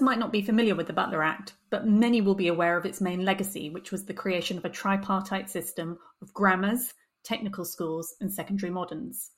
Might 0.00 0.18
not 0.18 0.32
be 0.32 0.42
familiar 0.42 0.74
with 0.74 0.86
the 0.86 0.94
Butler 0.94 1.22
Act, 1.22 1.52
but 1.68 1.86
many 1.86 2.20
will 2.20 2.34
be 2.34 2.48
aware 2.48 2.76
of 2.76 2.86
its 2.86 3.02
main 3.02 3.24
legacy, 3.24 3.68
which 3.68 3.92
was 3.92 4.06
the 4.06 4.14
creation 4.14 4.56
of 4.56 4.64
a 4.64 4.70
tripartite 4.70 5.50
system 5.50 5.98
of 6.22 6.32
grammars, 6.32 6.94
technical 7.22 7.66
schools, 7.66 8.14
and 8.20 8.32
secondary 8.32 8.70
moderns. 8.70 9.30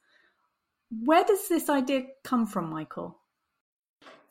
Where 1.05 1.25
does 1.25 1.49
this 1.49 1.69
idea 1.69 2.05
come 2.23 2.47
from, 2.47 2.71
Michael? 2.71 3.19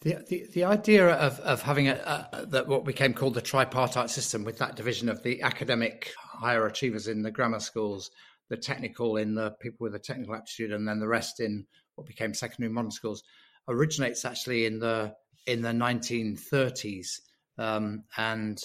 The, 0.01 0.25
the, 0.29 0.47
the 0.53 0.63
idea 0.63 1.09
of, 1.09 1.39
of 1.41 1.61
having 1.61 1.89
a, 1.89 2.27
a, 2.31 2.45
that 2.47 2.67
what 2.67 2.85
became 2.85 3.13
called 3.13 3.33
the 3.33 3.41
tripartite 3.41 4.09
system 4.09 4.43
with 4.43 4.57
that 4.59 4.75
division 4.75 5.09
of 5.09 5.21
the 5.23 5.41
academic 5.41 6.13
higher 6.17 6.65
achievers 6.65 7.07
in 7.07 7.21
the 7.21 7.31
grammar 7.31 7.59
schools, 7.59 8.09
the 8.49 8.57
technical 8.57 9.17
in 9.17 9.35
the 9.35 9.51
people 9.61 9.83
with 9.83 9.95
a 9.95 9.99
technical 9.99 10.33
aptitude, 10.33 10.71
and 10.71 10.87
then 10.87 10.99
the 10.99 11.07
rest 11.07 11.39
in 11.39 11.67
what 11.95 12.07
became 12.07 12.33
secondary 12.33 12.71
modern 12.71 12.89
schools 12.89 13.21
originates 13.67 14.25
actually 14.25 14.65
in 14.65 14.79
the 14.79 15.13
in 15.45 15.61
the 15.61 15.69
1930s 15.69 17.19
um, 17.57 18.03
and 18.17 18.59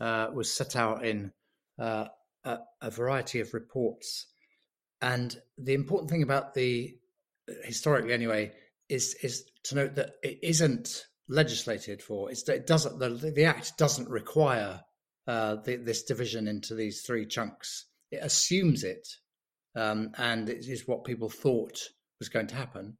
uh, 0.00 0.28
was 0.32 0.52
set 0.52 0.76
out 0.76 1.04
in 1.04 1.32
uh, 1.80 2.06
a, 2.44 2.58
a, 2.80 2.90
variety 2.90 3.40
of 3.40 3.54
reports. 3.54 4.26
And 5.00 5.36
the 5.58 5.74
important 5.74 6.10
thing 6.10 6.22
about 6.22 6.54
the 6.54 6.96
historically 7.64 8.12
anyway 8.12 8.52
is 8.88 9.16
is 9.22 9.44
to 9.64 9.74
note 9.74 9.94
that 9.96 10.12
it 10.22 10.38
isn't 10.42 11.06
legislated 11.28 12.02
for. 12.02 12.30
It's, 12.30 12.48
it 12.48 12.66
doesn't 12.66 12.98
the, 12.98 13.08
the 13.30 13.44
act 13.44 13.78
doesn't 13.78 14.08
require 14.08 14.80
uh, 15.26 15.56
the, 15.64 15.76
this 15.76 16.02
division 16.02 16.48
into 16.48 16.74
these 16.74 17.02
three 17.02 17.26
chunks. 17.26 17.86
It 18.10 18.20
assumes 18.22 18.84
it, 18.84 19.08
um, 19.74 20.10
and 20.18 20.48
it 20.48 20.66
is 20.66 20.86
what 20.86 21.04
people 21.04 21.30
thought 21.30 21.78
was 22.18 22.28
going 22.28 22.48
to 22.48 22.54
happen. 22.54 22.98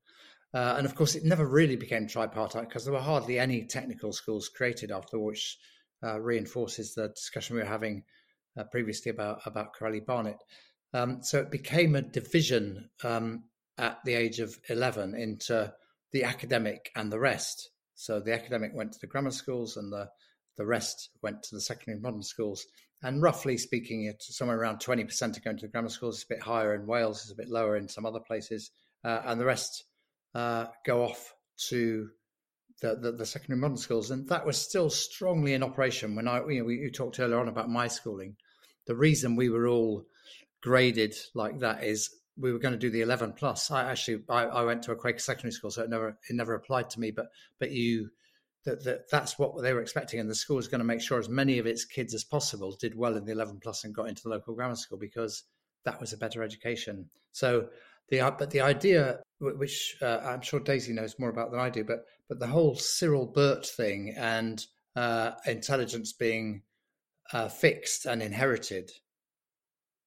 Uh, 0.55 0.75
and 0.77 0.85
of 0.87 0.95
course, 0.95 1.15
it 1.15 1.25
never 1.25 1.47
really 1.47 1.77
became 1.77 2.07
tripartite 2.07 2.69
because 2.69 2.85
there 2.85 2.93
were 2.93 3.01
hardly 3.01 3.39
any 3.39 3.65
technical 3.65 4.13
schools 4.13 4.49
created 4.49 4.91
after, 4.91 5.19
which 5.19 5.57
uh, 6.05 6.21
reinforces 6.21 6.95
the 6.95 7.09
discussion 7.09 7.57
we 7.57 7.63
were 7.63 7.69
having 7.69 8.05
uh, 8.59 8.65
previously 8.65 9.11
about 9.11 9.41
about 9.47 9.75
Correlli 9.75 10.05
Barnett. 10.05 10.43
Um, 10.93 11.23
so 11.23 11.39
it 11.39 11.51
became 11.51 11.95
a 11.95 12.03
division 12.03 12.91
um, 13.03 13.45
at 13.79 13.99
the 14.05 14.15
age 14.15 14.41
of 14.41 14.59
eleven 14.69 15.15
into 15.15 15.73
the 16.13 16.25
academic 16.25 16.91
and 16.95 17.11
the 17.11 17.19
rest. 17.19 17.71
So 17.95 18.21
the 18.21 18.35
academic 18.35 18.73
went 18.75 18.93
to 18.93 18.99
the 19.01 19.07
grammar 19.07 19.31
schools, 19.31 19.79
and 19.79 19.91
the 19.91 20.11
the 20.59 20.67
rest 20.67 21.09
went 21.23 21.43
to 21.45 21.55
the 21.55 21.63
secondary 21.63 21.99
modern 21.99 22.23
schools. 22.23 22.67
And 23.03 23.23
roughly 23.23 23.57
speaking, 23.57 24.05
it's 24.05 24.37
somewhere 24.37 24.59
around 24.59 24.81
twenty 24.81 25.05
percent 25.05 25.39
are 25.39 25.41
going 25.41 25.57
to 25.57 25.67
the 25.67 25.73
grammar 25.73 25.89
schools. 25.89 26.17
It's 26.17 26.25
a 26.25 26.35
bit 26.35 26.43
higher 26.43 26.75
in 26.75 26.87
Wales. 26.87 27.23
It's 27.23 27.33
a 27.33 27.37
bit 27.37 27.49
lower 27.49 27.77
in 27.79 27.89
some 27.89 28.05
other 28.05 28.21
places, 28.21 28.71
uh, 29.03 29.23
and 29.25 29.41
the 29.41 29.47
rest 29.47 29.85
uh, 30.35 30.67
go 30.85 31.05
off 31.05 31.35
to 31.69 32.09
the, 32.81 32.97
the, 32.97 33.13
the, 33.13 33.27
secondary 33.27 33.61
modern 33.61 33.77
schools, 33.77 34.11
and 34.11 34.29
that 34.29 34.47
was 34.47 34.57
still 34.57 34.91
strongly 34.91 35.55
in 35.55 35.63
operation 35.63 36.17
when 36.17 36.27
I 36.27 36.39
you 36.49 36.61
know 36.61 36.65
we, 36.65 36.77
you 36.77 36.91
talked 36.91 37.21
earlier 37.21 37.39
on 37.39 37.49
about 37.49 37.69
my 37.69 37.87
schooling. 37.89 38.37
The 38.87 38.97
reason 38.97 39.37
we 39.37 39.51
were 39.51 39.69
all 39.69 40.05
graded 40.63 41.15
like 41.35 41.61
that 41.61 41.85
is 41.85 42.11
we 42.37 42.53
were 42.53 42.59
going 42.59 42.73
to 42.73 42.79
do 42.79 42.91
the 42.91 43.03
11 43.03 43.35
plus. 43.35 43.71
I 43.71 43.91
actually 43.91 44.23
I, 44.29 44.45
I 44.45 44.65
went 44.65 44.83
to 44.85 44.93
a 44.93 44.97
Quaker 44.97 45.19
secondary 45.19 45.53
school, 45.53 45.71
so 45.71 45.83
it 45.83 45.91
never 45.91 46.19
it 46.29 46.35
never 46.35 46.55
applied 46.55 46.91
to 46.91 47.01
me. 47.01 47.11
But 47.11 47.27
but 47.59 47.71
you 47.71 48.11
that, 48.65 48.85
that 48.85 49.11
that's 49.11 49.39
what 49.39 49.61
they 49.63 49.73
were 49.73 49.83
expecting, 49.83 50.21
and 50.21 50.31
the 50.31 50.35
school 50.35 50.57
was 50.57 50.69
going 50.69 50.81
to 50.81 50.85
make 50.85 51.01
sure 51.03 51.19
as 51.19 51.29
many 51.29 51.59
of 51.59 51.67
its 51.67 51.85
kids 51.85 52.15
as 52.15 52.25
possible 52.25 52.77
did 52.81 52.97
well 52.97 53.17
in 53.17 53.25
the 53.25 53.33
11 53.33 53.61
plus 53.63 53.85
and 53.85 53.95
got 53.95 54.09
into 54.09 54.23
the 54.23 54.31
local 54.31 54.55
grammar 54.55 54.77
school 54.77 54.99
because 54.99 55.45
that 55.85 56.01
was 56.01 56.13
a 56.13 56.17
better 56.17 56.43
education. 56.43 57.09
So 57.33 57.69
the 58.13 58.35
but 58.39 58.51
the 58.51 58.61
idea, 58.61 59.21
which 59.41 59.97
uh, 60.03 60.19
I'm 60.23 60.43
sure 60.43 60.61
Daisy 60.61 60.93
knows 60.93 61.19
more 61.19 61.31
about 61.31 61.51
than 61.51 61.61
I 61.61 61.71
do, 61.71 61.83
but 61.83 62.05
but 62.29 62.39
the 62.39 62.47
whole 62.47 62.77
Cyril 62.77 63.27
Burt 63.27 63.67
thing 63.67 64.15
and 64.17 64.65
uh, 64.95 65.33
intelligence 65.47 66.13
being 66.13 66.63
uh, 67.33 67.49
fixed 67.49 68.05
and 68.05 68.23
inherited 68.23 68.91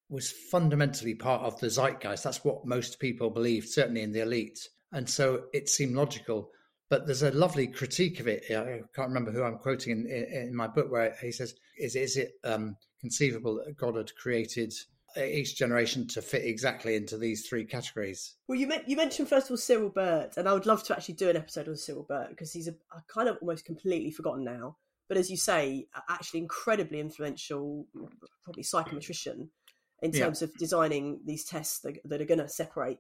was 0.08 0.32
fundamentally 0.52 1.16
part 1.16 1.42
of 1.42 1.60
the 1.60 1.68
zeitgeist. 1.68 2.24
That's 2.24 2.46
what 2.46 2.68
most 2.68 3.00
people 3.00 3.32
believed, 3.32 3.70
certainly 3.70 4.04
in 4.04 4.12
the 4.12 4.22
elite, 4.22 4.60
and 4.92 5.10
so 5.10 5.46
it 5.52 5.68
seemed 5.68 5.96
logical. 5.96 6.52
But 6.88 7.08
there's 7.08 7.24
a 7.24 7.32
lovely 7.32 7.66
critique 7.66 8.20
of 8.20 8.28
it. 8.28 8.44
I 8.52 8.82
can't 8.96 9.08
remember 9.08 9.32
who 9.32 9.42
I'm 9.42 9.58
quoting 9.58 9.92
in, 9.94 10.06
in, 10.06 10.50
in 10.50 10.56
my 10.56 10.68
book, 10.68 10.92
where 10.92 11.18
he 11.20 11.32
says, 11.32 11.56
"Is 11.80 11.96
is 11.96 12.18
it 12.18 12.34
um, 12.44 12.78
conceivable 13.02 13.56
that 13.56 13.76
God 13.76 13.96
had 13.96 14.16
created?" 14.16 14.76
Each 15.18 15.56
generation 15.56 16.08
to 16.08 16.22
fit 16.22 16.46
exactly 16.46 16.96
into 16.96 17.18
these 17.18 17.48
three 17.48 17.66
categories. 17.66 18.36
Well, 18.48 18.60
you, 18.60 18.72
you 18.86 18.98
mentioned 18.98 19.30
first 19.30 19.48
of 19.48 19.52
all 19.52 19.58
Cyril 19.58 19.90
Burt, 19.90 20.38
and 20.38 20.48
I 20.48 20.54
would 20.54 20.66
love 20.66 20.84
to 20.84 20.96
actually 20.96 21.16
do 21.16 21.30
an 21.30 21.38
episode 21.38 21.68
on 21.68 21.78
Cyril 21.78 22.06
Burt 22.08 22.30
because 22.30 22.52
he's 22.52 22.68
a, 22.68 22.76
kind 23.08 23.30
of 23.30 23.38
almost 23.42 23.66
completely 23.66 24.12
forgotten 24.12 24.44
now. 24.44 24.78
But 25.08 25.18
as 25.18 25.30
you 25.30 25.38
say, 25.38 25.88
actually 26.10 26.42
incredibly 26.42 27.00
influential, 27.00 27.86
probably 28.44 28.64
psychometrician 28.64 29.50
in 30.02 30.12
terms 30.12 30.42
yeah. 30.42 30.48
of 30.48 30.56
designing 30.56 31.20
these 31.26 31.46
tests 31.46 31.80
that, 31.80 31.98
that 32.06 32.22
are 32.22 32.26
going 32.26 32.40
to 32.40 32.50
separate 32.50 32.98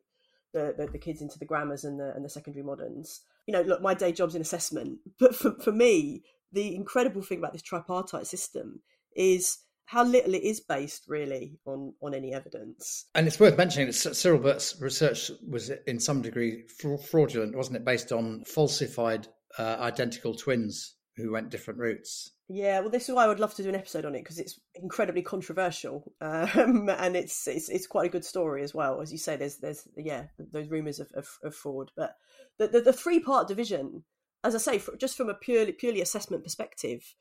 the, 0.53 0.73
the, 0.77 0.87
the, 0.87 0.97
kids 0.97 1.21
into 1.21 1.37
the 1.39 1.45
grammars 1.45 1.83
and 1.83 1.99
the, 1.99 2.13
and 2.15 2.23
the 2.23 2.29
secondary 2.29 2.63
moderns. 2.63 3.21
You 3.47 3.53
know, 3.53 3.61
look, 3.61 3.81
my 3.81 3.93
day 3.93 4.11
job's 4.11 4.35
in 4.35 4.41
assessment, 4.41 4.99
but 5.19 5.35
for, 5.35 5.51
for 5.59 5.71
me, 5.71 6.23
the 6.51 6.75
incredible 6.75 7.21
thing 7.21 7.39
about 7.39 7.53
this 7.53 7.61
tripartite 7.61 8.27
system 8.27 8.81
is 9.15 9.57
how 9.85 10.03
little 10.03 10.33
it 10.33 10.43
is 10.43 10.59
based 10.59 11.05
really 11.07 11.59
on 11.65 11.93
on 12.01 12.13
any 12.13 12.33
evidence. 12.33 13.05
And 13.15 13.27
it's 13.27 13.39
worth 13.39 13.57
mentioning 13.57 13.87
that 13.87 13.93
Cyril 13.93 14.39
Burt's 14.39 14.79
research 14.81 15.31
was 15.47 15.71
in 15.87 15.99
some 15.99 16.21
degree 16.21 16.63
fraudulent, 17.09 17.55
wasn't 17.55 17.77
it? 17.77 17.85
Based 17.85 18.11
on 18.11 18.43
falsified 18.45 19.27
uh, 19.57 19.77
identical 19.79 20.35
twins 20.35 20.95
who 21.17 21.31
went 21.31 21.49
different 21.49 21.79
routes. 21.79 22.31
Yeah, 22.47 22.81
well, 22.81 22.89
this 22.89 23.09
is 23.09 23.15
why 23.15 23.23
I 23.23 23.27
would 23.27 23.39
love 23.39 23.55
to 23.55 23.63
do 23.63 23.69
an 23.69 23.75
episode 23.75 24.05
on 24.05 24.13
it 24.13 24.23
because 24.23 24.37
it's 24.37 24.59
incredibly 24.75 25.23
controversial, 25.23 26.11
um, 26.21 26.89
and 26.97 27.15
it's, 27.15 27.47
it's 27.47 27.69
it's 27.69 27.87
quite 27.87 28.05
a 28.05 28.11
good 28.11 28.25
story 28.25 28.63
as 28.63 28.73
well. 28.73 29.01
As 29.01 29.11
you 29.11 29.17
say, 29.17 29.35
there's 29.35 29.57
there's 29.57 29.87
yeah 29.97 30.25
those 30.37 30.69
rumours 30.69 30.99
of, 30.99 31.11
of, 31.15 31.27
of, 31.43 31.55
fraud, 31.55 31.91
but 31.95 32.17
the 32.59 32.67
the, 32.67 32.81
the 32.81 32.93
three 32.93 33.19
part 33.19 33.47
division, 33.47 34.03
as 34.43 34.53
I 34.53 34.59
say, 34.59 34.77
for, 34.77 34.95
just 34.95 35.17
from 35.17 35.29
a 35.29 35.33
purely 35.33 35.71
purely 35.71 36.01
assessment 36.01 36.43
perspective, 36.43 37.15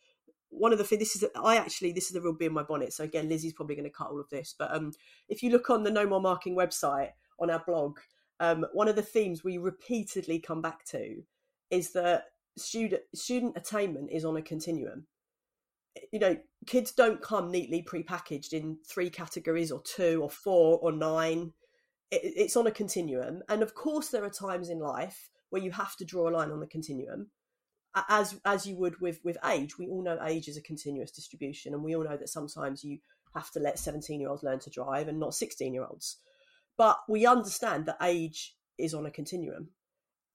one 0.56 0.72
of 0.72 0.78
the 0.78 0.84
things 0.84 1.00
this 1.00 1.16
is 1.16 1.24
I 1.34 1.56
actually 1.56 1.92
this 1.92 2.06
is 2.06 2.12
the 2.12 2.20
real 2.20 2.32
bee 2.32 2.46
in 2.46 2.52
my 2.52 2.62
bonnet. 2.62 2.92
So 2.92 3.04
again, 3.04 3.28
Lizzie's 3.28 3.52
probably 3.52 3.74
going 3.74 3.84
to 3.84 3.90
cut 3.90 4.08
all 4.08 4.20
of 4.20 4.30
this, 4.30 4.54
but 4.56 4.74
um, 4.74 4.92
if 5.28 5.42
you 5.42 5.50
look 5.50 5.70
on 5.70 5.82
the 5.82 5.90
No 5.90 6.06
More 6.06 6.20
Marking 6.20 6.56
website 6.56 7.10
on 7.38 7.50
our 7.50 7.62
blog, 7.66 7.98
um, 8.40 8.66
one 8.72 8.88
of 8.88 8.96
the 8.96 9.02
themes 9.02 9.44
we 9.44 9.58
repeatedly 9.58 10.38
come 10.38 10.62
back 10.62 10.84
to 10.86 11.22
is 11.70 11.92
that 11.92 12.24
student 12.56 13.02
student 13.14 13.56
attainment 13.56 14.10
is 14.12 14.24
on 14.24 14.36
a 14.36 14.42
continuum. 14.42 15.06
You 16.12 16.18
know, 16.18 16.36
kids 16.66 16.90
don't 16.92 17.22
come 17.22 17.52
neatly 17.52 17.82
pre-packaged 17.82 18.52
in 18.52 18.78
three 18.86 19.10
categories 19.10 19.70
or 19.70 19.80
two 19.82 20.20
or 20.22 20.30
four 20.30 20.78
or 20.80 20.90
nine. 20.90 21.52
It, 22.10 22.20
it's 22.24 22.56
on 22.56 22.66
a 22.66 22.72
continuum, 22.72 23.42
and 23.48 23.62
of 23.62 23.74
course, 23.74 24.08
there 24.08 24.24
are 24.24 24.30
times 24.30 24.70
in 24.70 24.78
life 24.78 25.30
where 25.50 25.62
you 25.62 25.70
have 25.70 25.96
to 25.96 26.04
draw 26.04 26.28
a 26.28 26.34
line 26.34 26.50
on 26.50 26.60
the 26.60 26.66
continuum 26.66 27.28
as 28.08 28.38
as 28.44 28.66
you 28.66 28.76
would 28.76 29.00
with 29.00 29.20
with 29.24 29.38
age 29.46 29.78
we 29.78 29.88
all 29.88 30.02
know 30.02 30.18
age 30.24 30.48
is 30.48 30.56
a 30.56 30.62
continuous 30.62 31.12
distribution 31.12 31.74
and 31.74 31.82
we 31.82 31.94
all 31.94 32.04
know 32.04 32.16
that 32.16 32.28
sometimes 32.28 32.82
you 32.82 32.98
have 33.34 33.50
to 33.50 33.60
let 33.60 33.78
17 33.78 34.20
year 34.20 34.28
olds 34.28 34.42
learn 34.42 34.58
to 34.58 34.70
drive 34.70 35.08
and 35.08 35.18
not 35.18 35.34
16 35.34 35.72
year 35.72 35.84
olds 35.84 36.18
but 36.76 36.98
we 37.08 37.26
understand 37.26 37.86
that 37.86 37.98
age 38.02 38.56
is 38.78 38.94
on 38.94 39.06
a 39.06 39.10
continuum. 39.10 39.68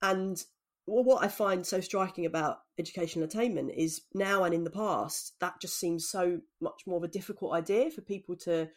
And 0.02 0.42
what 0.86 1.24
i 1.24 1.28
find 1.28 1.68
so 1.68 1.80
striking 1.80 2.25
about 2.25 2.62
educational 2.80 3.24
attainment 3.25 3.72
is 3.78 4.02
now 4.16 4.44
and 4.44 4.56
in 4.56 4.64
the 4.64 4.72
past 4.72 5.35
that 5.40 5.53
just 5.61 5.78
seems 5.79 6.09
so 6.09 6.40
much 6.59 6.82
more 6.88 6.97
of 6.97 7.03
a 7.03 7.08
difficult 7.08 7.53
idea 7.53 7.91
for 7.91 8.02
people 8.02 8.35
to 8.35 8.67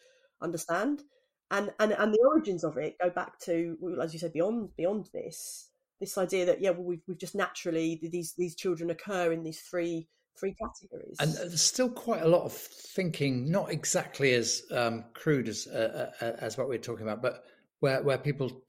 understand. 0.41 1.01
And 1.49 1.71
and 1.79 1.91
and 1.93 2.13
the 2.13 2.23
origins 2.27 2.63
of 2.63 2.77
it 2.77 2.97
go 3.01 3.09
back 3.09 3.39
to 3.45 3.77
as 4.01 4.13
you 4.13 4.19
said 4.19 4.33
beyond 4.33 4.75
beyond 4.75 5.09
this 5.13 5.69
this 6.03 6.17
idea 6.17 6.45
that 6.45 6.61
yeah, 6.61 6.71
well, 6.71 6.83
we've 6.83 7.01
we've 7.07 7.17
just 7.17 7.35
naturally 7.35 7.99
these 8.01 8.33
these 8.37 8.55
children 8.55 8.89
occur 8.89 9.31
in 9.31 9.43
these 9.43 9.61
three 9.61 10.07
three 10.37 10.53
categories. 10.53 11.15
And 11.19 11.33
there's 11.33 11.61
still 11.61 11.89
quite 11.89 12.23
a 12.23 12.27
lot 12.27 12.43
of 12.43 12.53
thinking, 12.53 13.49
not 13.49 13.71
exactly 13.71 14.33
as 14.33 14.63
um, 14.71 15.05
crude 15.13 15.47
as 15.47 15.67
uh, 15.67 16.11
uh, 16.21 16.31
as 16.39 16.57
what 16.57 16.67
we're 16.67 16.77
talking 16.77 17.03
about, 17.03 17.21
but 17.21 17.43
where 17.79 18.03
where 18.03 18.17
people 18.17 18.63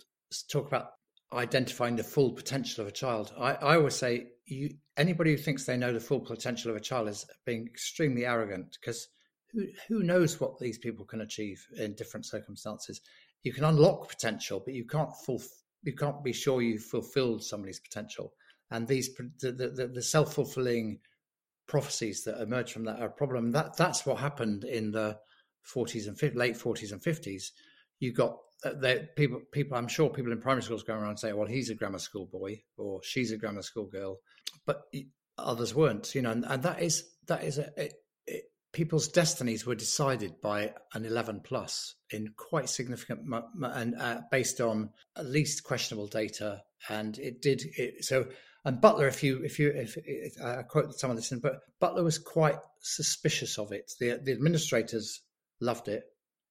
talk 0.48 0.66
about 0.66 0.90
identifying 1.32 1.96
the 1.96 2.04
full 2.04 2.32
potential 2.32 2.82
of 2.82 2.88
a 2.88 2.92
child. 2.92 3.32
I, 3.37 3.54
I 3.54 3.76
always 3.76 3.96
say 3.96 4.28
you 4.46 4.70
anybody 4.96 5.32
who 5.32 5.37
thinks 5.37 5.64
they 5.64 5.76
know 5.76 5.92
the 5.92 6.00
full 6.00 6.20
potential 6.20 6.70
of 6.70 6.76
a 6.76 6.80
child 6.80 7.08
is 7.08 7.26
being 7.44 7.66
extremely 7.66 8.25
arrogant 8.25 8.76
because 8.80 9.08
who 9.52 9.66
who 9.88 10.02
knows 10.02 10.40
what 10.40 10.58
these 10.58 10.78
people 10.78 11.04
can 11.04 11.22
achieve 11.22 11.66
in 11.76 11.94
different 11.94 12.26
circumstances. 12.26 13.00
You 13.42 13.52
can 13.52 13.64
unlock 13.64 14.08
potential, 14.08 14.62
but 14.64 14.72
you 14.72 14.87
can't 14.87 15.14
full, 15.26 15.42
you 15.84 15.94
can't 15.94 16.25
be 16.25 16.32
sure 16.32 16.62
you've 16.62 16.84
fulfilled 16.84 17.44
somebody's 17.44 17.81
potential. 17.81 18.32
And 18.70 18.88
these 18.88 19.10
the, 19.40 19.52
the, 19.52 19.90
the 19.92 20.02
self 20.02 20.34
fulfilling 20.34 20.98
prophecies 21.66 22.25
that 22.25 22.40
emerge 22.40 22.72
from 22.72 22.84
that 22.84 23.00
are 23.00 23.06
a 23.06 23.12
problem. 23.12 23.52
That 23.52 23.76
that's 23.76 24.04
what 24.04 24.19
happened 24.19 24.64
in 24.64 24.90
the 24.90 25.19
40s 25.75 26.08
and 26.08 26.19
50, 26.19 26.38
late 26.38 26.54
40s 26.54 26.92
and 26.92 27.02
50s. 27.02 27.50
You 28.00 28.12
got 28.12 28.36
uh, 28.64 28.94
people 29.16 29.40
people 29.52 29.76
I'm 29.76 29.88
sure 29.88 30.10
people 30.10 30.32
in 30.32 30.40
primary 30.40 30.62
schools 30.62 30.82
going 30.82 31.00
around 31.00 31.19
saying, 31.19 31.36
well, 31.36 31.46
he's 31.46 31.70
a 31.70 31.75
grammar 31.75 31.98
school 31.98 32.26
boy 32.26 32.62
or 32.76 33.00
she's 33.02 33.32
a 33.32 33.37
grammar 33.37 33.62
school 33.62 33.87
girl, 33.87 34.19
but 34.66 34.82
others 35.38 35.75
weren't. 35.75 36.14
You 36.14 36.22
know, 36.22 36.30
and, 36.30 36.44
and 36.46 36.62
that 36.62 36.82
is 36.82 37.04
that 37.26 37.44
is 37.44 37.58
a, 37.58 37.70
it, 37.76 37.94
it, 38.26 38.44
people's 38.75 39.09
destinies 39.09 39.65
were 39.65 39.75
decided 39.75 40.41
by 40.43 40.75
an 40.93 41.06
11 41.06 41.41
plus 41.44 41.94
in 42.11 42.35
quite 42.37 42.69
significant 42.69 43.21
and 43.62 43.94
uh, 43.94 44.21
based 44.31 44.61
on 44.61 44.91
at 45.17 45.26
least 45.26 45.65
questionable 45.65 46.09
data, 46.09 46.62
and 46.88 47.19
it 47.19 47.41
did 47.41 47.62
it, 47.79 48.05
so. 48.05 48.26
And 48.67 48.81
Butler, 48.81 49.06
if 49.09 49.23
you 49.23 49.43
if 49.44 49.59
you 49.59 49.69
if, 49.71 49.99
if 50.05 50.43
I 50.43 50.62
quote 50.62 50.94
some 50.94 51.11
of 51.11 51.17
this, 51.17 51.32
in, 51.32 51.38
but 51.38 51.61
Butler 51.81 52.03
was 52.03 52.19
quite 52.19 52.56
suspicious 52.81 53.59
of 53.59 53.73
it. 53.73 53.93
The 54.00 54.21
the 54.23 54.32
administrators 54.32 55.21
loved 55.61 55.88
it 55.88 56.05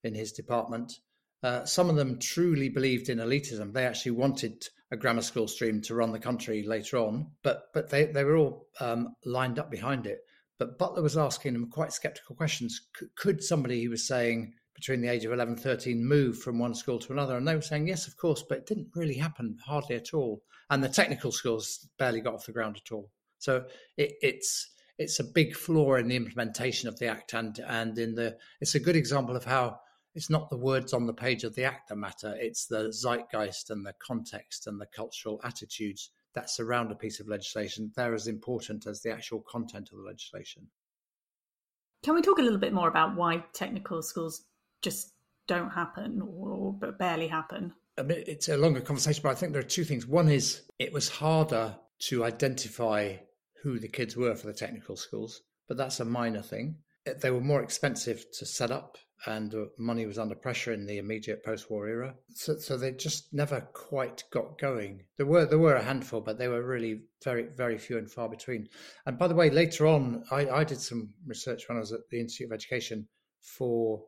in 0.04 0.14
his 0.14 0.32
department. 0.32 0.94
Uh, 1.42 1.66
some 1.66 1.90
of 1.90 1.96
them 1.96 2.20
truly 2.20 2.70
believed 2.70 3.10
in 3.10 3.18
elitism. 3.18 3.74
They 3.74 3.86
actually 3.86 4.12
wanted 4.12 4.64
a 4.92 4.96
grammar 4.96 5.24
school 5.24 5.48
stream 5.48 5.82
to 5.82 5.96
run 5.96 6.12
the 6.12 6.20
country 6.20 6.64
later 6.64 6.98
on, 6.98 7.32
but 7.44 7.64
but 7.74 7.90
they, 7.90 8.06
they 8.06 8.24
were 8.24 8.38
all 8.38 8.68
um, 8.80 9.16
lined 9.26 9.58
up 9.58 9.72
behind 9.72 10.06
it. 10.06 10.20
But 10.60 10.78
Butler 10.78 11.02
was 11.02 11.18
asking 11.18 11.54
them 11.54 11.70
quite 11.70 11.94
skeptical 11.94 12.36
questions. 12.36 12.82
C- 12.98 13.08
could 13.16 13.44
somebody, 13.44 13.80
he 13.80 13.88
was 13.88 14.08
saying, 14.08 14.54
between 14.76 15.02
the 15.02 15.08
age 15.08 15.26
of 15.26 15.32
11 15.32 15.58
13 15.58 16.06
move 16.06 16.38
from 16.40 16.60
one 16.60 16.76
school 16.76 17.00
to 17.00 17.14
another? 17.14 17.38
And 17.38 17.48
they 17.48 17.56
were 17.56 17.62
saying, 17.62 17.88
yes, 17.88 18.08
of 18.08 18.18
course, 18.18 18.44
but 18.48 18.60
it 18.60 18.66
didn't 18.66 18.90
really 18.96 19.16
happen, 19.16 19.58
hardly 19.66 19.96
at 19.96 20.14
all. 20.14 20.44
And 20.70 20.84
the 20.84 20.90
technical 20.90 21.32
schools 21.32 21.88
barely 21.98 22.22
got 22.22 22.36
off 22.36 22.46
the 22.46 22.52
ground 22.52 22.78
at 22.78 22.92
all. 22.92 23.10
So 23.40 23.66
it, 23.98 24.14
it's 24.22 24.70
it's 24.98 25.20
a 25.20 25.24
big 25.24 25.56
flaw 25.56 25.96
in 25.96 26.08
the 26.08 26.16
implementation 26.16 26.88
of 26.88 26.98
the 27.00 27.08
act 27.08 27.34
and 27.34 27.60
and 27.68 27.98
in 27.98 28.16
the 28.16 28.38
it's 28.62 28.76
a 28.76 28.80
good 28.80 28.96
example 28.96 29.36
of 29.36 29.44
how 29.44 29.80
it's 30.16 30.30
not 30.30 30.50
the 30.50 30.58
words 30.58 30.94
on 30.94 31.08
the 31.08 31.14
page 31.14 31.44
of 31.44 31.56
the 31.56 31.64
act 31.64 31.90
that 31.90 31.96
matter 31.96 32.36
it's 32.40 32.68
the 32.68 32.92
zeitgeist 32.92 33.70
and 33.70 33.86
the 33.86 33.94
context 34.00 34.68
and 34.68 34.80
the 34.80 34.86
cultural 34.86 35.42
attitudes 35.44 36.12
that 36.34 36.50
surround 36.50 36.92
a 36.92 36.96
piece 36.96 37.20
of 37.20 37.28
legislation 37.28 37.92
they're 37.96 38.14
as 38.14 38.28
important 38.28 38.88
as 38.88 39.02
the 39.02 39.12
actual 39.12 39.42
content 39.42 39.90
of 39.92 39.98
the 39.98 40.04
legislation 40.04 40.68
can 42.04 42.16
we 42.16 42.22
talk 42.22 42.40
a 42.40 42.42
little 42.42 42.60
bit 42.60 42.74
more 42.74 42.88
about 42.88 43.16
why 43.16 43.44
technical 43.54 44.02
schools 44.02 44.46
just 44.82 45.14
don't 45.48 45.70
happen 45.70 46.22
or, 46.22 46.52
or 46.52 46.74
barely 46.94 47.28
happen 47.28 47.74
I 47.98 48.02
mean, 48.02 48.24
it's 48.26 48.50
a 48.50 48.58
longer 48.58 48.82
conversation, 48.82 49.22
but 49.22 49.30
I 49.30 49.36
think 49.36 49.54
there 49.54 49.62
are 49.62 49.66
two 49.66 49.84
things. 49.84 50.08
One 50.08 50.30
is 50.30 50.64
it 50.80 50.92
was 50.92 51.10
harder 51.10 51.76
to 52.08 52.26
identify 52.26 53.18
who 53.62 53.80
the 53.80 53.88
kids 53.88 54.18
were 54.18 54.36
for 54.36 54.48
the 54.48 54.54
technical 54.54 54.96
schools, 54.96 55.42
but 55.68 55.78
that's 55.78 56.00
a 56.00 56.06
minor 56.06 56.42
thing. 56.42 56.78
They 57.22 57.32
were 57.32 57.42
more 57.42 57.62
expensive 57.62 58.26
to 58.40 58.46
set 58.46 58.72
up, 58.72 58.98
and 59.26 59.54
uh, 59.54 59.66
money 59.78 60.06
was 60.06 60.20
under 60.20 60.36
pressure 60.36 60.74
in 60.74 60.86
the 60.86 60.98
immediate 60.98 61.44
post-war 61.44 61.88
era. 61.88 62.16
So, 62.34 62.58
so 62.58 62.78
they 62.78 62.92
just 62.92 63.34
never 63.34 63.62
quite 63.74 64.24
got 64.32 64.58
going. 64.60 65.04
There 65.18 65.26
were 65.26 65.46
there 65.46 65.60
were 65.60 65.76
a 65.76 65.84
handful, 65.84 66.22
but 66.22 66.38
they 66.38 66.48
were 66.48 66.64
really 66.64 67.02
very 67.24 67.48
very 67.56 67.78
few 67.78 67.98
and 67.98 68.12
far 68.12 68.30
between. 68.30 68.68
And 69.06 69.18
by 69.18 69.28
the 69.28 69.36
way, 69.36 69.50
later 69.50 69.88
on, 69.88 70.24
I, 70.32 70.50
I 70.50 70.64
did 70.64 70.82
some 70.82 71.14
research 71.26 71.68
when 71.68 71.78
I 71.78 71.82
was 71.82 71.94
at 71.94 72.02
the 72.10 72.20
Institute 72.20 72.48
of 72.48 72.54
Education 72.54 73.08
for 73.42 74.04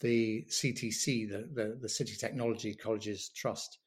the 0.00 0.46
CTC, 0.48 1.28
the, 1.28 1.48
the, 1.52 1.78
the 1.80 1.88
City 1.88 2.14
Technology 2.18 2.74
Colleges 2.74 3.30
Trust, 3.36 3.78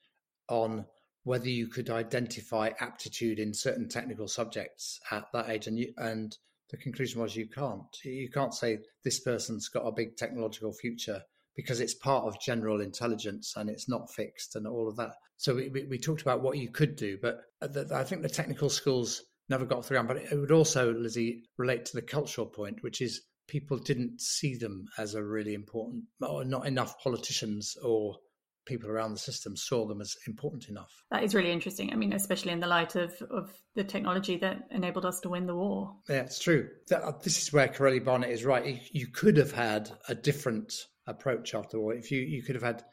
on 0.48 0.86
whether 1.24 1.50
you 1.50 1.68
could 1.68 1.90
identify 1.90 2.72
aptitude 2.80 3.40
in 3.40 3.54
certain 3.54 3.88
technical 3.88 4.28
subjects 4.28 5.00
at 5.12 5.26
that 5.34 5.50
age 5.50 5.68
and 5.68 5.80
you, 5.80 5.94
and 5.98 6.38
the 6.74 6.78
conclusion 6.78 7.22
was 7.22 7.36
you 7.36 7.48
can't 7.48 7.86
you 8.04 8.30
can't 8.32 8.54
say 8.54 8.80
this 9.04 9.20
person's 9.20 9.70
got 9.70 9.86
a 9.86 9.92
big 9.92 10.18
technological 10.18 10.74
future 10.74 11.22
because 11.56 11.80
it's 11.80 11.94
part 11.94 12.26
of 12.26 12.42
general 12.42 12.82
intelligence 12.82 13.54
and 13.56 13.70
it's 13.70 13.88
not 13.88 14.12
fixed 14.12 14.56
and 14.56 14.66
all 14.66 14.90
of 14.90 14.96
that. 14.96 15.12
So 15.38 15.54
we, 15.54 15.70
we, 15.70 15.84
we 15.84 16.00
talked 16.00 16.24
about 16.24 16.42
what 16.42 16.58
you 16.58 16.72
could 16.72 16.96
do 16.96 17.20
but 17.22 17.42
the, 17.62 17.88
i 17.94 18.04
think 18.04 18.24
the 18.24 18.30
technical 18.30 18.70
schools 18.72 19.22
never 19.50 19.66
got 19.66 19.86
through 19.86 20.02
but 20.04 20.18
it 20.18 20.36
would 20.36 20.52
also 20.52 20.94
lizzie 20.94 21.44
relate 21.58 21.86
to 21.86 21.96
the 21.96 22.02
cultural 22.02 22.48
point 22.48 22.82
which 22.82 23.02
is 23.02 23.22
people 23.48 23.78
didn't 23.78 24.20
see 24.20 24.56
them 24.56 24.86
as 24.98 25.14
a 25.14 25.24
really 25.24 25.54
important 25.54 26.04
or 26.22 26.44
not 26.44 26.66
enough 26.66 26.96
politicians 27.04 27.76
or 27.84 28.16
people 28.66 28.90
around 28.90 29.14
the 29.14 29.20
system 29.20 29.56
saw 29.56 29.86
them 29.86 30.02
as 30.02 30.16
important 30.28 30.70
enough. 30.70 31.04
That 31.12 31.24
is 31.24 31.36
really 31.36 31.52
interesting. 31.52 31.92
I 31.92 31.96
mean, 31.96 32.14
especially 32.14 32.52
in 32.52 32.60
the 32.60 32.68
light 32.68 32.96
of, 32.96 33.14
of 33.30 33.52
the 33.76 33.84
technology 33.84 34.38
that 34.38 34.68
enabled 34.72 35.06
us 35.06 35.20
to 35.22 35.30
win 35.30 35.46
the 35.46 35.56
war. 35.56 35.96
Yeah, 36.10 36.22
it's 36.22 36.40
true. 36.40 36.70
That, 36.90 37.04
uh, 37.04 37.14
this 37.24 37.42
is 37.42 37.52
where 37.52 37.68
Correlli 37.68 38.04
Barnett 38.04 38.30
is 38.30 38.46
right. 38.46 38.82
You, 38.92 39.08
could 39.08 39.38
have 39.38 39.52
had 39.52 39.92
a 40.08 40.16
different 40.16 40.74
approach 41.08 41.54
after 41.54 41.78
the 41.78 41.82
war. 41.82 41.94
If 41.94 42.12
you, 42.12 42.22
you 42.22 42.44
could 42.44 42.56
have 42.56 42.64
had 42.64 42.84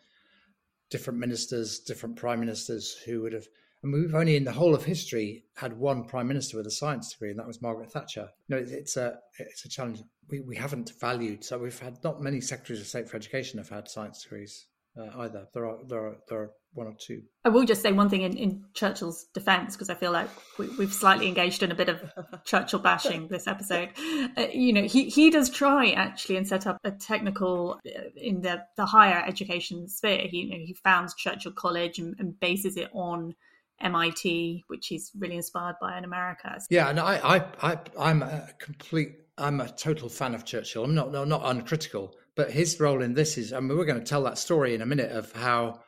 different 0.91 1.19
ministers, 1.19 1.81
different 1.81 2.17
prime 2.17 2.41
ministers 2.41 2.97
who 3.07 3.23
would 3.23 3.33
have. 3.33 3.47
And 3.83 3.93
we've 3.93 4.15
only 4.15 4.37
in 4.37 4.45
the 4.45 4.53
whole 4.53 4.75
of 4.75 4.85
history 4.85 5.45
had 5.57 5.79
one 5.79 6.05
prime 6.05 6.29
minister 6.29 6.59
with 6.59 6.67
a 6.67 6.71
science 6.71 7.13
degree, 7.13 7.31
and 7.31 7.39
that 7.39 7.47
was 7.47 7.63
Margaret 7.63 7.91
Thatcher. 7.91 8.29
You 8.49 8.57
know, 8.57 8.63
it's 8.69 8.99
a 8.99 9.19
it's 9.39 9.65
a 9.65 9.71
challenge. 9.71 10.03
We 10.29 10.41
we 10.41 10.57
haven't 10.57 10.93
valued. 11.01 11.43
So 11.43 11.59
we've 11.59 11.79
had 11.79 11.97
not 12.05 12.21
many 12.21 12.43
secretaries 12.43 12.83
of 12.83 12.89
state 12.89 13.09
for 13.09 13.17
education 13.17 13.59
have 13.59 13.71
had 13.71 13.89
science 13.89 14.23
degrees 14.23 14.67
uh, 14.99 15.21
either. 15.21 15.47
There 15.55 15.67
are 15.67 15.79
there 15.87 16.07
are 16.07 16.17
there 16.29 16.39
are 16.41 16.51
one 16.73 16.87
or 16.87 16.95
two. 17.01 17.23
I 17.45 17.49
will 17.49 17.65
just 17.65 17.83
say 17.83 17.93
one 17.93 18.09
thing 18.09 18.23
in, 18.23 18.37
in 18.37 18.65
Churchill's 18.75 19.27
defence 19.35 19.75
because 19.75 19.91
I 19.91 19.95
feel 19.95 20.13
like 20.13 20.29
we, 20.59 20.69
have 20.79 20.93
slightly 20.93 21.27
engaged 21.27 21.63
in 21.63 21.73
a 21.73 21.75
bit 21.75 21.89
of 21.89 22.01
Churchill 22.45 22.79
bashing 22.79 23.29
this 23.29 23.47
episode. 23.47 23.91
Uh, 24.37 24.47
you 24.53 24.73
know, 24.73 24.83
he 24.83 25.09
he 25.09 25.31
does 25.31 25.51
try 25.51 25.91
actually 25.91 26.37
and 26.37 26.47
set 26.47 26.67
up 26.67 26.79
a 26.85 26.91
technical 26.91 27.81
uh, 27.87 28.01
in 28.17 28.41
the 28.41 28.63
the 28.77 28.87
higher 28.87 29.25
education 29.27 29.89
sphere. 29.89 30.27
He 30.29 30.43
you 30.43 30.51
know, 30.51 30.65
he 30.65 30.75
founds 30.75 31.15
Churchill 31.15 31.53
College 31.53 31.99
and, 31.99 32.15
and 32.19 32.39
bases 32.39 32.77
it 32.77 32.91
on. 32.93 33.35
MIT, 33.83 34.65
which 34.67 34.89
he's 34.89 35.11
really 35.19 35.37
inspired 35.37 35.77
by 35.81 35.97
in 35.97 36.05
America. 36.05 36.61
Yeah, 36.69 36.91
and 36.91 37.01
I, 37.01 37.17
I, 37.17 37.73
I, 37.73 37.79
I'm 37.99 38.23
a 38.23 38.47
complete, 38.59 39.15
I'm 39.39 39.63
a 39.63 39.71
total 39.71 40.11
fan 40.11 40.35
of 40.35 40.45
Churchill. 40.45 40.85
I'm 40.85 40.95
not, 40.95 41.11
not 41.11 41.41
uncritical, 41.47 42.15
but 42.41 42.51
his 42.51 42.81
role 42.81 43.03
in 43.03 43.13
this 43.13 43.37
is, 43.37 43.53
I 43.53 43.61
mean, 43.61 43.77
we're 43.77 43.85
going 43.85 43.99
to 43.99 44.07
tell 44.07 44.23
that 44.23 44.39
story 44.39 44.75
in 44.75 44.81
a 44.81 44.87
minute 44.87 45.13
of 45.13 45.31
how, 45.33 45.81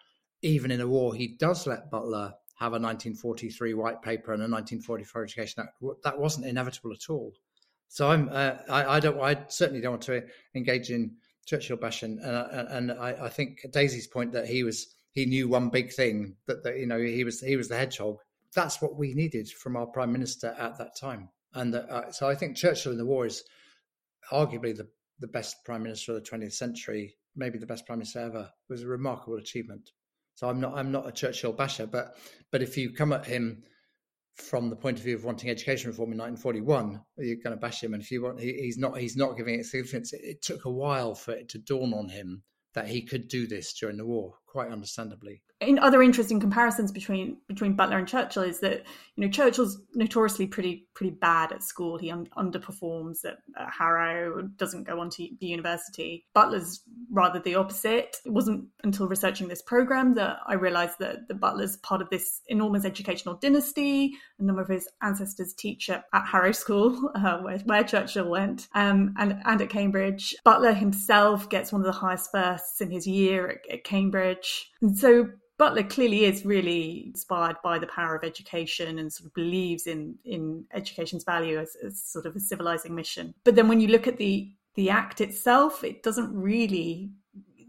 even 0.42 0.70
in 0.70 0.82
a 0.82 0.86
war, 0.86 1.14
he 1.14 1.28
does 1.28 1.66
let 1.66 1.90
Butler 1.90 2.34
have 2.58 2.72
a 2.72 2.78
1943 2.78 3.72
white 3.72 4.02
paper 4.02 4.34
and 4.34 4.42
a 4.42 4.44
1944 4.44 5.24
Education 5.24 5.62
Act. 5.62 5.82
That 6.04 6.18
wasn't 6.18 6.44
inevitable 6.44 6.92
at 6.92 7.08
all. 7.08 7.32
So 7.88 8.10
I'm, 8.10 8.28
uh, 8.30 8.56
I, 8.68 8.96
I, 8.96 9.00
don't, 9.00 9.18
I 9.18 9.44
certainly 9.48 9.80
don't 9.80 9.92
want 9.92 10.02
to 10.02 10.24
engage 10.54 10.90
in 10.90 11.12
Churchill 11.46 11.78
bashing, 11.78 12.18
and, 12.22 12.36
uh, 12.36 12.66
and 12.68 12.92
I, 12.92 13.16
I, 13.22 13.28
think 13.30 13.60
Daisy's 13.72 14.06
point 14.06 14.32
that 14.32 14.46
he 14.46 14.62
was, 14.62 14.94
he 15.12 15.24
knew 15.24 15.48
one 15.48 15.70
big 15.70 15.90
thing 15.90 16.36
that, 16.48 16.64
that 16.64 16.76
you 16.76 16.86
know 16.86 17.00
he 17.00 17.24
was, 17.24 17.40
he 17.40 17.56
was 17.56 17.68
the 17.68 17.78
hedgehog. 17.78 18.18
That's 18.54 18.82
what 18.82 18.98
we 18.98 19.14
needed 19.14 19.48
from 19.48 19.74
our 19.74 19.86
prime 19.86 20.12
minister 20.12 20.54
at 20.58 20.76
that 20.76 20.96
time, 21.00 21.30
and 21.54 21.74
uh, 21.74 22.12
so 22.12 22.28
I 22.28 22.34
think 22.34 22.58
Churchill 22.58 22.92
in 22.92 22.98
the 22.98 23.06
war 23.06 23.24
is 23.24 23.42
arguably 24.30 24.76
the 24.76 24.88
the 25.22 25.28
best 25.28 25.64
prime 25.64 25.82
minister 25.82 26.12
of 26.12 26.22
the 26.22 26.30
20th 26.30 26.52
century, 26.52 27.16
maybe 27.34 27.58
the 27.58 27.66
best 27.66 27.86
prime 27.86 28.00
minister 28.00 28.18
ever, 28.18 28.50
was 28.68 28.82
a 28.82 28.86
remarkable 28.86 29.38
achievement. 29.38 29.90
So 30.34 30.48
I'm 30.48 30.60
not 30.60 30.74
I'm 30.74 30.92
not 30.92 31.08
a 31.08 31.12
Churchill 31.12 31.52
basher, 31.52 31.86
but 31.86 32.16
but 32.50 32.62
if 32.62 32.76
you 32.76 32.92
come 32.92 33.12
at 33.12 33.24
him 33.24 33.62
from 34.36 34.70
the 34.70 34.76
point 34.76 34.98
of 34.98 35.04
view 35.04 35.14
of 35.14 35.24
wanting 35.24 35.50
education 35.50 35.90
reform 35.90 36.12
in 36.12 36.18
1941, 36.18 37.00
you're 37.18 37.36
going 37.36 37.54
to 37.54 37.60
bash 37.60 37.82
him. 37.82 37.92
And 37.92 38.02
if 38.02 38.10
you 38.10 38.22
want, 38.22 38.40
he, 38.40 38.52
he's 38.54 38.78
not 38.78 38.98
he's 38.98 39.16
not 39.16 39.36
giving 39.36 39.58
it 39.58 39.66
significance. 39.66 40.12
It, 40.12 40.22
it 40.22 40.42
took 40.42 40.64
a 40.64 40.70
while 40.70 41.14
for 41.14 41.32
it 41.32 41.48
to 41.50 41.58
dawn 41.58 41.94
on 41.94 42.08
him 42.08 42.42
that 42.74 42.88
he 42.88 43.02
could 43.02 43.28
do 43.28 43.46
this 43.46 43.74
during 43.74 43.98
the 43.98 44.06
war, 44.06 44.34
quite 44.52 44.70
understandably 44.70 45.42
in 45.62 45.78
other 45.78 46.02
interesting 46.02 46.40
comparisons 46.40 46.90
between 46.90 47.36
between 47.46 47.74
Butler 47.74 47.98
and 47.98 48.08
Churchill 48.08 48.42
is 48.42 48.60
that 48.60 48.84
you 49.16 49.24
know 49.24 49.30
Churchill's 49.30 49.80
notoriously 49.94 50.46
pretty 50.46 50.88
pretty 50.94 51.12
bad 51.12 51.52
at 51.52 51.62
school. 51.62 51.98
He 51.98 52.10
un- 52.10 52.28
underperforms 52.36 53.24
at, 53.24 53.38
at, 53.58 53.70
Harrow, 53.78 54.42
doesn't 54.56 54.84
go 54.84 55.00
on 55.00 55.10
to 55.10 55.28
the 55.40 55.46
university. 55.46 56.26
Butler's 56.34 56.82
rather 57.10 57.38
the 57.38 57.54
opposite. 57.54 58.16
It 58.24 58.32
wasn't 58.32 58.66
until 58.82 59.06
researching 59.08 59.48
this 59.48 59.62
program 59.62 60.14
that 60.14 60.38
I 60.46 60.54
realised 60.54 60.98
that 60.98 61.28
the 61.28 61.34
Butler's 61.34 61.76
part 61.78 62.02
of 62.02 62.10
this 62.10 62.40
enormous 62.48 62.84
educational 62.84 63.36
dynasty. 63.36 64.14
A 64.38 64.42
number 64.42 64.62
of 64.62 64.68
his 64.68 64.88
ancestors 65.02 65.54
teach 65.54 65.88
at, 65.88 66.04
at 66.12 66.26
Harrow 66.26 66.52
School, 66.52 67.12
uh, 67.14 67.38
where, 67.38 67.58
where, 67.58 67.84
Churchill 67.84 68.28
went, 68.28 68.68
um, 68.74 69.14
and 69.18 69.40
and 69.44 69.62
at 69.62 69.70
Cambridge. 69.70 70.34
Butler 70.44 70.72
himself 70.72 71.48
gets 71.48 71.72
one 71.72 71.82
of 71.82 71.86
the 71.86 71.92
highest 71.92 72.30
firsts 72.32 72.80
in 72.80 72.90
his 72.90 73.06
year 73.06 73.48
at, 73.48 73.70
at 73.70 73.84
Cambridge, 73.84 74.41
and 74.80 74.96
so 74.96 75.28
Butler 75.58 75.84
clearly 75.84 76.24
is 76.24 76.44
really 76.44 77.04
inspired 77.06 77.56
by 77.62 77.78
the 77.78 77.86
power 77.86 78.16
of 78.16 78.24
education 78.24 78.98
and 78.98 79.12
sort 79.12 79.26
of 79.26 79.34
believes 79.34 79.86
in 79.86 80.16
in 80.24 80.64
education's 80.72 81.24
value 81.24 81.58
as, 81.58 81.76
as 81.84 82.02
sort 82.02 82.26
of 82.26 82.34
a 82.34 82.40
civilizing 82.40 82.94
mission. 82.94 83.34
But 83.44 83.54
then 83.54 83.68
when 83.68 83.80
you 83.80 83.88
look 83.88 84.06
at 84.06 84.18
the 84.18 84.52
the 84.74 84.90
act 84.90 85.20
itself, 85.20 85.84
it 85.84 86.02
doesn't 86.02 86.34
really 86.34 87.12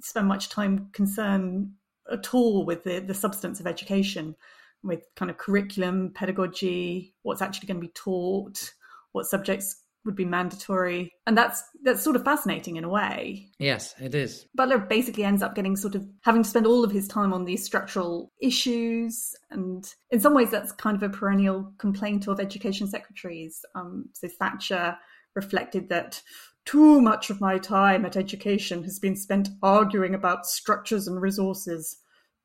spend 0.02 0.28
much 0.28 0.50
time 0.50 0.90
concern 0.94 1.74
at 2.12 2.34
all 2.34 2.66
with 2.66 2.84
the, 2.84 3.00
the 3.00 3.14
substance 3.14 3.60
of 3.60 3.68
education, 3.68 4.36
with 4.84 5.04
kind 5.16 5.32
of 5.32 5.38
curriculum, 5.38 6.12
pedagogy, 6.14 7.14
what's 7.22 7.42
actually 7.42 7.68
going 7.68 7.80
to 7.80 7.88
be 7.88 7.94
taught, 7.94 8.74
what 9.12 9.26
subjects 9.26 9.83
would 10.06 10.16
be 10.16 10.26
mandatory. 10.26 11.12
And 11.28 11.38
that's 11.38 11.64
that's 11.84 12.04
sort 12.04 12.16
of 12.16 12.24
fascinating 12.24 12.76
in 12.76 12.84
a 12.84 12.90
way. 12.90 13.48
Yes, 13.60 13.96
it 14.02 14.16
is. 14.16 14.48
Butler 14.56 14.80
basically 14.80 15.24
ends 15.24 15.42
up 15.42 15.56
getting 15.56 15.76
sort 15.76 15.96
of 15.96 16.08
having 16.22 16.44
to 16.44 16.50
spend 16.50 16.68
all 16.68 16.84
of 16.84 16.92
his 16.92 17.08
time 17.08 17.34
on 17.34 17.46
these 17.46 17.64
structural 17.64 18.32
issues. 18.42 19.36
And 19.52 19.86
in 20.12 20.20
some 20.20 20.34
ways, 20.34 20.52
that's 20.52 20.72
kind 20.72 20.96
of 20.96 21.04
a 21.04 21.10
perennial 21.10 21.74
complaint 21.78 22.28
of 22.28 22.40
education 22.40 22.88
secretaries. 22.88 23.64
Um, 23.76 24.10
so 24.14 24.28
Thatcher 24.28 24.98
reflected 25.36 25.90
that 25.90 26.22
too 26.66 27.02
much 27.02 27.30
of 27.30 27.42
my 27.42 27.58
time 27.58 28.06
at 28.06 28.16
education 28.16 28.84
has 28.84 29.00
been 29.00 29.16
spent 29.16 29.50
arguing 29.62 30.16
about 30.16 30.46
structures 30.46 31.08
and 31.08 31.22
resources 31.22 31.98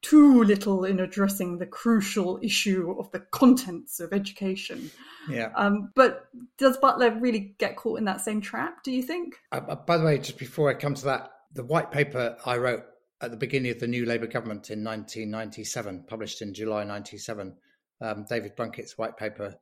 too 0.02 0.44
little 0.44 0.84
in 0.84 1.00
addressing 1.00 1.58
the 1.58 1.66
crucial 1.66 2.38
issue 2.42 2.94
of 2.98 3.10
the 3.10 3.20
contents 3.20 4.00
of 4.00 4.12
education. 4.12 4.90
Yeah. 5.28 5.50
Um, 5.54 5.90
but 5.94 6.28
does 6.56 6.76
Butler 6.76 7.10
really 7.18 7.54
get 7.58 7.76
caught 7.76 7.98
in 7.98 8.04
that 8.04 8.20
same 8.20 8.40
trap, 8.40 8.84
do 8.84 8.92
you 8.92 9.02
think? 9.02 9.36
Uh, 9.52 9.60
uh, 9.68 9.74
by 9.74 9.98
the 9.98 10.04
way, 10.04 10.18
just 10.18 10.38
before 10.38 10.70
I 10.70 10.74
come 10.74 10.94
to 10.94 11.04
that, 11.06 11.30
the 11.52 11.64
white 11.64 11.90
paper 11.90 12.36
I 12.44 12.58
wrote 12.58 12.84
at 13.20 13.30
the 13.30 13.36
beginning 13.36 13.72
of 13.72 13.80
the 13.80 13.88
new 13.88 14.06
Labour 14.06 14.26
government 14.26 14.70
in 14.70 14.84
1997, 14.84 16.04
published 16.06 16.42
in 16.42 16.54
July 16.54 16.84
97, 16.84 17.56
um, 18.00 18.26
David 18.28 18.54
Blunkett's 18.56 18.96
white 18.96 19.16
paper, 19.16 19.56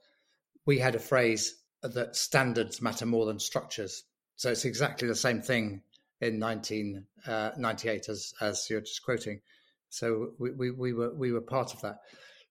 we 0.66 0.78
had 0.78 0.95
a 0.95 1.00
phrase 1.00 1.57
that 1.83 2.16
standards 2.16 2.83
matter 2.83 3.07
more 3.07 3.25
than 3.26 3.38
structures. 3.38 4.05
So 4.37 4.50
it's 4.50 4.64
exactly 4.64 5.09
the 5.09 5.14
same 5.14 5.40
thing 5.40 5.83
in 6.21 6.40
1998 6.40 8.09
uh, 8.09 8.12
as, 8.12 8.35
as 8.40 8.66
you're 8.69 8.81
just 8.81 9.02
quoting. 9.02 9.40
So 9.88 10.33
we, 10.38 10.50
we, 10.50 10.71
we 10.71 10.93
were 10.93 11.14
we 11.14 11.33
were 11.33 11.40
part 11.40 11.75
of 11.75 11.81
that. 11.83 11.99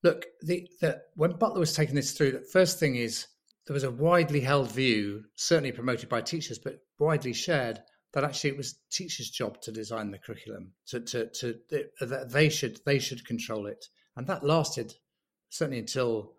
Look, 0.04 0.26
the, 0.42 0.68
the 0.82 1.02
when 1.16 1.32
Butler 1.32 1.60
was 1.60 1.74
taking 1.74 1.96
this 1.96 2.12
through, 2.12 2.32
the 2.32 2.46
first 2.52 2.80
thing 2.80 2.96
is 2.96 3.28
there 3.66 3.74
was 3.74 3.84
a 3.84 3.92
widely 3.92 4.42
held 4.42 4.72
view, 4.72 5.24
certainly 5.36 5.72
promoted 5.72 6.10
by 6.10 6.22
teachers, 6.22 6.60
but 6.60 6.80
widely 7.00 7.34
shared, 7.34 7.80
that 8.14 8.24
actually 8.24 8.52
it 8.52 8.58
was 8.58 8.80
teachers' 8.92 9.30
job 9.30 9.60
to 9.62 9.72
design 9.72 10.12
the 10.12 10.20
curriculum, 10.20 10.72
to 10.88 11.00
to 11.02 11.30
to 11.32 11.56
that 12.02 12.32
they 12.32 12.50
should 12.50 12.80
they 12.86 13.00
should 13.00 13.26
control 13.26 13.66
it, 13.68 13.86
and 14.16 14.28
that 14.28 14.44
lasted 14.44 14.94
certainly 15.50 15.80
until 15.80 16.34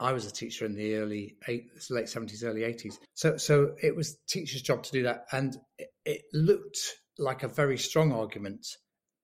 I 0.00 0.12
was 0.12 0.26
a 0.26 0.32
teacher 0.32 0.64
in 0.64 0.74
the 0.74 0.96
early 0.96 1.36
eight, 1.48 1.68
late 1.90 2.08
seventies, 2.08 2.42
early 2.42 2.64
eighties. 2.64 2.98
So 3.14 3.36
so 3.36 3.74
it 3.82 3.94
was 3.94 4.16
teachers' 4.28 4.62
job 4.62 4.82
to 4.84 4.92
do 4.92 5.02
that, 5.04 5.26
and 5.32 5.56
it, 5.78 5.90
it 6.04 6.22
looked 6.32 6.78
like 7.18 7.42
a 7.42 7.48
very 7.48 7.78
strong 7.78 8.12
argument 8.12 8.66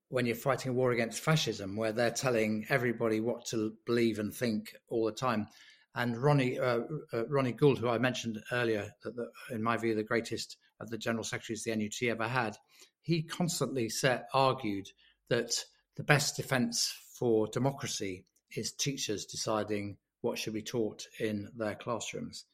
when 0.09 0.27
you're 0.27 0.37
fighting 0.37 0.71
a 0.71 0.75
war 0.75 0.91
against 0.93 1.21
fascism, 1.21 1.77
where 1.77 1.93
they're 1.93 2.11
telling 2.11 2.67
everybody 2.69 3.21
what 3.21 3.45
to 3.47 3.75
believe 3.87 4.19
and 4.19 4.35
think 4.35 4.75
all 4.89 5.05
the 5.05 5.13
time. 5.13 5.47
And 5.95 6.17
Ronnie 6.17 6.59
uh, 6.59 6.81
uh, 7.13 7.27
Ronnie 7.29 7.53
Gould, 7.53 7.79
who 7.79 7.89
I 7.89 7.99
mentioned 7.99 8.39
earlier, 8.53 8.91
that 9.03 9.17
the, 9.17 9.31
in 9.51 9.63
my 9.63 9.77
view 9.77 9.95
the 9.95 10.03
greatest 10.03 10.57
of 10.81 10.91
the 10.91 10.99
general 10.99 11.25
secretaries 11.25 11.65
the 11.65 11.75
NUT 11.75 12.03
ever 12.09 12.29
had, 12.29 12.57
he 13.01 13.23
constantly 13.23 13.91
argued 14.33 14.89
that 15.29 15.65
the 15.97 16.05
best 16.05 16.37
defence 16.37 16.95
for 17.19 17.49
democracy 17.49 18.25
is 18.55 18.73
teachers 18.73 19.25
deciding 19.25 19.97
what 20.21 20.39
should 20.39 20.55
be 20.55 20.63
taught 20.63 21.07
in 21.19 21.49
their 21.57 21.75
classrooms 21.75 22.45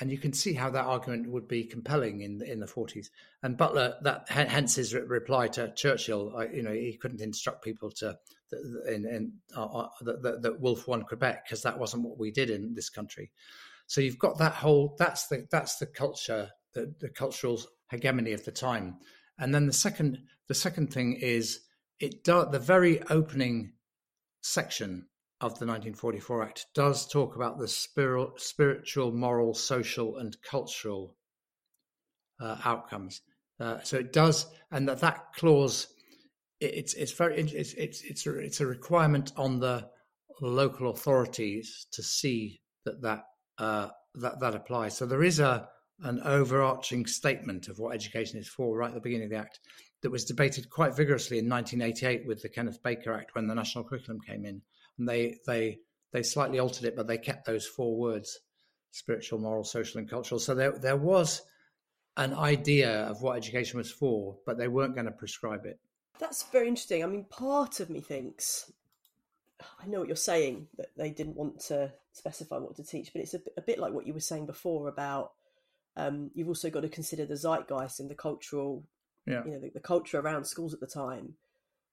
and 0.00 0.10
you 0.10 0.18
can 0.18 0.32
see 0.32 0.52
how 0.52 0.70
that 0.70 0.84
argument 0.84 1.28
would 1.28 1.48
be 1.48 1.64
compelling 1.64 2.20
in 2.20 2.40
in 2.42 2.60
the 2.60 2.66
40s. 2.66 3.08
And 3.42 3.56
Butler, 3.56 3.96
that 4.02 4.28
hence 4.28 4.76
his 4.76 4.94
reply 4.94 5.48
to 5.48 5.72
Churchill, 5.74 6.32
you 6.52 6.62
know, 6.62 6.72
he 6.72 6.96
couldn't 7.00 7.20
instruct 7.20 7.64
people 7.64 7.90
to 7.92 8.18
in, 8.88 9.04
in 9.06 9.32
uh, 9.56 9.64
uh, 9.64 9.88
that, 10.02 10.42
that 10.42 10.60
Wolfe 10.60 10.86
won 10.86 11.02
Quebec 11.02 11.44
because 11.44 11.62
that 11.62 11.78
wasn't 11.78 12.04
what 12.04 12.18
we 12.18 12.30
did 12.30 12.50
in 12.50 12.74
this 12.74 12.90
country. 12.90 13.30
So 13.86 14.00
you've 14.00 14.18
got 14.18 14.38
that 14.38 14.54
whole 14.54 14.94
that's 14.98 15.26
the 15.28 15.46
that's 15.50 15.76
the 15.76 15.86
culture, 15.86 16.50
the, 16.74 16.94
the 17.00 17.08
cultural 17.08 17.60
hegemony 17.90 18.32
of 18.32 18.44
the 18.44 18.52
time. 18.52 18.96
And 19.38 19.54
then 19.54 19.66
the 19.66 19.72
second 19.72 20.18
the 20.46 20.54
second 20.54 20.92
thing 20.92 21.14
is 21.14 21.60
it 21.98 22.22
do, 22.22 22.46
the 22.50 22.58
very 22.58 23.02
opening 23.04 23.72
section 24.42 25.06
of 25.40 25.58
the 25.58 25.66
1944 25.66 26.42
Act 26.42 26.66
does 26.74 27.06
talk 27.06 27.36
about 27.36 27.58
the 27.58 27.68
spiritual, 27.68 29.12
moral, 29.12 29.54
social, 29.54 30.16
and 30.18 30.36
cultural 30.42 31.14
uh, 32.40 32.56
outcomes. 32.64 33.22
Uh, 33.60 33.78
so 33.82 33.98
it 33.98 34.12
does, 34.12 34.46
and 34.70 34.88
that 34.88 35.00
that 35.00 35.32
clause, 35.34 35.88
it's 36.60 36.94
it's 36.94 37.12
very 37.12 37.40
it's 37.40 37.72
it's 37.74 38.02
it's 38.02 38.26
a, 38.26 38.38
it's 38.38 38.60
a 38.60 38.66
requirement 38.66 39.32
on 39.36 39.58
the 39.60 39.88
local 40.40 40.90
authorities 40.90 41.86
to 41.92 42.02
see 42.02 42.60
that 42.84 43.00
that 43.02 43.24
uh, 43.58 43.88
that 44.14 44.40
that 44.40 44.54
applies. 44.54 44.96
So 44.96 45.06
there 45.06 45.24
is 45.24 45.40
a 45.40 45.68
an 46.02 46.20
overarching 46.24 47.06
statement 47.06 47.68
of 47.68 47.78
what 47.78 47.94
education 47.94 48.38
is 48.38 48.48
for 48.48 48.76
right 48.76 48.88
at 48.88 48.94
the 48.94 49.00
beginning 49.00 49.24
of 49.24 49.30
the 49.30 49.36
act 49.36 49.58
that 50.02 50.10
was 50.10 50.24
debated 50.24 50.70
quite 50.70 50.94
vigorously 50.94 51.38
in 51.38 51.48
1988 51.48 52.24
with 52.24 52.40
the 52.40 52.48
Kenneth 52.48 52.80
Baker 52.84 53.12
Act 53.12 53.34
when 53.34 53.48
the 53.48 53.54
national 53.54 53.82
curriculum 53.82 54.20
came 54.20 54.44
in 54.44 54.62
and 54.98 55.08
they 55.08 55.38
they 55.46 55.78
they 56.12 56.22
slightly 56.22 56.58
altered 56.58 56.84
it, 56.84 56.96
but 56.96 57.06
they 57.06 57.18
kept 57.18 57.46
those 57.46 57.66
four 57.66 57.96
words: 57.96 58.38
spiritual, 58.90 59.38
moral, 59.38 59.64
social, 59.64 59.98
and 59.98 60.08
cultural. 60.08 60.38
So 60.38 60.54
there 60.54 60.72
there 60.72 60.96
was 60.96 61.42
an 62.16 62.34
idea 62.34 63.02
of 63.02 63.22
what 63.22 63.36
education 63.36 63.78
was 63.78 63.92
for, 63.92 64.36
but 64.44 64.58
they 64.58 64.68
weren't 64.68 64.94
going 64.94 65.06
to 65.06 65.12
prescribe 65.12 65.64
it. 65.64 65.78
That's 66.18 66.42
very 66.44 66.66
interesting. 66.66 67.04
I 67.04 67.06
mean, 67.06 67.24
part 67.24 67.78
of 67.78 67.90
me 67.90 68.00
thinks 68.00 68.72
I 69.80 69.86
know 69.86 70.00
what 70.00 70.08
you're 70.08 70.16
saying 70.16 70.68
that 70.76 70.88
they 70.96 71.10
didn't 71.10 71.36
want 71.36 71.60
to 71.66 71.92
specify 72.12 72.58
what 72.58 72.76
to 72.76 72.84
teach, 72.84 73.12
but 73.12 73.22
it's 73.22 73.34
a, 73.34 73.40
a 73.56 73.62
bit 73.62 73.78
like 73.78 73.92
what 73.92 74.06
you 74.06 74.14
were 74.14 74.20
saying 74.20 74.46
before 74.46 74.88
about 74.88 75.32
um, 75.96 76.30
you've 76.34 76.48
also 76.48 76.70
got 76.70 76.80
to 76.82 76.88
consider 76.88 77.26
the 77.26 77.36
zeitgeist 77.36 77.98
and 77.98 78.08
the 78.08 78.14
cultural, 78.14 78.84
yeah. 79.26 79.44
you 79.44 79.50
know, 79.50 79.58
the, 79.58 79.70
the, 79.70 79.80
culture 79.80 80.20
around 80.20 80.44
schools 80.44 80.72
at 80.72 80.80
the 80.80 80.86
time. 80.86 81.34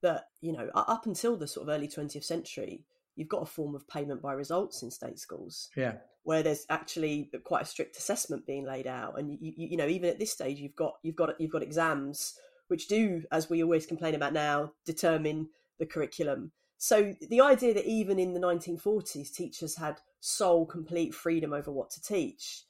That 0.01 0.27
you 0.41 0.51
know, 0.51 0.69
up 0.75 1.07
until 1.07 1.35
the 1.35 1.47
sort 1.47 1.67
of 1.67 1.73
early 1.73 1.87
20th 1.87 2.23
century, 2.23 2.81
you've 3.15 3.29
got 3.29 3.43
a 3.43 3.45
form 3.45 3.75
of 3.75 3.87
payment 3.87 4.21
by 4.21 4.33
results 4.33 4.83
in 4.83 4.91
state 4.91 5.19
schools. 5.19 5.69
Yeah. 5.75 5.95
Where 6.23 6.43
there's 6.43 6.65
actually 6.69 7.29
quite 7.43 7.63
a 7.63 7.65
strict 7.65 7.97
assessment 7.97 8.47
being 8.47 8.65
laid 8.65 8.87
out, 8.87 9.19
and 9.19 9.29
you, 9.29 9.37
you, 9.39 9.53
you 9.69 9.77
know 9.77 9.87
even 9.87 10.09
at 10.09 10.17
this 10.17 10.31
stage 10.31 10.59
you've 10.59 10.75
got 10.75 10.95
you've 11.03 11.15
got 11.15 11.39
you've 11.39 11.51
got 11.51 11.61
exams 11.61 12.35
which 12.67 12.87
do, 12.87 13.23
as 13.31 13.49
we 13.49 13.63
always 13.63 13.85
complain 13.85 14.15
about 14.15 14.33
now, 14.33 14.71
determine 14.85 15.49
the 15.77 15.85
curriculum. 15.85 16.51
So 16.77 17.13
the 17.29 17.41
idea 17.41 17.73
that 17.73 17.85
even 17.85 18.19
in 18.19 18.33
the 18.33 18.39
1940s 18.39 19.33
teachers 19.33 19.75
had 19.75 20.01
sole 20.19 20.65
complete 20.65 21.13
freedom 21.13 21.53
over 21.53 21.71
what 21.71 21.89
to 21.91 22.01
teach, 22.01 22.63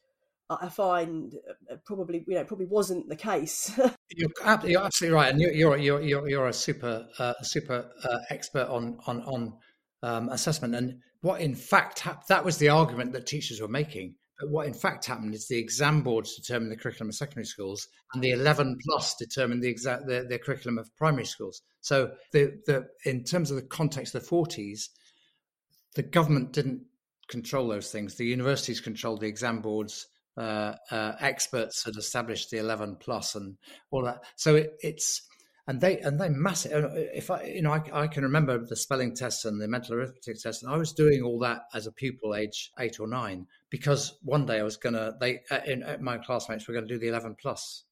I 0.49 0.69
find 0.69 1.33
uh, 1.71 1.77
probably 1.85 2.23
you 2.27 2.35
know 2.35 2.43
probably 2.43 2.67
wasn't 2.67 3.09
the 3.09 3.15
case. 3.15 3.71
you're, 4.11 4.29
you're, 4.63 4.83
absolutely 4.83 5.15
right, 5.15 5.31
and 5.31 5.41
you're 5.41 5.75
you're 5.75 6.01
you're 6.01 6.29
you're, 6.29 6.47
a 6.47 6.53
super 6.53 7.07
uh, 7.17 7.33
super 7.41 7.89
uh, 8.03 8.19
expert 8.29 8.67
on 8.67 8.99
on 9.07 9.21
on 9.23 9.53
um, 10.03 10.29
assessment. 10.29 10.75
And 10.75 10.99
what 11.21 11.41
in 11.41 11.55
fact 11.55 11.99
happened, 11.99 12.25
that 12.29 12.45
was 12.45 12.57
the 12.57 12.69
argument 12.69 13.13
that 13.13 13.25
teachers 13.25 13.61
were 13.61 13.67
making. 13.67 14.15
But 14.39 14.49
what 14.49 14.67
in 14.67 14.73
fact 14.73 15.05
happened 15.05 15.33
is 15.33 15.47
the 15.47 15.57
exam 15.57 16.01
boards 16.01 16.35
determined 16.35 16.71
the 16.71 16.77
curriculum 16.77 17.09
of 17.09 17.15
secondary 17.15 17.45
schools, 17.45 17.87
and 18.13 18.23
the 18.23 18.31
11 18.31 18.77
plus 18.85 19.15
determined 19.15 19.63
the 19.63 19.69
exact 19.69 20.07
the, 20.07 20.25
the 20.27 20.37
curriculum 20.37 20.77
of 20.77 20.93
primary 20.97 21.25
schools. 21.25 21.61
So 21.81 22.11
the 22.33 22.59
the 22.65 22.87
in 23.05 23.23
terms 23.23 23.49
of 23.49 23.55
the 23.55 23.67
context 23.67 24.13
of 24.13 24.23
the 24.23 24.29
40s, 24.29 24.89
the 25.95 26.03
government 26.03 26.51
didn't 26.51 26.83
control 27.29 27.67
those 27.67 27.91
things. 27.91 28.15
The 28.15 28.25
universities 28.25 28.81
controlled 28.81 29.21
the 29.21 29.27
exam 29.27 29.61
boards. 29.61 30.07
Uh, 30.37 30.75
uh, 30.91 31.13
experts 31.21 31.85
had 31.85 31.95
established 31.95 32.51
the 32.51 32.57
11 32.57 32.97
plus 32.99 33.35
and 33.35 33.55
all 33.89 34.03
that. 34.03 34.21
So 34.35 34.55
it, 34.55 34.73
it's 34.81 35.21
and 35.67 35.81
they 35.81 36.00
and 36.00 36.19
they 36.19 36.29
massive. 36.29 36.86
Uh, 36.86 36.89
if 36.93 37.31
I, 37.31 37.43
you 37.43 37.62
know, 37.62 37.74
I, 37.74 37.81
I, 37.91 38.07
can 38.07 38.24
remember 38.24 38.63
the 38.63 38.75
spelling 38.75 39.15
tests 39.15 39.45
and 39.45 39.60
the 39.60 39.67
mental 39.67 39.95
arithmetic 39.95 40.39
tests, 40.39 40.62
and 40.62 40.72
I 40.72 40.77
was 40.77 40.93
doing 40.93 41.24
all 41.24 41.39
that 41.39 41.63
as 41.74 41.88
a 41.88 41.91
pupil, 41.91 42.36
age 42.36 42.72
eight 42.79 43.00
or 43.00 43.07
nine, 43.07 43.48
because 43.69 44.17
one 44.22 44.45
day 44.45 44.60
I 44.60 44.63
was 44.63 44.77
gonna. 44.77 45.13
They, 45.19 45.41
uh, 45.50 45.60
in, 45.65 45.84
uh, 45.84 45.98
my 46.00 46.19
classmates 46.19 46.67
were 46.67 46.79
to 46.79 46.86
do 46.86 47.00
the 47.00 47.07
eleven 47.07 47.36
plus, 47.39 47.84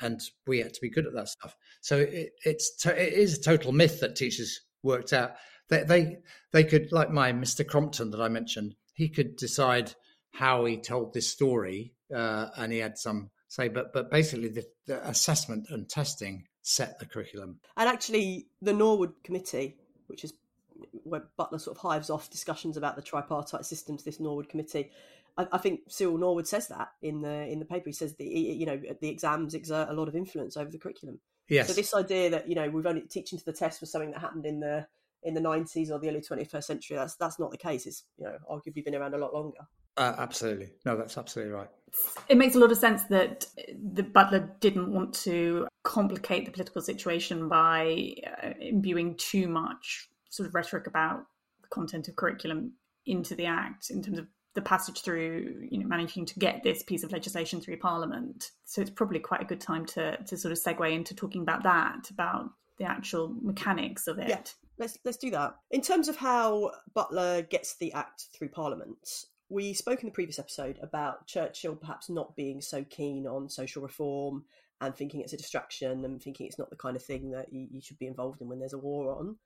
and 0.00 0.20
we 0.46 0.60
had 0.60 0.74
to 0.74 0.80
be 0.80 0.90
good 0.90 1.06
at 1.06 1.14
that 1.14 1.28
stuff. 1.28 1.56
So 1.80 1.98
it, 1.98 2.30
it's 2.44 2.76
to, 2.82 3.02
it 3.02 3.12
is 3.12 3.38
a 3.38 3.42
total 3.42 3.72
myth 3.72 4.00
that 4.00 4.14
teachers 4.14 4.60
worked 4.82 5.12
out. 5.12 5.32
They, 5.68 5.82
they 5.82 6.16
they 6.52 6.64
could 6.64 6.92
like 6.92 7.10
my 7.10 7.32
Mr. 7.32 7.66
Crompton 7.66 8.12
that 8.12 8.20
I 8.20 8.28
mentioned. 8.28 8.76
He 8.94 9.08
could 9.08 9.36
decide 9.36 9.94
how 10.32 10.64
he 10.64 10.76
told 10.76 11.12
this 11.12 11.28
story, 11.28 11.94
uh, 12.14 12.50
and 12.56 12.72
he 12.72 12.78
had 12.78 12.98
some 12.98 13.30
say. 13.48 13.66
But 13.66 13.92
but 13.92 14.12
basically, 14.12 14.50
the, 14.50 14.64
the 14.86 15.08
assessment 15.08 15.66
and 15.70 15.88
testing 15.88 16.44
set 16.62 16.98
the 16.98 17.06
curriculum. 17.06 17.60
And 17.76 17.88
actually, 17.88 18.46
the 18.60 18.72
Norwood 18.72 19.14
Committee, 19.24 19.76
which 20.06 20.24
is 20.24 20.34
where 21.04 21.24
Butler 21.36 21.58
sort 21.58 21.76
of 21.76 21.82
hives 21.82 22.10
off 22.10 22.30
discussions 22.30 22.76
about 22.76 22.96
the 22.96 23.02
tripartite 23.02 23.64
systems, 23.64 24.04
this 24.04 24.20
Norwood 24.20 24.48
Committee. 24.48 24.90
I, 25.36 25.46
I 25.52 25.58
think 25.58 25.80
Cyril 25.88 26.18
Norwood 26.18 26.46
says 26.46 26.68
that 26.68 26.88
in 27.02 27.20
the 27.22 27.46
in 27.46 27.58
the 27.58 27.64
paper. 27.64 27.88
He 27.88 27.92
says 27.92 28.14
that 28.16 28.26
you 28.26 28.66
know 28.66 28.80
the 29.00 29.08
exams 29.08 29.54
exert 29.54 29.88
a 29.88 29.94
lot 29.94 30.08
of 30.08 30.16
influence 30.16 30.56
over 30.56 30.70
the 30.70 30.78
curriculum. 30.78 31.20
Yes. 31.48 31.68
So 31.68 31.74
this 31.74 31.94
idea 31.94 32.30
that 32.30 32.48
you 32.48 32.54
know 32.54 32.68
we've 32.68 32.86
only 32.86 33.02
teaching 33.02 33.38
to 33.38 33.44
the 33.44 33.52
test 33.52 33.80
was 33.80 33.90
something 33.90 34.12
that 34.12 34.20
happened 34.20 34.46
in 34.46 34.60
the 34.60 34.86
in 35.22 35.34
the 35.34 35.40
90s 35.40 35.90
or 35.90 35.98
the 35.98 36.08
early 36.08 36.20
21st 36.20 36.64
century. 36.64 36.96
That's 36.96 37.16
that's 37.16 37.38
not 37.38 37.50
the 37.50 37.58
case. 37.58 37.86
It's 37.86 38.04
you 38.18 38.24
know 38.24 38.36
arguably 38.50 38.84
been 38.84 38.94
around 38.94 39.14
a 39.14 39.18
lot 39.18 39.34
longer. 39.34 39.66
Uh, 39.96 40.14
absolutely, 40.18 40.70
no, 40.84 40.96
that's 40.96 41.18
absolutely 41.18 41.52
right. 41.52 41.68
It 42.28 42.38
makes 42.38 42.54
a 42.54 42.58
lot 42.58 42.70
of 42.70 42.78
sense 42.78 43.04
that 43.04 43.46
the 43.94 44.02
Butler 44.02 44.54
didn't 44.60 44.92
want 44.92 45.12
to 45.24 45.66
complicate 45.82 46.44
the 46.44 46.52
political 46.52 46.80
situation 46.82 47.48
by 47.48 48.14
uh, 48.42 48.50
imbuing 48.60 49.16
too 49.16 49.48
much 49.48 50.08
sort 50.28 50.48
of 50.48 50.54
rhetoric 50.54 50.86
about 50.86 51.26
the 51.62 51.68
content 51.68 52.08
of 52.08 52.16
curriculum 52.16 52.72
into 53.06 53.34
the 53.34 53.46
act 53.46 53.90
in 53.90 54.02
terms 54.02 54.18
of 54.18 54.26
the 54.54 54.62
passage 54.62 55.02
through, 55.02 55.66
you 55.70 55.78
know, 55.78 55.86
managing 55.86 56.26
to 56.26 56.38
get 56.38 56.62
this 56.62 56.82
piece 56.82 57.04
of 57.04 57.12
legislation 57.12 57.60
through 57.60 57.78
Parliament. 57.78 58.50
So 58.64 58.80
it's 58.80 58.90
probably 58.90 59.20
quite 59.20 59.42
a 59.42 59.44
good 59.44 59.60
time 59.60 59.86
to 59.86 60.16
to 60.16 60.36
sort 60.36 60.52
of 60.52 60.58
segue 60.58 60.92
into 60.92 61.14
talking 61.14 61.42
about 61.42 61.62
that, 61.62 62.10
about 62.10 62.50
the 62.78 62.84
actual 62.84 63.34
mechanics 63.42 64.06
of 64.06 64.18
it. 64.18 64.28
Yeah, 64.28 64.40
let's 64.78 64.98
let's 65.04 65.18
do 65.18 65.30
that. 65.30 65.54
In 65.70 65.80
terms 65.80 66.08
of 66.08 66.16
how 66.16 66.72
Butler 66.94 67.42
gets 67.42 67.76
the 67.76 67.92
Act 67.92 68.26
through 68.32 68.48
Parliament, 68.48 69.26
we 69.50 69.74
spoke 69.74 70.00
in 70.00 70.06
the 70.06 70.14
previous 70.14 70.38
episode 70.38 70.78
about 70.80 71.26
Churchill 71.26 71.74
perhaps 71.74 72.08
not 72.08 72.36
being 72.36 72.60
so 72.60 72.84
keen 72.88 73.26
on 73.26 73.48
social 73.48 73.82
reform 73.82 74.44
and 74.80 74.94
thinking 74.94 75.20
it's 75.20 75.32
a 75.32 75.36
distraction 75.36 76.04
and 76.04 76.22
thinking 76.22 76.46
it's 76.46 76.58
not 76.58 76.70
the 76.70 76.76
kind 76.76 76.96
of 76.96 77.02
thing 77.02 77.32
that 77.32 77.52
you, 77.52 77.66
you 77.70 77.80
should 77.80 77.98
be 77.98 78.06
involved 78.06 78.40
in 78.40 78.48
when 78.48 78.60
there's 78.60 78.72
a 78.72 78.78
war 78.78 79.18
on. 79.18 79.36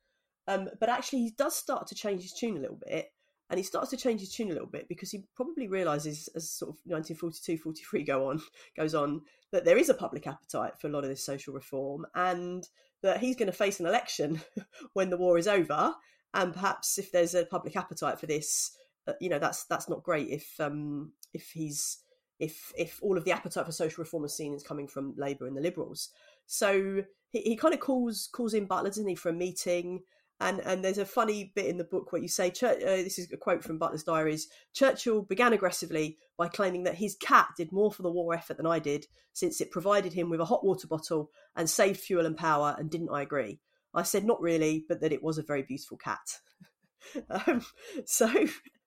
Um, 0.46 0.68
but 0.78 0.90
actually, 0.90 1.20
he 1.20 1.30
does 1.30 1.56
start 1.56 1.87
to 1.88 1.94
change 1.94 2.23
his 2.23 2.34
tune 2.34 2.58
a 2.58 2.61
little 2.61 2.78
bit 2.87 3.11
and 3.50 3.58
he 3.58 3.64
starts 3.64 3.90
to 3.90 3.96
change 3.96 4.20
his 4.20 4.32
tune 4.32 4.50
a 4.50 4.52
little 4.52 4.68
bit 4.68 4.88
because 4.88 5.11
he 5.11 5.25
probably 5.34 5.68
realizes 5.68 6.28
as 6.34 6.50
sort 6.50 6.70
of 6.70 6.76
1942 6.84 7.58
43 7.58 8.04
go 8.04 8.28
on 8.28 8.40
goes 8.76 8.94
on 8.94 9.23
that 9.52 9.64
there 9.64 9.78
is 9.78 9.88
a 9.88 9.94
public 9.94 10.26
appetite 10.26 10.78
for 10.78 10.88
a 10.88 10.90
lot 10.90 11.04
of 11.04 11.11
this 11.11 11.25
social 11.25 11.54
reform 11.54 12.06
and 12.14 12.68
that 13.02 13.20
he's 13.20 13.37
going 13.37 13.46
to 13.46 13.52
face 13.52 13.80
an 13.80 13.87
election 13.87 14.40
when 14.94 15.11
the 15.11 15.16
war 15.16 15.38
is 15.38 15.49
over 15.49 15.94
and 16.32 16.52
perhaps 16.52 16.99
if 16.99 17.12
there's 17.12 17.34
a 17.34 17.46
public 17.46 17.76
appetite 17.76 18.18
for 18.18 18.26
this 18.26 18.73
you 19.20 19.28
know 19.28 19.38
that's 19.38 19.64
that's 19.64 19.88
not 19.88 20.02
great 20.02 20.28
if 20.28 20.54
um 20.61 21.12
if 21.32 21.50
he's 21.50 21.99
if 22.38 22.73
if 22.76 22.99
all 23.02 23.16
of 23.16 23.25
the 23.25 23.32
appetite 23.32 23.66
for 23.66 23.73
social 23.73 24.02
reform 24.02 24.25
is 24.25 24.37
seen 24.37 24.54
as 24.54 24.62
coming 24.62 24.88
from 24.88 25.14
labour 25.16 25.46
and 25.46 25.56
the 25.56 25.61
liberals 25.61 26.11
so 26.46 27.02
he, 27.30 27.40
he 27.40 27.56
kind 27.56 27.75
of 27.75 27.80
calls 27.80 28.28
calls 28.32 28.54
in 28.54 28.66
butler 28.66 28.90
doesn't 28.90 29.08
he 29.08 29.14
for 29.14 29.28
a 29.28 29.32
meeting 29.32 30.00
and 30.40 30.61
and 30.61 30.84
there's 30.84 30.99
a 30.99 31.06
funny 31.06 31.52
bit 31.54 31.66
in 31.66 31.78
the 31.78 31.84
book 31.84 32.12
where 32.12 32.20
you 32.20 32.28
say 32.28 32.49
uh, 32.49 32.75
this 32.78 33.18
is 33.18 33.32
a 33.32 33.37
quote 33.37 33.62
from 33.62 33.78
Butler's 33.78 34.02
diaries. 34.02 34.49
Churchill 34.73 35.23
began 35.23 35.52
aggressively 35.52 36.18
by 36.37 36.49
claiming 36.49 36.82
that 36.84 36.96
his 36.96 37.16
cat 37.16 37.49
did 37.56 37.70
more 37.70 37.92
for 37.92 38.02
the 38.02 38.11
war 38.11 38.34
effort 38.34 38.56
than 38.56 38.66
I 38.66 38.80
did, 38.80 39.06
since 39.32 39.61
it 39.61 39.70
provided 39.70 40.12
him 40.12 40.30
with 40.30 40.40
a 40.40 40.44
hot 40.44 40.64
water 40.64 40.88
bottle 40.88 41.30
and 41.54 41.70
saved 41.70 42.00
fuel 42.00 42.26
and 42.26 42.37
power. 42.37 42.75
And 42.78 42.90
didn't 42.90 43.11
I 43.11 43.23
agree? 43.23 43.61
I 43.94 44.02
said 44.02 44.25
not 44.25 44.40
really, 44.40 44.84
but 44.88 45.00
that 45.00 45.12
it 45.12 45.23
was 45.23 45.38
a 45.38 45.42
very 45.42 45.62
beautiful 45.62 45.99
cat. 45.99 46.40
um, 47.46 47.64
so 48.04 48.28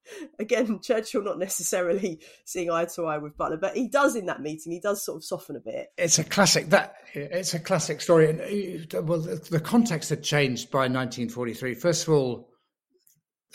again, 0.39 0.79
Churchill 0.81 1.23
not 1.23 1.39
necessarily 1.39 2.19
seeing 2.45 2.71
eye 2.71 2.85
to 2.85 3.05
eye 3.05 3.17
with 3.17 3.37
Butler, 3.37 3.57
but 3.57 3.75
he 3.75 3.87
does 3.87 4.15
in 4.15 4.25
that 4.27 4.41
meeting. 4.41 4.71
He 4.71 4.79
does 4.79 5.03
sort 5.03 5.17
of 5.17 5.23
soften 5.23 5.55
a 5.55 5.59
bit. 5.59 5.87
It's 5.97 6.19
a 6.19 6.23
classic. 6.23 6.69
That 6.69 6.95
it's 7.13 7.53
a 7.53 7.59
classic 7.59 8.01
story. 8.01 8.29
And 8.29 8.95
uh, 8.95 9.01
well, 9.01 9.19
the 9.19 9.59
context 9.59 10.09
had 10.09 10.23
changed 10.23 10.71
by 10.71 10.79
1943. 10.79 11.75
First 11.75 12.07
of 12.07 12.13
all, 12.13 12.49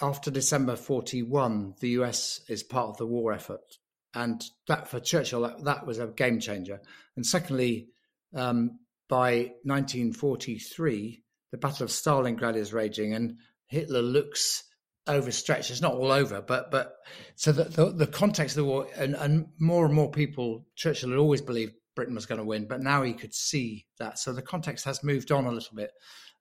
after 0.01 0.31
December 0.31 0.77
41, 0.77 1.75
the 1.81 1.91
US 1.91 2.41
is 2.49 2.63
part 2.63 2.89
of 2.89 2.97
the 2.97 3.07
war 3.07 3.33
effort, 3.33 3.79
and 4.15 4.43
that 4.69 4.89
for 4.89 5.01
Churchill 5.01 5.43
that, 5.43 5.65
that 5.65 5.87
was 5.87 5.99
a 5.99 6.07
game 6.07 6.41
changer. 6.41 6.81
And 7.17 7.27
secondly, 7.27 7.89
um, 8.35 8.79
by 9.09 9.53
1943, 9.65 11.23
the 11.51 11.59
Battle 11.59 11.85
of 11.85 11.91
Stalingrad 11.91 12.57
is 12.57 12.73
raging, 12.73 13.13
and 13.13 13.37
Hitler 13.67 14.03
looks 14.03 14.65
overstretched. 15.09 15.71
It's 15.71 15.81
not 15.81 15.95
all 15.95 16.13
over, 16.13 16.41
but 16.41 16.71
but 16.71 16.95
so 17.35 17.53
the 17.53 17.65
the, 17.65 17.91
the 17.93 18.07
context 18.07 18.57
of 18.57 18.65
the 18.65 18.71
war 18.71 18.87
and, 18.97 19.15
and 19.15 19.47
more 19.59 19.85
and 19.87 19.95
more 19.95 20.11
people, 20.11 20.67
Churchill 20.77 21.11
had 21.11 21.19
always 21.19 21.41
believed 21.41 21.75
Britain 21.95 22.15
was 22.15 22.27
going 22.27 22.39
to 22.39 22.45
win, 22.45 22.67
but 22.67 22.81
now 22.81 23.03
he 23.03 23.13
could 23.13 23.35
see 23.35 23.87
that. 23.99 24.19
So 24.19 24.33
the 24.33 24.43
context 24.43 24.85
has 24.85 25.05
moved 25.05 25.31
on 25.31 25.47
a 25.47 25.53
little 25.53 25.77
bit. 25.77 25.91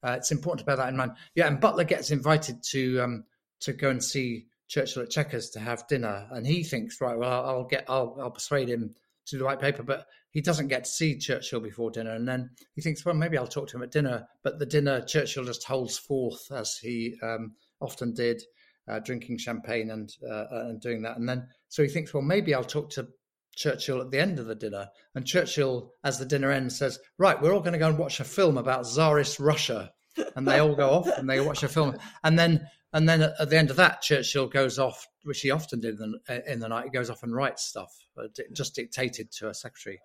Uh, 0.04 0.16
it's 0.18 0.32
important 0.32 0.60
to 0.60 0.66
bear 0.66 0.78
that 0.78 0.90
in 0.90 0.98
mind. 0.98 1.12
Yeah, 1.36 1.48
and 1.48 1.60
Butler 1.60 1.84
gets 1.84 2.12
invited 2.12 2.64
to 2.72 3.02
um, 3.02 3.24
to 3.62 3.74
go 3.74 3.90
and 3.90 4.04
see 4.04 4.48
Churchill 4.68 5.04
at 5.04 5.10
Chequers 5.10 5.50
to 5.52 5.60
have 5.60 5.88
dinner, 5.88 6.28
and 6.32 6.48
he 6.48 6.64
thinks, 6.64 7.02
right, 7.02 7.18
well, 7.18 7.46
I'll 7.46 7.66
get, 7.66 7.86
I'll, 7.90 8.18
I'll 8.20 8.32
persuade 8.32 8.70
him 8.70 8.96
to 9.28 9.38
the 9.38 9.44
white 9.44 9.60
paper, 9.60 9.84
but 9.84 10.06
he 10.32 10.42
doesn't 10.42 10.70
get 10.70 10.86
to 10.86 10.90
see 10.90 11.18
Churchill 11.18 11.60
before 11.60 11.92
dinner, 11.92 12.12
and 12.12 12.28
then 12.28 12.50
he 12.74 12.82
thinks, 12.82 13.06
well, 13.06 13.14
maybe 13.14 13.38
I'll 13.38 13.48
talk 13.48 13.68
to 13.68 13.78
him 13.78 13.84
at 13.84 13.92
dinner. 13.92 14.28
But 14.44 14.60
the 14.60 14.66
dinner, 14.66 15.02
Churchill 15.02 15.44
just 15.44 15.66
holds 15.66 15.98
forth 15.98 16.50
as 16.52 16.78
he 16.78 17.16
um, 17.22 17.56
often 17.82 18.14
did, 18.14 18.42
uh, 18.90 19.00
drinking 19.00 19.38
champagne 19.38 19.92
and 19.92 20.12
uh, 20.30 20.46
and 20.52 20.82
doing 20.82 21.02
that. 21.04 21.18
And 21.18 21.28
then 21.28 21.48
so 21.68 21.84
he 21.84 21.90
thinks, 21.90 22.14
well, 22.14 22.24
maybe 22.24 22.54
I'll 22.54 22.64
talk 22.64 22.90
to 22.92 23.08
Churchill 23.56 24.02
at 24.02 24.12
the 24.12 24.20
end 24.20 24.40
of 24.40 24.46
the 24.46 24.56
dinner. 24.56 24.88
And 25.16 25.26
Churchill, 25.26 25.94
as 26.04 26.18
the 26.18 26.26
dinner 26.26 26.52
ends, 26.52 26.78
says, 26.78 27.00
right, 27.18 27.42
we're 27.42 27.54
all 27.54 27.60
going 27.60 27.74
to 27.74 27.80
go 27.80 27.90
and 27.90 27.98
watch 27.98 28.20
a 28.20 28.24
film 28.24 28.58
about 28.58 28.86
Tsarist 28.86 29.40
Russia. 29.40 29.92
And 30.36 30.48
they 30.48 30.60
all 30.60 30.76
go 30.76 30.90
off 30.90 31.08
and 31.08 31.30
they 31.30 31.40
watch 31.40 31.64
a 31.64 31.70
film. 31.70 31.98
And 32.24 32.38
then 32.38 32.68
and 32.94 33.08
then 33.08 33.22
at 33.22 33.50
the 33.50 33.58
end 33.58 33.70
of 33.70 33.78
that, 33.78 34.02
Churchill 34.02 34.48
goes 34.48 34.78
off, 34.78 35.08
which 35.24 35.42
he 35.42 35.52
often 35.52 35.80
did 35.80 36.00
in 36.00 36.14
the, 36.28 36.52
in 36.52 36.60
the 36.60 36.68
night. 36.68 36.86
He 36.86 36.90
goes 36.90 37.10
off 37.10 37.24
and 37.24 37.34
writes 37.34 37.64
stuff, 37.64 37.94
uh, 38.18 38.28
just 38.54 38.76
dictated 38.76 39.32
to 39.34 39.50
a 39.50 39.54
secretary, 39.54 40.02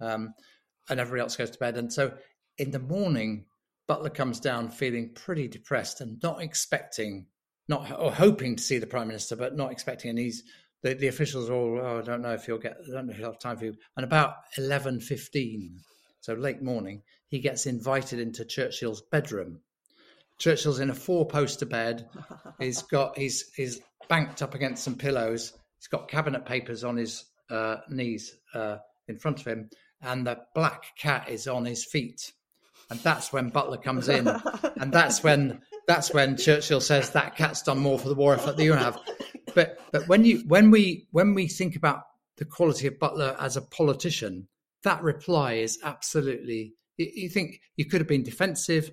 um, 0.00 0.34
and 0.88 1.00
everybody 1.00 1.22
else 1.22 1.36
goes 1.36 1.50
to 1.50 1.58
bed. 1.58 1.76
And 1.76 1.92
so 1.92 2.12
in 2.58 2.70
the 2.70 2.78
morning, 2.78 3.46
Butler 3.88 4.10
comes 4.10 4.38
down 4.38 4.68
feeling 4.68 5.14
pretty 5.14 5.48
depressed 5.48 6.02
and 6.02 6.22
not 6.22 6.42
expecting, 6.42 7.26
not 7.68 7.90
or 7.98 8.12
hoping 8.12 8.54
to 8.54 8.62
see 8.62 8.78
the 8.78 8.86
prime 8.86 9.08
minister, 9.08 9.34
but 9.34 9.56
not 9.56 9.72
expecting. 9.72 10.10
And 10.10 10.18
he's 10.18 10.44
the, 10.82 10.94
the 10.94 11.08
officials 11.08 11.48
are 11.48 11.54
all, 11.54 11.80
oh, 11.80 11.98
I 11.98 12.02
don't 12.02 12.20
know 12.20 12.34
if 12.34 12.44
he'll 12.44 12.58
get, 12.58 12.76
I 12.86 12.92
don't 12.92 13.06
know 13.06 13.12
if 13.12 13.18
he'll 13.18 13.32
have 13.32 13.40
time 13.40 13.56
for 13.56 13.64
you. 13.64 13.74
And 13.96 14.04
about 14.04 14.34
eleven 14.58 15.00
fifteen, 15.00 15.80
so 16.20 16.34
late 16.34 16.62
morning, 16.62 17.02
he 17.28 17.40
gets 17.40 17.66
invited 17.66 18.20
into 18.20 18.44
Churchill's 18.44 19.02
bedroom. 19.10 19.60
Churchill's 20.38 20.80
in 20.80 20.90
a 20.90 20.94
four-poster 20.94 21.66
bed. 21.66 22.08
He's 22.60 22.82
got 22.82 23.16
he's 23.18 23.50
he's 23.56 23.80
banked 24.08 24.42
up 24.42 24.54
against 24.54 24.84
some 24.84 24.96
pillows. 24.96 25.54
He's 25.78 25.88
got 25.88 26.08
cabinet 26.08 26.44
papers 26.44 26.84
on 26.84 26.96
his 26.96 27.24
uh, 27.50 27.78
knees 27.88 28.36
uh, 28.54 28.76
in 29.08 29.16
front 29.16 29.40
of 29.40 29.46
him, 29.46 29.70
and 30.02 30.26
the 30.26 30.40
black 30.54 30.96
cat 30.98 31.28
is 31.30 31.48
on 31.48 31.64
his 31.64 31.84
feet 31.84 32.32
and 32.90 32.98
that's 33.00 33.32
when 33.32 33.50
Butler 33.50 33.76
comes 33.76 34.08
in, 34.08 34.28
and 34.80 34.92
that's 34.92 35.22
when 35.22 35.60
that's 35.86 36.12
when 36.12 36.36
Churchill 36.36 36.80
says 36.80 37.10
that 37.10 37.36
cat's 37.36 37.62
done 37.62 37.78
more 37.78 37.98
for 37.98 38.08
the 38.08 38.14
war 38.14 38.34
effort 38.34 38.56
than 38.56 38.66
you 38.66 38.72
have. 38.74 38.98
But 39.54 39.78
but 39.92 40.08
when 40.08 40.24
you 40.24 40.42
when 40.46 40.70
we 40.70 41.06
when 41.10 41.34
we 41.34 41.48
think 41.48 41.76
about 41.76 42.02
the 42.36 42.44
quality 42.44 42.86
of 42.86 42.98
Butler 42.98 43.36
as 43.38 43.56
a 43.56 43.62
politician, 43.62 44.48
that 44.84 45.02
reply 45.02 45.54
is 45.54 45.78
absolutely. 45.82 46.74
You, 46.96 47.10
you 47.14 47.28
think 47.28 47.60
you 47.76 47.84
could 47.84 48.00
have 48.00 48.08
been 48.08 48.22
defensive. 48.22 48.90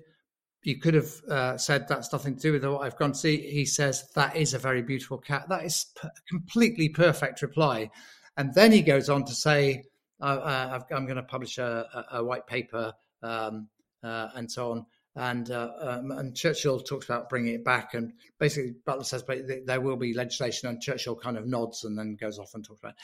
You 0.62 0.80
could 0.80 0.94
have 0.94 1.12
uh, 1.30 1.56
said 1.58 1.86
that's 1.86 2.12
nothing 2.12 2.34
to 2.36 2.40
do 2.40 2.52
with 2.52 2.64
what 2.64 2.82
I've 2.82 2.98
gone 2.98 3.12
to 3.12 3.18
see. 3.18 3.38
He 3.38 3.64
says 3.64 4.08
that 4.14 4.34
is 4.34 4.52
a 4.52 4.58
very 4.58 4.82
beautiful 4.82 5.18
cat. 5.18 5.48
That 5.48 5.64
is 5.64 5.86
a 6.02 6.10
completely 6.28 6.88
perfect 6.88 7.40
reply. 7.40 7.90
And 8.36 8.52
then 8.52 8.72
he 8.72 8.82
goes 8.82 9.08
on 9.08 9.24
to 9.26 9.34
say, 9.34 9.84
uh, 10.20 10.80
I'm 10.90 11.04
going 11.04 11.16
to 11.16 11.22
publish 11.22 11.58
a, 11.58 11.86
a, 12.12 12.18
a 12.18 12.24
white 12.24 12.46
paper 12.46 12.92
um, 13.22 13.68
uh, 13.75 13.75
and 14.02 14.50
so 14.50 14.72
on. 14.72 14.86
And 15.18 15.50
uh, 15.50 15.70
um, 15.80 16.10
and 16.10 16.36
Churchill 16.36 16.78
talks 16.78 17.06
about 17.06 17.30
bringing 17.30 17.54
it 17.54 17.64
back, 17.64 17.94
and 17.94 18.12
basically 18.38 18.74
Butler 18.84 19.04
says 19.04 19.24
there 19.64 19.80
will 19.80 19.96
be 19.96 20.12
legislation, 20.12 20.68
and 20.68 20.80
Churchill 20.80 21.16
kind 21.16 21.38
of 21.38 21.46
nods 21.46 21.84
and 21.84 21.98
then 21.98 22.16
goes 22.20 22.38
off 22.38 22.50
and 22.54 22.62
talks 22.62 22.80
about. 22.80 22.94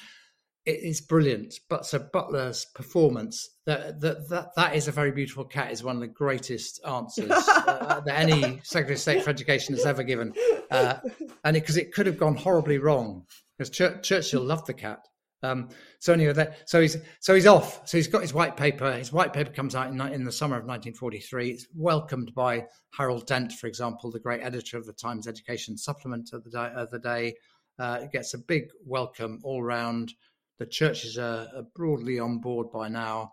It. 0.67 0.73
it 0.75 0.85
is 0.85 1.01
brilliant, 1.01 1.55
but 1.71 1.87
so 1.87 1.99
Butler's 1.99 2.67
performance 2.75 3.49
that 3.65 4.03
that 4.03 4.29
that, 4.29 4.55
that 4.57 4.77
is 4.77 4.89
a 4.89 4.93
very 4.93 5.11
beautiful 5.11 5.47
cat 5.47 5.73
is 5.73 5.83
one 5.83 5.97
of 5.97 6.03
the 6.03 6.07
greatest 6.07 6.85
answers 6.87 7.31
uh, 7.31 8.03
that 8.05 8.21
any 8.21 8.61
Secretary 8.63 8.95
of 8.95 9.01
State 9.01 9.25
for 9.25 9.31
Education 9.31 9.75
has 9.75 9.87
ever 9.87 10.03
given, 10.03 10.35
uh, 10.71 10.97
and 11.45 11.55
because 11.55 11.79
it, 11.79 11.87
it, 11.87 11.93
could 11.95 12.05
have 12.05 12.19
gone 12.19 12.37
horribly 12.37 12.77
wrong 12.77 13.25
because 13.57 13.71
Ch- 13.71 14.07
Churchill 14.07 14.43
loved 14.43 14.67
the 14.67 14.75
cat, 14.75 15.09
um, 15.43 15.69
so 15.99 16.13
anyway, 16.13 16.33
that, 16.35 16.69
so 16.69 16.81
he's 16.81 16.97
so 17.21 17.35
he's 17.35 17.47
off. 17.47 17.87
So 17.89 17.99
he's 17.99 18.09
got 18.09 18.23
his 18.23 18.33
white 18.33 18.57
paper. 18.57 18.93
His 18.93 19.13
white 19.13 19.33
paper 19.33 19.51
comes 19.51 19.75
out 19.75 19.89
in, 19.89 20.01
in 20.01 20.25
the 20.25 20.33
summer 20.33 20.57
of 20.57 20.65
1943. 20.65 21.51
It's 21.51 21.67
welcomed 21.75 22.33
by 22.35 22.67
Harold 22.97 23.27
Dent, 23.27 23.53
for 23.53 23.67
example, 23.67 24.11
the 24.11 24.21
great 24.21 24.43
editor 24.43 24.79
of 24.79 24.87
the 24.87 24.93
Times 24.93 25.27
Education 25.27 25.77
Supplement 25.77 26.31
of 26.33 26.45
the 26.45 26.51
day. 26.51 26.73
Of 26.75 26.91
the 26.91 26.99
day. 26.99 27.35
Uh, 27.79 28.01
it 28.03 28.13
gets 28.13 28.35
a 28.35 28.39
big 28.39 28.69
welcome 28.85 29.41
all 29.43 29.63
round. 29.63 30.13
The 30.59 30.67
churches 30.67 31.19
are, 31.19 31.49
are 31.57 31.65
broadly 31.75 32.19
on 32.19 32.39
board 32.39 32.71
by 32.71 32.89
now, 32.89 33.33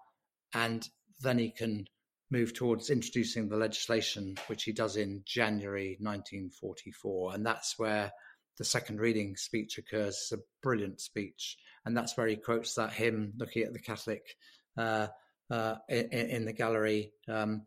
and 0.54 0.88
then 1.22 1.38
he 1.38 1.52
can 1.52 1.86
move 2.32 2.54
towards 2.54 2.90
introducing 2.90 3.50
the 3.50 3.58
legislation, 3.58 4.36
which 4.48 4.64
he 4.64 4.72
does 4.72 4.96
in 4.96 5.22
January 5.26 5.98
1944, 6.00 7.36
and 7.36 7.46
that's 7.46 7.78
where 7.78 8.12
the 8.58 8.64
second 8.64 9.00
reading 9.00 9.36
speech 9.36 9.78
occurs. 9.78 10.16
It's 10.16 10.32
a 10.34 10.44
brilliant 10.62 11.02
speech 11.02 11.58
and 11.86 11.96
that's 11.96 12.18
where 12.18 12.28
he 12.28 12.36
quotes 12.36 12.76
that 12.76 12.94
hymn, 12.94 13.34
looking 13.38 13.64
at 13.64 13.74
the 13.74 13.80
Catholic 13.80 14.36
uh, 14.78 15.08
uh, 15.50 15.76
in, 15.90 16.08
in, 16.12 16.46
the 16.46 16.54
gallery. 16.54 17.12
Um, 17.28 17.64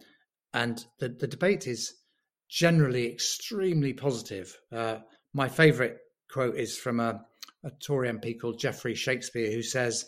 and 0.55 0.85
the, 0.99 1.09
the 1.09 1.27
debate 1.27 1.67
is 1.67 1.95
generally 2.49 3.11
extremely 3.11 3.93
positive. 3.93 4.57
Uh, 4.71 4.99
my 5.33 5.49
favourite 5.49 5.97
quote 6.31 6.57
is 6.57 6.77
from 6.77 7.01
a, 7.01 7.25
a, 7.65 7.71
Tory 7.83 8.11
MP 8.11 8.39
called 8.39 8.59
Geoffrey 8.59 8.95
Shakespeare, 8.95 9.51
who 9.51 9.63
says, 9.63 10.07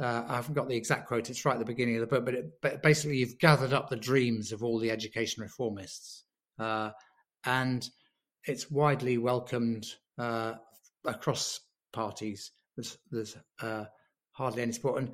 uh, 0.00 0.24
I 0.28 0.36
haven't 0.36 0.54
got 0.54 0.68
the 0.68 0.76
exact 0.76 1.08
quote, 1.08 1.30
it's 1.30 1.44
right 1.44 1.54
at 1.54 1.58
the 1.58 1.64
beginning 1.64 1.96
of 1.96 2.02
the 2.02 2.06
book, 2.06 2.24
but, 2.24 2.34
it, 2.34 2.44
but 2.60 2.82
basically, 2.82 3.16
you've 3.16 3.38
gathered 3.38 3.72
up 3.72 3.88
the 3.88 3.96
dreams 3.96 4.52
of 4.52 4.62
all 4.62 4.78
the 4.78 4.90
education 4.90 5.42
reformists. 5.42 6.22
Uh, 6.58 6.90
and 7.44 7.88
it's 8.44 8.70
widely 8.70 9.18
welcomed 9.18 9.86
uh, 10.18 10.54
across 11.04 11.60
parties. 11.92 12.52
There's, 12.76 12.98
there's 13.10 13.36
uh, 13.60 13.84
hardly 14.32 14.62
any 14.62 14.72
support. 14.72 15.02
And 15.02 15.12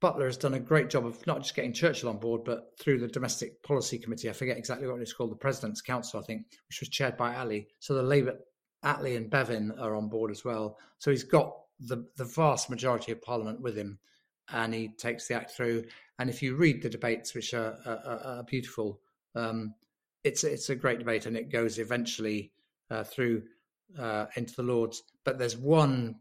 Butler 0.00 0.26
has 0.26 0.36
done 0.36 0.54
a 0.54 0.60
great 0.60 0.90
job 0.90 1.06
of 1.06 1.24
not 1.26 1.42
just 1.42 1.54
getting 1.54 1.72
Churchill 1.72 2.10
on 2.10 2.18
board, 2.18 2.44
but 2.44 2.72
through 2.78 2.98
the 2.98 3.08
Domestic 3.08 3.62
Policy 3.62 3.98
Committee, 3.98 4.28
I 4.28 4.32
forget 4.32 4.58
exactly 4.58 4.86
what 4.86 5.00
it's 5.00 5.12
called, 5.12 5.30
the 5.30 5.36
President's 5.36 5.80
Council, 5.80 6.20
I 6.20 6.24
think, 6.24 6.46
which 6.68 6.80
was 6.80 6.88
chaired 6.88 7.16
by 7.16 7.34
Attlee. 7.34 7.66
So 7.78 7.94
the 7.94 8.02
Labour, 8.02 8.36
Attlee 8.84 9.16
and 9.16 9.30
Bevin 9.30 9.72
are 9.80 9.94
on 9.94 10.08
board 10.08 10.30
as 10.30 10.44
well. 10.44 10.78
So 10.98 11.10
he's 11.10 11.24
got 11.24 11.54
the, 11.80 12.06
the 12.16 12.24
vast 12.24 12.68
majority 12.68 13.12
of 13.12 13.22
Parliament 13.22 13.60
with 13.60 13.76
him 13.76 13.98
and 14.52 14.74
he 14.74 14.88
takes 14.88 15.28
the 15.28 15.34
act 15.34 15.52
through. 15.52 15.84
And 16.18 16.28
if 16.28 16.42
you 16.42 16.56
read 16.56 16.82
the 16.82 16.90
debates, 16.90 17.34
which 17.34 17.54
are, 17.54 17.76
are, 17.86 18.20
are 18.24 18.42
beautiful, 18.44 19.00
um, 19.34 19.74
it's 20.22 20.44
it's 20.44 20.70
a 20.70 20.76
great 20.76 20.98
debate, 20.98 21.26
and 21.26 21.36
it 21.36 21.50
goes 21.50 21.78
eventually 21.78 22.52
uh, 22.90 23.04
through 23.04 23.42
uh, 23.98 24.26
into 24.36 24.54
the 24.54 24.62
Lords. 24.62 25.02
But 25.24 25.38
there's 25.38 25.56
one 25.56 26.16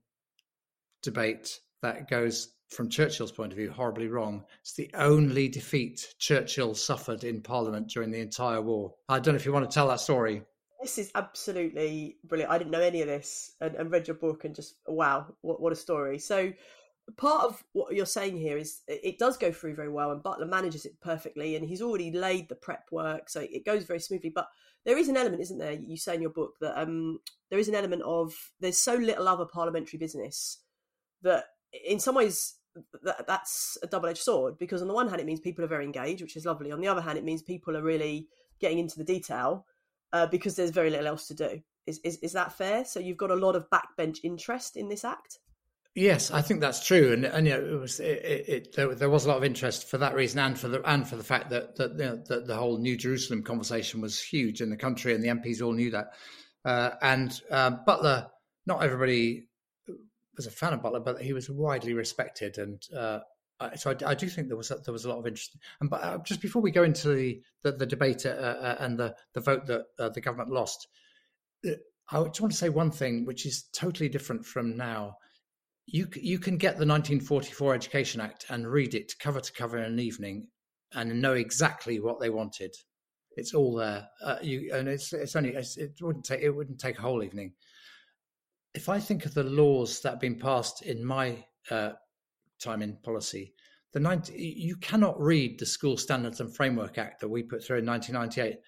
debate 1.04 1.60
that 1.82 2.10
goes 2.10 2.54
from 2.70 2.90
Churchill's 2.90 3.32
point 3.32 3.52
of 3.52 3.58
view 3.58 3.72
horribly 3.72 4.08
wrong. 4.08 4.44
It's 4.62 4.74
the 4.74 4.90
only 4.96 5.48
defeat 5.48 6.16
Churchill 6.18 6.74
suffered 6.74 7.24
in 7.24 7.42
Parliament 7.42 7.90
during 7.90 8.10
the 8.10 8.20
entire 8.20 8.62
war. 8.62 8.96
I 9.08 9.20
don't 9.20 9.36
know 9.36 9.40
if 9.40 9.46
you 9.46 9.54
want 9.54 9.70
to 9.70 9.74
tell 9.74 9.88
that 9.90 10.00
story. 10.00 10.42
This 10.82 10.98
is 10.98 11.12
absolutely 11.16 12.18
brilliant. 12.26 12.52
I 12.52 12.58
didn't 12.58 12.72
know 12.72 12.82
any 12.82 13.02
of 13.02 13.08
this 13.08 13.56
and, 13.62 13.76
and 13.76 13.92
read 13.92 14.08
your 14.08 14.16
book 14.16 14.44
and 14.44 14.56
just 14.56 14.76
wow, 14.88 15.28
what 15.42 15.62
what 15.62 15.72
a 15.72 15.78
story. 15.78 16.20
So 16.20 16.52
part 17.18 17.46
of 17.46 17.64
what 17.74 17.94
you're 17.94 18.06
saying 18.06 18.38
here 18.38 18.58
is 18.58 18.82
it 18.88 19.20
does 19.20 19.38
go 19.38 19.52
through 19.52 19.76
very 19.76 19.90
well 19.90 20.12
and 20.12 20.24
butler 20.24 20.46
manages 20.46 20.86
it 20.86 21.00
perfectly 21.02 21.56
and 21.56 21.66
he's 21.66 21.82
already 21.82 22.12
laid 22.12 22.48
the 22.48 22.56
prep 22.56 22.86
work 22.92 23.30
so 23.30 23.42
it 23.42 23.66
goes 23.66 23.84
very 23.84 24.00
smoothly 24.00 24.30
but 24.30 24.48
there 24.86 24.98
is 24.98 25.10
an 25.10 25.18
element 25.18 25.42
isn't 25.42 25.58
there 25.58 25.74
you 25.74 25.98
say 25.98 26.16
in 26.16 26.22
your 26.22 26.32
book 26.32 26.54
that 26.62 26.80
um, 26.82 27.20
there 27.50 27.60
is 27.60 27.68
an 27.68 27.76
element 27.76 28.02
of 28.04 28.34
there's 28.62 28.78
so 28.78 28.96
little 28.96 29.28
other 29.28 29.46
parliamentary 29.46 30.00
business 30.00 30.60
that 31.24 31.46
in 31.88 32.00
some 32.00 32.16
ways 32.16 32.56
that, 33.04 33.28
that's 33.28 33.78
a 33.84 33.88
double-edged 33.88 34.22
sword 34.22 34.58
because 34.58 34.82
on 34.82 34.88
the 34.88 34.94
one 34.94 35.08
hand 35.08 35.22
it 35.22 35.26
means 35.26 35.40
people 35.40 35.64
are 35.64 35.70
very 35.70 35.86
engaged 35.86 36.22
which 36.22 36.36
is 36.36 36.46
lovely. 36.46 36.72
On 36.72 36.82
the 36.82 36.88
other 36.88 37.02
hand 37.02 37.18
it 37.18 37.24
means 37.24 37.42
people 37.42 37.76
are 37.76 37.84
really 37.84 38.28
getting 38.60 38.80
into 38.80 38.98
the 38.98 39.04
detail 39.04 39.66
uh, 40.14 40.28
because 40.28 40.56
there's 40.56 40.70
very 40.70 40.90
little 40.90 41.08
else 41.08 41.28
to 41.28 41.34
do. 41.34 41.62
Is, 41.86 42.00
is 42.04 42.18
is 42.18 42.34
that 42.34 42.54
fair? 42.54 42.86
So 42.86 43.00
you've 43.00 43.18
got 43.18 43.32
a 43.32 43.36
lot 43.36 43.56
of 43.56 43.70
backbench 43.70 44.20
interest 44.24 44.78
in 44.78 44.88
this 44.88 45.04
act? 45.04 45.40
Yes, 45.96 46.32
I 46.32 46.42
think 46.42 46.62
that's 46.62 46.86
true, 46.86 47.14
and 47.14 47.26
and 47.26 47.46
you 47.46 47.54
know, 47.54 47.76
it 47.76 47.80
was 47.80 48.00
it, 48.00 48.26
it, 48.26 48.50
it 48.50 48.76
there, 48.76 48.96
there, 48.96 49.10
was 49.10 49.26
a 49.26 49.28
lot 49.28 49.38
of 49.38 49.44
interest 49.44 49.88
for 49.88 50.00
that 50.00 50.16
reason, 50.16 50.40
and 50.40 50.58
for 50.58 50.68
the 50.68 50.82
and 50.90 51.08
for 51.08 51.18
the 51.18 51.24
fact 51.24 51.52
that 51.52 51.76
that, 51.76 51.92
you 51.92 52.06
know, 52.06 52.24
that 52.30 52.48
the 52.48 52.56
whole 52.56 52.80
New 52.80 52.98
Jerusalem 52.98 53.44
conversation 53.44 54.02
was 54.02 54.20
huge 54.20 54.62
in 54.62 54.70
the 54.70 54.78
country, 54.78 55.14
and 55.14 55.24
the 55.24 55.28
MPs 55.28 55.62
all 55.62 55.74
knew 55.74 55.92
that. 55.92 56.14
Uh, 56.66 56.92
and 57.02 57.40
uh, 57.52 57.72
Butler, 57.86 58.28
not 58.66 58.82
everybody 58.82 59.50
was 60.36 60.48
a 60.48 60.52
fan 60.52 60.74
of 60.74 60.82
Butler, 60.82 61.00
but 61.00 61.22
he 61.22 61.34
was 61.34 61.50
widely 61.50 61.94
respected, 61.94 62.58
and 62.58 62.82
uh, 62.96 63.20
so 63.76 63.92
I, 63.92 64.12
I, 64.12 64.14
do 64.16 64.28
think 64.28 64.48
there 64.48 64.58
was 64.58 64.72
a, 64.72 64.76
there 64.76 64.92
was 64.92 65.06
a 65.06 65.10
lot 65.10 65.20
of 65.20 65.28
interest. 65.28 65.56
And 65.80 65.90
but 65.90 66.04
uh, 66.04 66.18
just 66.26 66.42
before 66.42 66.62
we 66.62 66.72
go 66.72 66.84
into 66.84 67.14
the 67.14 67.42
the, 67.62 67.72
the 67.72 67.86
debate 67.86 68.26
uh, 68.26 68.30
uh, 68.30 68.76
and 68.80 68.98
the 68.98 69.16
the 69.34 69.42
vote 69.42 69.66
that 69.68 70.14
the 70.14 70.22
government 70.22 70.52
lost, 70.52 70.88
I 71.66 72.24
just 72.24 72.42
want 72.42 72.52
to 72.52 72.58
say 72.58 72.70
one 72.70 72.92
thing, 72.92 73.26
which 73.26 73.46
is 73.46 73.66
totally 73.74 74.10
different 74.10 74.46
from 74.46 74.76
now 74.76 75.18
you 75.86 76.08
you 76.16 76.40
can 76.40 76.58
get 76.58 76.74
the 76.74 76.86
1944 76.86 77.74
Education 77.74 78.22
Act 78.22 78.46
and 78.50 78.68
read 78.68 78.96
it 78.96 79.14
cover 79.20 79.40
to 79.40 79.54
cover 79.54 79.78
in 79.78 79.84
an 79.84 80.00
evening 80.00 80.48
and 80.94 81.22
know 81.22 81.34
exactly 81.34 82.00
what 82.00 82.20
they 82.20 82.30
wanted. 82.30 82.76
It's 83.36 83.54
all 83.54 83.76
there. 83.76 84.08
Uh, 84.24 84.38
you 84.42 84.72
and 84.74 84.88
it's 84.88 85.12
it's 85.14 85.36
only 85.36 85.56
it's, 85.56 85.78
it 85.78 85.94
wouldn't 86.02 86.26
take 86.26 86.42
it 86.42 86.52
wouldn't 86.52 86.80
take 86.80 87.00
a 87.00 87.02
whole 87.02 87.24
evening. 87.24 87.54
If 88.74 88.90
I 88.90 89.00
think 89.00 89.26
of 89.26 89.34
the 89.34 89.44
laws 89.44 90.02
that 90.02 90.12
have 90.12 90.20
been 90.20 90.40
passed 90.40 90.82
in 90.82 91.06
my 91.06 91.44
uh, 91.70 91.92
time 92.60 92.82
in 92.82 92.98
policy, 93.04 93.54
the 93.94 94.00
90, 94.00 94.34
you 94.34 94.76
cannot 94.78 95.20
read 95.22 95.60
the 95.60 95.66
School 95.66 95.98
Standards 95.98 96.40
and 96.40 96.54
Framework 96.54 96.98
Act 96.98 97.22
that 97.22 97.30
we 97.30 97.44
put 97.44 97.64
through 97.64 97.78
in 97.78 97.86
1998. 97.86 98.60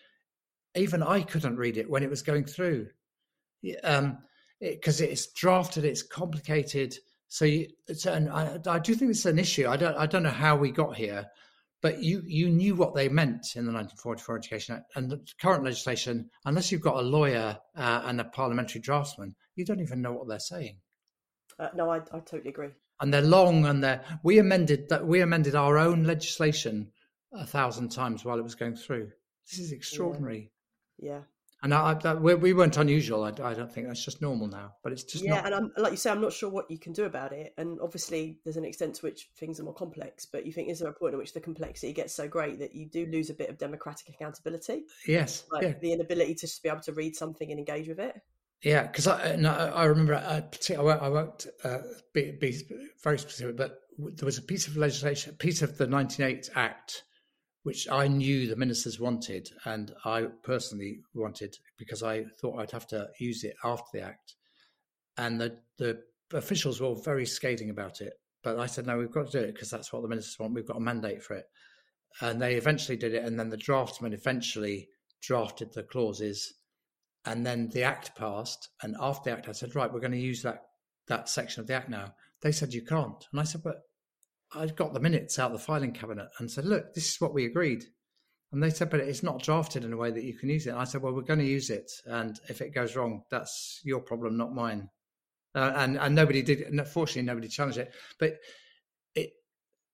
Even 0.75 1.01
I 1.01 1.21
couldn't 1.21 1.57
read 1.57 1.77
it 1.77 1.89
when 1.89 2.03
it 2.03 2.09
was 2.09 2.21
going 2.21 2.45
through. 2.45 2.87
Um, 3.83 4.19
because 4.59 5.01
it, 5.01 5.09
it's 5.09 5.27
drafted, 5.33 5.85
it's 5.85 6.03
complicated. 6.03 6.95
So, 7.27 7.45
you, 7.45 7.67
and 8.07 8.29
I, 8.29 8.59
I 8.67 8.79
do 8.79 8.93
think 8.93 9.11
it's 9.11 9.25
an 9.25 9.39
issue. 9.39 9.67
I 9.67 9.77
don't, 9.77 9.97
I 9.97 10.05
don't 10.05 10.23
know 10.23 10.29
how 10.29 10.55
we 10.55 10.71
got 10.71 10.95
here, 10.95 11.25
but 11.85 12.01
you, 12.01 12.23
you 12.25 12.49
knew 12.49 12.73
what 12.73 12.95
they 12.95 13.07
meant 13.07 13.55
in 13.55 13.67
the 13.67 13.71
1944 13.71 14.37
Education 14.37 14.75
Act 14.75 14.91
and 14.95 15.07
the 15.07 15.23
current 15.39 15.63
legislation. 15.63 16.31
Unless 16.45 16.71
you've 16.71 16.81
got 16.81 16.95
a 16.95 17.01
lawyer 17.01 17.59
uh, 17.77 18.01
and 18.05 18.19
a 18.19 18.23
parliamentary 18.23 18.81
draftsman, 18.81 19.35
you 19.55 19.65
don't 19.65 19.79
even 19.79 20.01
know 20.01 20.11
what 20.11 20.27
they're 20.27 20.39
saying. 20.39 20.79
Uh, 21.59 21.67
no, 21.75 21.91
I, 21.91 21.97
I 21.97 22.21
totally 22.21 22.49
agree. 22.49 22.69
And 23.01 23.13
they're 23.13 23.21
long, 23.21 23.67
and 23.67 23.83
they're 23.83 24.03
we 24.23 24.39
amended 24.39 24.89
that 24.89 25.05
we 25.05 25.21
amended 25.21 25.53
our 25.53 25.77
own 25.77 26.05
legislation 26.05 26.91
a 27.31 27.45
thousand 27.45 27.89
times 27.89 28.25
while 28.25 28.39
it 28.39 28.43
was 28.43 28.55
going 28.55 28.75
through. 28.75 29.11
This 29.47 29.59
is 29.59 29.71
extraordinary. 29.71 30.51
Yeah. 30.97 31.11
yeah. 31.11 31.19
And 31.65 31.73
I, 31.73 32.13
we 32.13 32.53
weren't 32.53 32.77
unusual. 32.77 33.23
I, 33.23 33.29
I, 33.29 33.55
don't 33.55 33.73
think 33.73 33.87
that's 33.87 34.05
just 34.05 34.21
normal 34.21 34.45
now. 34.45 34.75
But 34.83 34.91
it's 34.91 35.03
just 35.03 35.23
yeah. 35.23 35.37
Not... 35.37 35.45
And 35.47 35.55
I'm, 35.55 35.71
like 35.77 35.89
you 35.89 35.97
say, 35.97 36.11
I'm 36.11 36.21
not 36.21 36.31
sure 36.31 36.47
what 36.47 36.69
you 36.69 36.77
can 36.77 36.93
do 36.93 37.05
about 37.05 37.33
it. 37.33 37.55
And 37.57 37.79
obviously, 37.81 38.37
there's 38.43 38.57
an 38.57 38.63
extent 38.63 38.93
to 38.97 39.01
which 39.07 39.29
things 39.35 39.59
are 39.59 39.63
more 39.63 39.73
complex. 39.73 40.27
But 40.27 40.45
you 40.45 40.53
think 40.53 40.69
is 40.69 40.77
there 40.77 40.89
a 40.89 40.93
point 40.93 41.15
at 41.15 41.17
which 41.17 41.33
the 41.33 41.39
complexity 41.39 41.91
gets 41.91 42.13
so 42.13 42.27
great 42.27 42.59
that 42.59 42.75
you 42.75 42.85
do 42.85 43.07
lose 43.07 43.31
a 43.31 43.33
bit 43.33 43.49
of 43.49 43.57
democratic 43.57 44.09
accountability? 44.09 44.83
Yes, 45.07 45.45
like 45.51 45.63
yeah. 45.63 45.73
the 45.81 45.91
inability 45.91 46.35
to 46.35 46.41
just 46.41 46.61
be 46.61 46.69
able 46.69 46.81
to 46.81 46.93
read 46.93 47.15
something 47.15 47.49
and 47.49 47.57
engage 47.57 47.87
with 47.87 47.99
it. 47.99 48.21
Yeah, 48.61 48.83
because 48.83 49.07
I, 49.07 49.35
no, 49.35 49.49
I 49.49 49.85
remember 49.85 50.13
I, 50.13 50.43
I 50.71 50.81
won't, 50.81 51.01
I 51.01 51.09
won't 51.09 51.47
uh, 51.63 51.79
be, 52.13 52.37
be 52.39 52.61
very 53.01 53.17
specific, 53.17 53.57
but 53.57 53.79
there 53.97 54.25
was 54.27 54.37
a 54.37 54.43
piece 54.43 54.67
of 54.67 54.77
legislation, 54.77 55.33
a 55.33 55.35
piece 55.35 55.63
of 55.63 55.79
the 55.79 55.87
1908 55.87 56.51
Act 56.53 57.05
which 57.65 57.89
I 57.89 58.07
knew 58.07 58.45
the 58.45 58.55
ministers 58.55 58.99
wanted, 58.99 59.49
and 59.65 59.91
I 60.05 60.27
personally 60.43 60.99
wanted 61.15 61.57
because 61.79 62.03
I 62.03 62.25
thought 62.39 62.59
I'd 62.59 62.69
have 62.69 62.85
to 62.89 63.07
use 63.19 63.43
it 63.43 63.55
after 63.63 63.85
the 63.91 64.01
act. 64.01 64.35
And 65.17 65.41
the, 65.41 65.57
the 65.79 66.03
officials 66.31 66.79
were 66.79 66.93
very 66.93 67.25
scathing 67.25 67.71
about 67.71 68.01
it. 68.01 68.13
But 68.43 68.59
I 68.59 68.67
said, 68.67 68.85
no, 68.85 68.99
we've 68.99 69.11
got 69.11 69.31
to 69.31 69.39
do 69.39 69.43
it 69.43 69.55
because 69.55 69.71
that's 69.71 69.91
what 69.91 70.03
the 70.03 70.07
ministers 70.07 70.37
want. 70.37 70.53
We've 70.53 70.67
got 70.67 70.77
a 70.77 70.79
mandate 70.79 71.23
for 71.23 71.37
it. 71.37 71.45
And 72.21 72.39
they 72.39 72.53
eventually 72.53 72.97
did 72.97 73.15
it. 73.15 73.23
And 73.23 73.39
then 73.39 73.49
the 73.49 73.57
draftsman 73.57 74.13
eventually 74.13 74.87
drafted 75.23 75.73
the 75.73 75.81
clauses. 75.81 76.53
And 77.25 77.43
then 77.43 77.69
the 77.69 77.81
act 77.81 78.15
passed. 78.15 78.69
And 78.83 78.95
after 78.99 79.31
the 79.31 79.37
act, 79.37 79.49
I 79.49 79.53
said, 79.53 79.73
right, 79.73 79.91
we're 79.91 80.01
going 80.01 80.11
to 80.11 80.19
use 80.19 80.43
that, 80.43 80.65
that 81.07 81.29
section 81.29 81.61
of 81.61 81.67
the 81.67 81.73
act 81.73 81.89
now. 81.89 82.13
They 82.43 82.51
said, 82.51 82.75
you 82.75 82.83
can't. 82.83 83.25
And 83.31 83.41
I 83.41 83.43
said, 83.43 83.63
but 83.63 83.77
I 84.55 84.67
got 84.67 84.93
the 84.93 84.99
minutes 84.99 85.37
out 85.37 85.51
of 85.51 85.59
the 85.59 85.65
filing 85.65 85.91
cabinet 85.91 86.29
and 86.39 86.49
said, 86.49 86.65
look, 86.65 86.93
this 86.93 87.09
is 87.09 87.21
what 87.21 87.33
we 87.33 87.45
agreed. 87.45 87.83
And 88.51 88.63
they 88.63 88.69
said, 88.69 88.89
but 88.89 89.01
it's 89.01 89.23
not 89.23 89.41
drafted 89.41 89.83
in 89.83 89.91
a 89.91 89.97
way 89.97 90.11
that 90.11 90.23
you 90.23 90.33
can 90.37 90.49
use 90.49 90.65
it. 90.65 90.69
And 90.69 90.79
I 90.79 90.85
said, 90.85 91.01
well, 91.01 91.13
we're 91.13 91.23
going 91.23 91.39
to 91.39 91.45
use 91.45 91.69
it. 91.69 91.91
And 92.05 92.39
if 92.47 92.61
it 92.61 92.73
goes 92.73 92.95
wrong, 92.95 93.23
that's 93.29 93.81
your 93.83 93.99
problem, 93.99 94.37
not 94.37 94.53
mine. 94.53 94.89
Uh, 95.53 95.73
and, 95.75 95.97
and 95.97 96.15
nobody 96.15 96.41
did, 96.41 96.63
fortunately, 96.87 97.23
nobody 97.23 97.47
challenged 97.47 97.79
it. 97.79 97.93
But 98.19 98.35
it, 99.13 99.31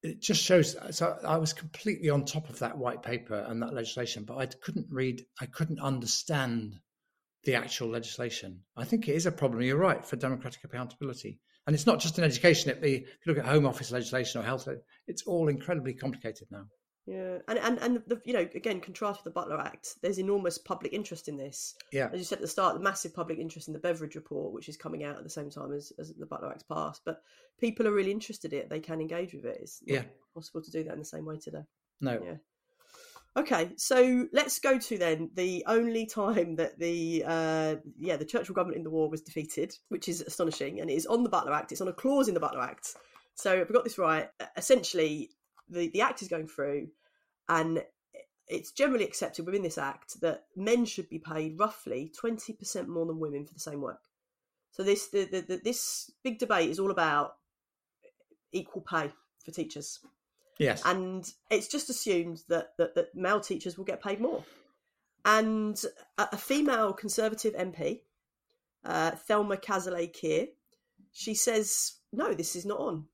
it 0.02 0.20
just 0.20 0.42
shows. 0.42 0.76
So 0.90 1.16
I 1.26 1.38
was 1.38 1.52
completely 1.52 2.10
on 2.10 2.24
top 2.24 2.50
of 2.50 2.58
that 2.60 2.78
white 2.78 3.02
paper 3.02 3.44
and 3.48 3.62
that 3.62 3.74
legislation, 3.74 4.24
but 4.24 4.38
I 4.38 4.46
couldn't 4.46 4.86
read, 4.90 5.24
I 5.40 5.46
couldn't 5.46 5.80
understand 5.80 6.74
the 7.44 7.54
actual 7.56 7.88
legislation. 7.88 8.60
I 8.76 8.84
think 8.84 9.08
it 9.08 9.16
is 9.16 9.26
a 9.26 9.32
problem. 9.32 9.62
You're 9.62 9.76
right 9.76 10.04
for 10.04 10.16
democratic 10.16 10.62
accountability. 10.62 11.40
And 11.66 11.74
it's 11.74 11.86
not 11.86 12.00
just 12.00 12.18
in 12.18 12.24
education. 12.24 12.70
It 12.70 12.82
be, 12.82 12.94
if 12.96 13.26
you 13.26 13.32
look 13.32 13.38
at 13.38 13.44
home 13.44 13.66
office 13.66 13.92
legislation 13.92 14.40
or 14.40 14.44
health, 14.44 14.68
it's 15.06 15.22
all 15.22 15.48
incredibly 15.48 15.94
complicated 15.94 16.48
now. 16.50 16.64
Yeah, 17.06 17.38
and 17.48 17.58
and 17.58 17.78
and 17.78 18.02
the, 18.06 18.20
you 18.24 18.32
know, 18.32 18.48
again, 18.54 18.80
contrast 18.80 19.24
with 19.24 19.34
the 19.34 19.40
Butler 19.40 19.60
Act, 19.60 19.96
there's 20.02 20.18
enormous 20.18 20.58
public 20.58 20.92
interest 20.92 21.28
in 21.28 21.36
this. 21.36 21.74
Yeah, 21.92 22.08
as 22.12 22.18
you 22.18 22.24
said 22.24 22.36
at 22.36 22.42
the 22.42 22.48
start, 22.48 22.74
the 22.74 22.80
massive 22.80 23.12
public 23.12 23.38
interest 23.38 23.66
in 23.66 23.74
the 23.74 23.80
Beveridge 23.80 24.14
report, 24.14 24.52
which 24.52 24.68
is 24.68 24.76
coming 24.76 25.02
out 25.02 25.16
at 25.16 25.24
the 25.24 25.30
same 25.30 25.50
time 25.50 25.72
as, 25.72 25.92
as 25.98 26.14
the 26.14 26.26
Butler 26.26 26.50
Act's 26.50 26.62
passed. 26.62 27.02
But 27.04 27.20
people 27.58 27.88
are 27.88 27.92
really 27.92 28.12
interested 28.12 28.52
in 28.52 28.60
it; 28.60 28.70
they 28.70 28.78
can 28.78 29.00
engage 29.00 29.34
with 29.34 29.44
it. 29.44 29.58
It's 29.60 29.80
yeah 29.84 30.02
possible 30.32 30.62
to 30.62 30.70
do 30.70 30.84
that 30.84 30.92
in 30.92 31.00
the 31.00 31.04
same 31.04 31.24
way 31.26 31.38
today. 31.38 31.62
No. 32.00 32.20
Yeah. 32.24 32.36
Okay, 33.34 33.70
so 33.76 34.28
let's 34.32 34.58
go 34.58 34.78
to 34.78 34.98
then 34.98 35.30
the 35.34 35.64
only 35.66 36.04
time 36.04 36.56
that 36.56 36.78
the 36.78 37.24
uh, 37.26 37.76
yeah 37.98 38.16
the 38.16 38.26
Churchill 38.26 38.54
government 38.54 38.76
in 38.76 38.84
the 38.84 38.90
war 38.90 39.08
was 39.08 39.22
defeated, 39.22 39.74
which 39.88 40.06
is 40.06 40.20
astonishing, 40.20 40.80
and 40.80 40.90
it 40.90 40.94
is 40.94 41.06
on 41.06 41.22
the 41.22 41.30
Butler 41.30 41.54
Act. 41.54 41.72
It's 41.72 41.80
on 41.80 41.88
a 41.88 41.94
clause 41.94 42.28
in 42.28 42.34
the 42.34 42.40
Butler 42.40 42.60
Act. 42.60 42.94
So 43.34 43.54
if 43.54 43.70
I 43.70 43.72
got 43.72 43.84
this 43.84 43.96
right, 43.96 44.28
essentially 44.56 45.30
the 45.70 45.88
the 45.88 46.02
act 46.02 46.20
is 46.20 46.28
going 46.28 46.46
through, 46.46 46.88
and 47.48 47.82
it's 48.48 48.70
generally 48.70 49.04
accepted 49.04 49.46
within 49.46 49.62
this 49.62 49.78
act 49.78 50.20
that 50.20 50.44
men 50.54 50.84
should 50.84 51.08
be 51.08 51.18
paid 51.18 51.58
roughly 51.58 52.12
20% 52.22 52.86
more 52.86 53.06
than 53.06 53.18
women 53.18 53.46
for 53.46 53.54
the 53.54 53.60
same 53.60 53.80
work. 53.80 54.00
So 54.72 54.82
this 54.82 55.08
the, 55.08 55.24
the, 55.24 55.40
the, 55.40 55.60
this 55.64 56.10
big 56.22 56.38
debate 56.38 56.68
is 56.68 56.78
all 56.78 56.90
about 56.90 57.36
equal 58.52 58.82
pay 58.82 59.10
for 59.42 59.52
teachers. 59.52 60.00
Yes. 60.62 60.82
And 60.84 61.28
it's 61.50 61.68
just 61.68 61.90
assumed 61.90 62.42
that, 62.48 62.68
that, 62.78 62.94
that 62.94 63.14
male 63.14 63.40
teachers 63.40 63.76
will 63.76 63.84
get 63.84 64.02
paid 64.02 64.20
more. 64.20 64.44
And 65.24 65.80
a, 66.18 66.28
a 66.32 66.36
female 66.36 66.92
Conservative 66.92 67.54
MP, 67.54 68.00
uh, 68.84 69.12
Thelma 69.12 69.56
Cazalet-Keir, 69.56 70.46
she 71.12 71.34
says, 71.34 71.94
no, 72.12 72.32
this 72.32 72.56
is 72.56 72.64
not 72.64 72.80
on. 72.80 73.06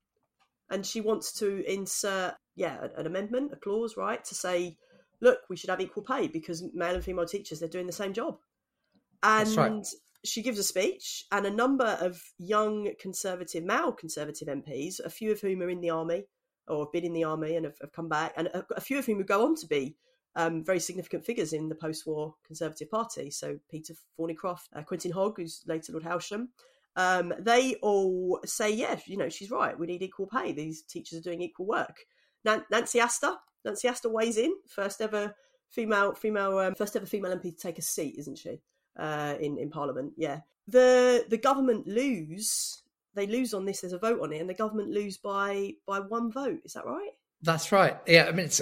And 0.69 0.85
she 0.85 1.01
wants 1.01 1.33
to 1.39 1.63
insert, 1.71 2.35
yeah, 2.55 2.83
an, 2.83 2.91
an 2.97 3.07
amendment, 3.07 3.51
a 3.53 3.55
clause, 3.55 3.97
right, 3.97 4.23
to 4.23 4.35
say, 4.35 4.77
look, 5.19 5.39
we 5.49 5.57
should 5.57 5.69
have 5.69 5.81
equal 5.81 6.03
pay 6.03 6.27
because 6.27 6.63
male 6.73 6.95
and 6.95 7.03
female 7.03 7.25
teachers, 7.25 7.59
they're 7.59 7.69
doing 7.69 7.87
the 7.87 7.91
same 7.91 8.13
job. 8.13 8.37
And 9.23 9.57
right. 9.57 9.87
she 10.23 10.41
gives 10.41 10.59
a 10.59 10.63
speech, 10.63 11.25
and 11.31 11.45
a 11.45 11.51
number 11.51 11.97
of 11.99 12.21
young 12.37 12.91
conservative, 13.01 13.63
male 13.63 13.91
conservative 13.91 14.47
MPs, 14.47 14.99
a 15.03 15.09
few 15.09 15.31
of 15.31 15.41
whom 15.41 15.61
are 15.61 15.69
in 15.69 15.81
the 15.81 15.89
army 15.89 16.25
or 16.69 16.85
have 16.85 16.91
been 16.91 17.05
in 17.05 17.13
the 17.13 17.23
army 17.23 17.55
and 17.55 17.65
have, 17.65 17.77
have 17.81 17.91
come 17.91 18.09
back, 18.09 18.33
and 18.37 18.47
a, 18.47 18.65
a, 18.75 18.81
few 18.81 18.99
of 18.99 19.05
whom 19.05 19.17
would 19.17 19.27
go 19.27 19.45
on 19.45 19.55
to 19.55 19.67
be 19.67 19.95
um, 20.35 20.63
very 20.63 20.79
significant 20.79 21.25
figures 21.25 21.53
in 21.53 21.69
the 21.69 21.75
post-war 21.75 22.35
Conservative 22.45 22.89
Party. 22.89 23.31
So 23.31 23.59
Peter 23.69 23.93
Thorneycroft, 24.17 24.69
uh, 24.75 24.83
Quentin 24.83 25.11
Hogg, 25.11 25.37
who's 25.37 25.63
later 25.67 25.91
Lord 25.91 26.03
Hailsham, 26.03 26.47
um, 26.95 27.33
they 27.39 27.75
all 27.75 28.39
say, 28.45 28.71
yeah, 28.71 28.99
you 29.05 29.17
know, 29.17 29.29
she's 29.29 29.51
right. 29.51 29.77
We 29.77 29.87
need 29.87 30.03
equal 30.03 30.27
pay. 30.27 30.51
These 30.51 30.83
teachers 30.83 31.19
are 31.19 31.23
doing 31.23 31.41
equal 31.41 31.65
work. 31.65 32.05
Nancy 32.45 32.99
Astor, 32.99 33.35
Nancy 33.65 33.87
Astor 33.87 34.09
weighs 34.09 34.37
in, 34.37 34.53
first 34.67 35.01
ever 35.01 35.35
female, 35.69 36.13
female, 36.13 36.57
um, 36.59 36.75
first 36.75 36.95
ever 36.95 37.05
female 37.05 37.35
MP 37.35 37.55
to 37.55 37.57
take 37.57 37.77
a 37.77 37.81
seat, 37.83 38.15
isn't 38.17 38.37
she? 38.37 38.61
Uh, 38.97 39.35
in 39.39 39.57
in 39.57 39.69
Parliament, 39.69 40.13
yeah. 40.17 40.39
The 40.67 41.25
the 41.29 41.37
government 41.37 41.87
lose. 41.87 42.83
They 43.15 43.27
lose 43.27 43.53
on 43.53 43.65
this. 43.65 43.81
There's 43.81 43.93
a 43.93 43.99
vote 43.99 44.21
on 44.21 44.33
it, 44.33 44.39
and 44.39 44.49
the 44.49 44.53
government 44.53 44.89
lose 44.89 45.17
by 45.17 45.73
by 45.87 45.99
one 45.99 46.31
vote. 46.31 46.59
Is 46.63 46.73
that 46.73 46.85
right? 46.85 47.11
That's 47.41 47.71
right. 47.71 47.97
Yeah, 48.05 48.25
I 48.25 48.31
mean, 48.31 48.47
it's, 48.47 48.61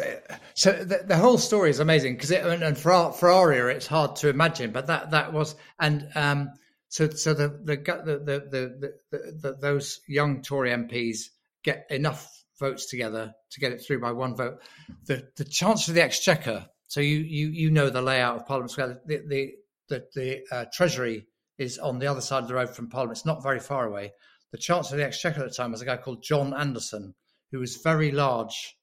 so 0.54 0.72
the, 0.72 1.02
the 1.04 1.18
whole 1.18 1.40
story 1.40 1.72
is 1.72 1.80
amazing 1.80 2.14
because 2.14 2.32
and 2.32 2.78
for 2.78 2.92
our, 2.92 3.12
for 3.12 3.32
our 3.32 3.52
era, 3.52 3.74
it's 3.74 3.88
hard 3.88 4.18
to 4.18 4.30
imagine, 4.30 4.72
but 4.72 4.88
that 4.88 5.12
that 5.12 5.34
was 5.34 5.56
and 5.80 6.08
um, 6.14 6.52
so 6.90 7.10
so 7.10 7.34
the 7.34 7.50
the 7.64 7.76
the 7.76 8.20
the, 8.24 8.94
the, 9.12 9.40
the 9.42 9.58
those 9.60 10.00
young 10.08 10.44
Tory 10.44 10.70
MPs 10.70 11.30
get 11.64 11.88
enough 11.90 12.32
votes 12.60 12.88
together 12.88 13.34
to 13.52 13.60
get 13.60 13.72
it 13.72 13.82
through 13.86 14.00
by 14.00 14.12
one 14.12 14.36
vote. 14.36 14.62
The 15.06 15.28
the 15.38 15.46
Chancellor 15.46 15.92
of 15.92 15.96
the 15.96 16.04
Exchequer. 16.04 16.68
So 16.88 17.02
you 17.02 17.18
you 17.18 17.50
you 17.50 17.72
know 17.72 17.90
the 17.90 18.02
layout 18.02 18.38
of 18.38 18.46
Parliament 18.46 18.72
Square. 18.72 19.02
The 19.08 19.24
the 19.28 19.52
the, 19.90 20.06
the 20.14 20.56
uh, 20.56 20.66
Treasury 20.72 21.26
is 21.58 21.80
on 21.80 21.98
the 21.98 22.08
other 22.08 22.22
side 22.22 22.44
of 22.44 22.48
the 22.48 22.54
road 22.54 22.70
from 22.70 22.90
Parliament. 22.90 23.18
It's 23.18 23.26
not 23.26 23.42
very 23.42 23.60
far 23.60 23.88
away. 23.88 24.14
The 24.52 24.58
Chancellor 24.58 24.96
of 24.96 25.00
the 25.00 25.06
Exchequer 25.06 25.42
at 25.42 25.50
the 25.50 25.56
time 25.56 25.72
was 25.72 25.82
a 25.82 25.86
guy 25.86 25.98
called 25.98 26.24
John 26.24 26.54
Anderson 26.54 27.16
who 27.52 27.60
was 27.60 27.78
very 27.78 28.12
large, 28.12 28.76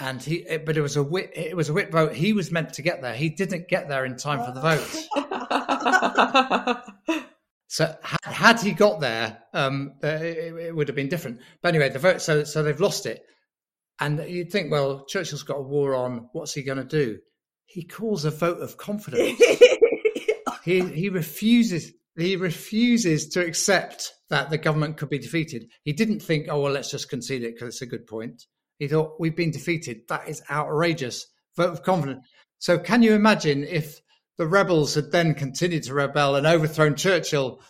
and 0.00 0.22
he. 0.22 0.44
But 0.64 0.76
it 0.76 0.82
was 0.82 0.96
a 0.96 1.02
whip. 1.02 1.32
It 1.34 1.56
was 1.56 1.68
a 1.68 1.72
whip 1.72 1.90
vote. 1.92 2.14
He 2.14 2.32
was 2.32 2.50
meant 2.50 2.74
to 2.74 2.82
get 2.82 3.02
there. 3.02 3.14
He 3.14 3.30
didn't 3.30 3.68
get 3.68 3.88
there 3.88 4.04
in 4.04 4.16
time 4.16 4.44
for 4.44 4.52
the 4.52 4.60
vote. 4.60 4.86
so 7.68 7.94
had, 8.02 8.32
had, 8.32 8.60
he 8.60 8.72
got 8.72 9.00
there, 9.00 9.38
um, 9.52 9.94
uh, 10.02 10.08
it, 10.08 10.54
it, 10.54 10.76
would 10.76 10.88
have 10.88 10.96
been 10.96 11.08
different. 11.08 11.40
But 11.62 11.70
anyway, 11.70 11.90
the 11.90 11.98
vote. 11.98 12.22
So 12.22 12.44
so 12.44 12.62
they've 12.62 12.80
lost 12.80 13.06
it, 13.06 13.22
and 14.00 14.18
you'd 14.28 14.52
think, 14.52 14.70
well, 14.70 15.04
Churchill's 15.06 15.42
got 15.42 15.58
a 15.58 15.62
war 15.62 15.94
on. 15.94 16.28
What's 16.32 16.54
he 16.54 16.62
going 16.62 16.78
to 16.78 16.84
do? 16.84 17.18
He 17.66 17.84
calls 17.84 18.24
a 18.24 18.30
vote 18.30 18.60
of 18.60 18.78
confidence. 18.78 19.40
he 20.64 20.80
he 20.80 21.08
refuses 21.10 21.92
he 22.18 22.36
refuses 22.36 23.28
to 23.28 23.44
accept 23.44 24.12
that 24.30 24.50
the 24.50 24.58
government 24.58 24.96
could 24.96 25.08
be 25.08 25.18
defeated. 25.18 25.68
He 25.84 25.92
didn't 25.92 26.20
think, 26.20 26.48
oh, 26.50 26.60
well, 26.60 26.72
let's 26.72 26.90
just 26.90 27.08
concede 27.08 27.44
it 27.44 27.54
because 27.54 27.74
it's 27.74 27.82
a 27.82 27.86
good 27.86 28.06
point. 28.06 28.46
He 28.78 28.88
thought, 28.88 29.16
we've 29.18 29.36
been 29.36 29.50
defeated. 29.50 30.02
That 30.08 30.28
is 30.28 30.42
outrageous. 30.50 31.26
Vote 31.56 31.72
of 31.72 31.82
confidence. 31.82 32.26
So, 32.58 32.78
can 32.78 33.02
you 33.02 33.14
imagine 33.14 33.64
if 33.64 34.00
the 34.36 34.46
rebels 34.46 34.94
had 34.94 35.12
then 35.12 35.34
continued 35.34 35.84
to 35.84 35.94
rebel 35.94 36.36
and 36.36 36.46
overthrown 36.46 36.96
Churchill? 36.96 37.60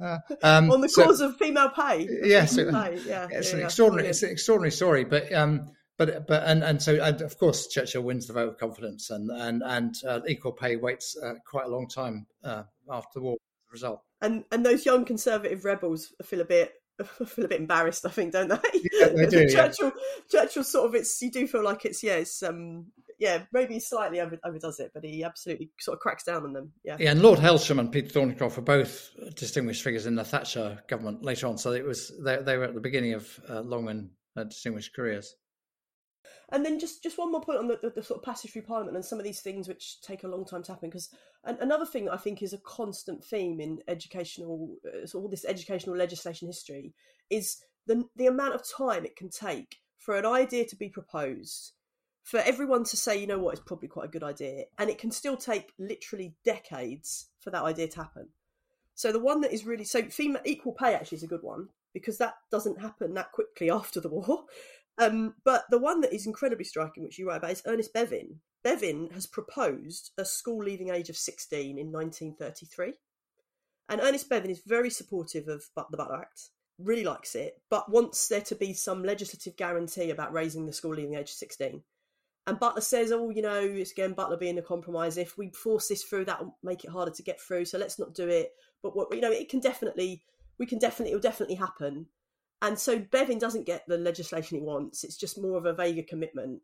Uh, 0.00 0.18
um, 0.42 0.70
On 0.70 0.80
the 0.80 0.88
so, 0.88 1.04
cause 1.04 1.20
of 1.20 1.36
female 1.36 1.70
pay. 1.70 2.08
Yes, 2.22 2.56
pay. 2.56 2.64
Yeah, 3.06 3.28
it's 3.30 3.52
yeah, 3.52 3.58
an 3.58 3.64
extraordinary. 3.64 4.08
It's 4.08 4.22
an 4.22 4.30
extraordinary 4.30 4.72
story, 4.72 5.04
but 5.04 5.32
um, 5.32 5.70
but 5.96 6.26
but 6.26 6.42
and 6.44 6.62
and 6.62 6.82
so 6.82 7.02
and 7.02 7.22
of 7.22 7.38
course 7.38 7.68
Churchill 7.68 8.02
wins 8.02 8.26
the 8.26 8.34
vote 8.34 8.50
of 8.50 8.58
confidence, 8.58 9.08
and 9.08 9.30
and 9.30 9.62
and 9.64 9.94
uh, 10.06 10.20
equal 10.28 10.52
pay 10.52 10.76
waits 10.76 11.16
uh, 11.20 11.34
quite 11.46 11.66
a 11.66 11.70
long 11.70 11.88
time 11.88 12.26
uh, 12.44 12.64
after 12.90 13.10
the 13.14 13.22
war 13.22 13.36
result. 13.76 14.02
And 14.20 14.44
and 14.50 14.64
those 14.64 14.86
young 14.86 15.04
conservative 15.04 15.64
rebels 15.64 16.12
feel 16.24 16.40
a 16.40 16.44
bit 16.44 16.72
feel 17.26 17.44
a 17.44 17.48
bit 17.48 17.60
embarrassed, 17.60 18.06
I 18.06 18.10
think, 18.10 18.32
don't 18.32 18.48
they? 18.48 18.80
Yeah, 18.92 19.08
they 19.08 19.26
do. 19.26 19.48
Churchill, 19.48 19.92
yeah. 20.32 20.40
Churchill 20.42 20.64
sort 20.64 20.88
of 20.88 20.94
it's 20.94 21.20
you 21.20 21.30
do 21.30 21.46
feel 21.46 21.62
like 21.62 21.84
it's 21.84 22.02
yeah, 22.02 22.16
it's 22.16 22.42
um 22.42 22.86
yeah, 23.18 23.44
maybe 23.52 23.80
slightly 23.80 24.20
over, 24.20 24.38
overdoes 24.44 24.78
it, 24.78 24.90
but 24.92 25.04
he 25.04 25.24
absolutely 25.24 25.70
sort 25.80 25.96
of 25.96 26.00
cracks 26.00 26.24
down 26.24 26.44
on 26.44 26.52
them. 26.52 26.72
Yeah. 26.84 26.96
Yeah, 26.98 27.12
and 27.12 27.22
Lord 27.22 27.38
Hailsham 27.38 27.80
and 27.80 27.90
Peter 27.90 28.08
Thorneycroft 28.08 28.56
were 28.56 28.62
both 28.62 29.10
distinguished 29.34 29.82
figures 29.82 30.06
in 30.06 30.16
the 30.16 30.24
Thatcher 30.24 30.82
government 30.88 31.22
later 31.22 31.46
on, 31.46 31.56
so 31.58 31.72
it 31.72 31.84
was 31.84 32.12
they, 32.22 32.36
they 32.42 32.56
were 32.56 32.64
at 32.64 32.74
the 32.74 32.80
beginning 32.80 33.14
of 33.14 33.40
uh, 33.48 33.60
long 33.60 33.88
and 33.88 34.10
uh, 34.36 34.44
distinguished 34.44 34.94
careers. 34.94 35.34
And 36.50 36.64
then 36.64 36.78
just, 36.78 37.02
just 37.02 37.18
one 37.18 37.32
more 37.32 37.40
point 37.40 37.58
on 37.58 37.68
the, 37.68 37.78
the, 37.82 37.90
the, 37.90 38.02
sort 38.02 38.18
of 38.18 38.24
passage 38.24 38.52
through 38.52 38.62
Parliament 38.62 38.96
and 38.96 39.04
some 39.04 39.18
of 39.18 39.24
these 39.24 39.40
things 39.40 39.68
which 39.68 40.00
take 40.00 40.24
a 40.24 40.28
long 40.28 40.44
time 40.44 40.62
to 40.64 40.72
happen. 40.72 40.88
Because 40.88 41.10
another 41.44 41.86
thing 41.86 42.06
that 42.06 42.14
I 42.14 42.18
think 42.18 42.42
is 42.42 42.52
a 42.52 42.58
constant 42.58 43.24
theme 43.24 43.60
in 43.60 43.80
educational, 43.88 44.76
uh, 44.86 45.06
so 45.06 45.18
all 45.18 45.28
this 45.28 45.44
educational 45.44 45.96
legislation 45.96 46.46
history, 46.46 46.94
is 47.30 47.58
the 47.86 48.04
the 48.16 48.26
amount 48.26 48.54
of 48.54 48.62
time 48.68 49.04
it 49.04 49.16
can 49.16 49.30
take 49.30 49.76
for 49.98 50.16
an 50.16 50.26
idea 50.26 50.64
to 50.66 50.76
be 50.76 50.88
proposed, 50.88 51.72
for 52.22 52.38
everyone 52.40 52.84
to 52.84 52.96
say, 52.96 53.18
you 53.18 53.26
know 53.26 53.38
what, 53.38 53.54
it's 53.54 53.62
probably 53.64 53.88
quite 53.88 54.06
a 54.06 54.10
good 54.10 54.22
idea, 54.22 54.64
and 54.78 54.90
it 54.90 54.98
can 54.98 55.10
still 55.10 55.36
take 55.36 55.72
literally 55.78 56.34
decades 56.44 57.28
for 57.40 57.50
that 57.50 57.62
idea 57.62 57.88
to 57.88 57.98
happen. 57.98 58.28
So 58.94 59.12
the 59.12 59.20
one 59.20 59.42
that 59.42 59.52
is 59.52 59.66
really 59.66 59.84
so 59.84 60.02
female 60.04 60.42
equal 60.44 60.72
pay 60.72 60.94
actually 60.94 61.16
is 61.16 61.22
a 61.22 61.28
good 61.28 61.42
one 61.42 61.68
because 61.92 62.18
that 62.18 62.34
doesn't 62.50 62.80
happen 62.80 63.14
that 63.14 63.32
quickly 63.32 63.70
after 63.80 64.00
the 64.00 64.08
war. 64.08 64.44
Um, 64.98 65.34
but 65.44 65.64
the 65.70 65.78
one 65.78 66.00
that 66.00 66.14
is 66.14 66.26
incredibly 66.26 66.64
striking, 66.64 67.02
which 67.02 67.18
you 67.18 67.28
write 67.28 67.38
about, 67.38 67.50
is 67.50 67.62
Ernest 67.66 67.92
Bevin. 67.92 68.36
Bevin 68.64 69.12
has 69.12 69.26
proposed 69.26 70.10
a 70.18 70.24
school 70.24 70.64
leaving 70.64 70.90
age 70.90 71.08
of 71.08 71.16
16 71.16 71.78
in 71.78 71.92
1933. 71.92 72.94
And 73.88 74.00
Ernest 74.00 74.28
Bevin 74.28 74.50
is 74.50 74.62
very 74.66 74.90
supportive 74.90 75.48
of 75.48 75.64
the 75.76 75.96
Butler 75.96 76.16
Act, 76.16 76.50
really 76.78 77.04
likes 77.04 77.34
it, 77.34 77.60
but 77.70 77.90
wants 77.90 78.26
there 78.28 78.40
to 78.40 78.54
be 78.54 78.72
some 78.72 79.04
legislative 79.04 79.56
guarantee 79.56 80.10
about 80.10 80.32
raising 80.32 80.66
the 80.66 80.72
school 80.72 80.94
leaving 80.94 81.14
age 81.14 81.30
to 81.30 81.36
16. 81.36 81.82
And 82.48 82.60
Butler 82.60 82.80
says, 82.80 83.12
oh, 83.12 83.30
you 83.30 83.42
know, 83.42 83.60
it's 83.60 83.92
again 83.92 84.12
Butler 84.12 84.36
being 84.36 84.58
a 84.58 84.62
compromise. 84.62 85.16
If 85.16 85.36
we 85.36 85.50
force 85.50 85.88
this 85.88 86.04
through, 86.04 86.26
that'll 86.26 86.56
make 86.62 86.84
it 86.84 86.90
harder 86.90 87.10
to 87.10 87.22
get 87.22 87.40
through. 87.40 87.64
So 87.64 87.76
let's 87.76 87.98
not 87.98 88.14
do 88.14 88.28
it. 88.28 88.52
But 88.82 88.96
what 88.96 89.12
you 89.12 89.20
know, 89.20 89.32
it 89.32 89.48
can 89.48 89.60
definitely, 89.60 90.22
we 90.58 90.66
can 90.66 90.78
definitely, 90.78 91.12
it'll 91.12 91.20
definitely 91.20 91.56
happen. 91.56 92.06
And 92.62 92.78
so 92.78 92.98
Bevin 92.98 93.38
doesn't 93.38 93.66
get 93.66 93.84
the 93.86 93.98
legislation 93.98 94.58
he 94.58 94.64
wants. 94.64 95.04
It's 95.04 95.16
just 95.16 95.40
more 95.40 95.58
of 95.58 95.66
a 95.66 95.74
vaguer 95.74 96.04
commitment. 96.08 96.60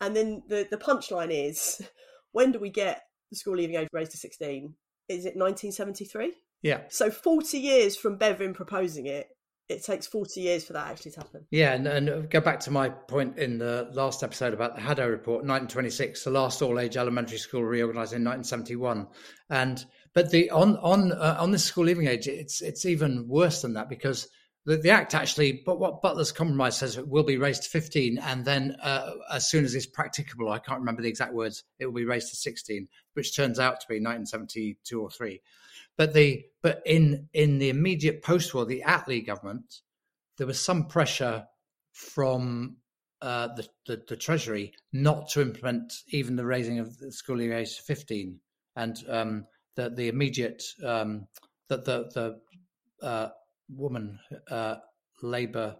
And 0.00 0.16
then 0.16 0.42
the, 0.48 0.66
the 0.70 0.78
punchline 0.78 1.30
is 1.30 1.82
when 2.32 2.52
do 2.52 2.58
we 2.58 2.70
get 2.70 3.02
the 3.30 3.36
school 3.36 3.56
leaving 3.56 3.76
age 3.76 3.88
raised 3.92 4.12
to 4.12 4.18
16? 4.18 4.74
Is 5.08 5.24
it 5.24 5.36
1973? 5.36 6.32
Yeah. 6.62 6.80
So 6.88 7.10
40 7.10 7.58
years 7.58 7.96
from 7.96 8.18
Bevin 8.18 8.54
proposing 8.54 9.06
it, 9.06 9.28
it 9.68 9.84
takes 9.84 10.06
40 10.06 10.40
years 10.40 10.64
for 10.64 10.74
that 10.74 10.88
actually 10.88 11.10
to 11.12 11.20
happen. 11.20 11.46
Yeah, 11.50 11.74
and, 11.74 11.86
and 11.86 12.30
go 12.30 12.40
back 12.40 12.60
to 12.60 12.70
my 12.70 12.88
point 12.88 13.36
in 13.38 13.58
the 13.58 13.88
last 13.92 14.22
episode 14.22 14.54
about 14.54 14.76
the 14.76 14.80
Hadow 14.80 15.10
report, 15.10 15.38
1926, 15.38 16.22
the 16.24 16.30
last 16.30 16.62
all-age 16.62 16.96
elementary 16.96 17.38
school 17.38 17.64
reorganised 17.64 18.12
in 18.12 18.22
1971, 18.22 19.08
and 19.50 19.84
but 20.14 20.30
the 20.30 20.50
on 20.50 20.76
on 20.76 21.12
uh, 21.12 21.36
on 21.40 21.50
the 21.50 21.58
school 21.58 21.84
leaving 21.84 22.06
age, 22.06 22.28
it's 22.28 22.62
it's 22.62 22.86
even 22.86 23.26
worse 23.26 23.62
than 23.62 23.74
that 23.74 23.88
because 23.88 24.28
the, 24.66 24.76
the 24.76 24.90
act 24.90 25.14
actually, 25.14 25.62
but 25.64 25.78
what 25.78 26.02
Butler's 26.02 26.32
compromise 26.32 26.76
says 26.76 26.98
it 26.98 27.08
will 27.08 27.22
be 27.22 27.38
raised 27.38 27.62
to 27.62 27.70
15, 27.70 28.18
and 28.18 28.44
then 28.44 28.76
uh, 28.82 29.12
as 29.32 29.48
soon 29.48 29.64
as 29.64 29.76
it's 29.76 29.86
practicable, 29.86 30.50
I 30.50 30.58
can't 30.58 30.80
remember 30.80 31.02
the 31.02 31.08
exact 31.08 31.32
words, 31.32 31.62
it 31.78 31.86
will 31.86 31.92
be 31.92 32.04
raised 32.04 32.30
to 32.30 32.36
16, 32.36 32.88
which 33.14 33.34
turns 33.34 33.60
out 33.60 33.80
to 33.80 33.86
be 33.88 33.94
1972 33.94 35.00
or 35.00 35.08
three. 35.08 35.40
But 35.96 36.12
the 36.12 36.44
but 36.62 36.82
in 36.84 37.28
in 37.32 37.58
the 37.58 37.70
immediate 37.70 38.22
post-war, 38.22 38.66
the 38.66 38.82
Attlee 38.84 39.24
government, 39.24 39.82
there 40.36 40.46
was 40.46 40.62
some 40.62 40.88
pressure 40.88 41.46
from 41.92 42.76
uh, 43.22 43.48
the, 43.54 43.66
the, 43.86 44.02
the 44.08 44.16
Treasury 44.16 44.74
not 44.92 45.28
to 45.30 45.40
implement 45.40 45.92
even 46.08 46.36
the 46.36 46.44
raising 46.44 46.80
of 46.80 46.98
the 46.98 47.12
school 47.12 47.40
age 47.40 47.76
to 47.76 47.82
15, 47.82 48.40
and 48.74 48.96
um, 49.08 49.46
the 49.76 49.90
the 49.90 50.08
immediate 50.08 50.62
um, 50.84 51.28
that 51.68 51.84
the 51.84 52.10
the 52.12 53.06
uh, 53.06 53.28
woman, 53.68 54.18
uh, 54.50 54.76
Labour 55.22 55.76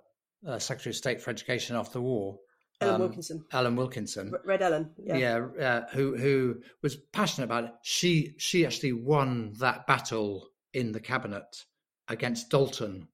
uh, 0.46 0.58
Secretary 0.58 0.90
of 0.90 0.96
State 0.96 1.20
for 1.20 1.30
Education 1.30 1.76
after 1.76 1.94
the 1.94 2.02
war, 2.02 2.38
Ellen 2.80 2.94
um, 2.94 3.00
Wilkinson. 3.00 3.44
Ellen 3.52 3.76
Wilkinson. 3.76 4.32
Red 4.44 4.62
Ellen. 4.62 4.90
Yeah. 5.02 5.16
Yeah. 5.58 5.66
Uh, 5.66 5.86
who 5.92 6.16
who 6.16 6.60
was 6.82 6.96
passionate 6.96 7.46
about 7.46 7.64
it. 7.64 7.70
She 7.82 8.34
she 8.38 8.66
actually 8.66 8.92
won 8.92 9.54
that 9.60 9.86
battle 9.86 10.48
in 10.74 10.92
the 10.92 11.00
cabinet 11.00 11.64
against 12.08 12.50
Dalton, 12.50 13.08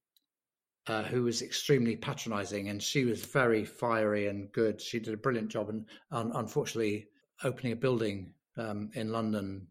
uh, 0.89 1.05
who 1.05 1.23
was 1.23 1.43
extremely 1.43 1.97
patronising, 1.97 2.69
and 2.69 2.83
she 2.83 3.05
was 3.05 3.25
very 3.25 3.65
fiery 3.65 4.27
and 4.27 4.51
good. 4.53 4.81
She 4.81 4.99
did 4.99 5.15
a 5.15 5.19
brilliant 5.19 5.49
job, 5.49 5.69
and 5.69 5.87
um, 6.11 6.33
unfortunately, 6.35 7.07
opening 7.45 7.73
a 7.73 7.77
building 7.77 8.35
um, 8.57 8.91
in 8.95 9.13
London 9.13 9.69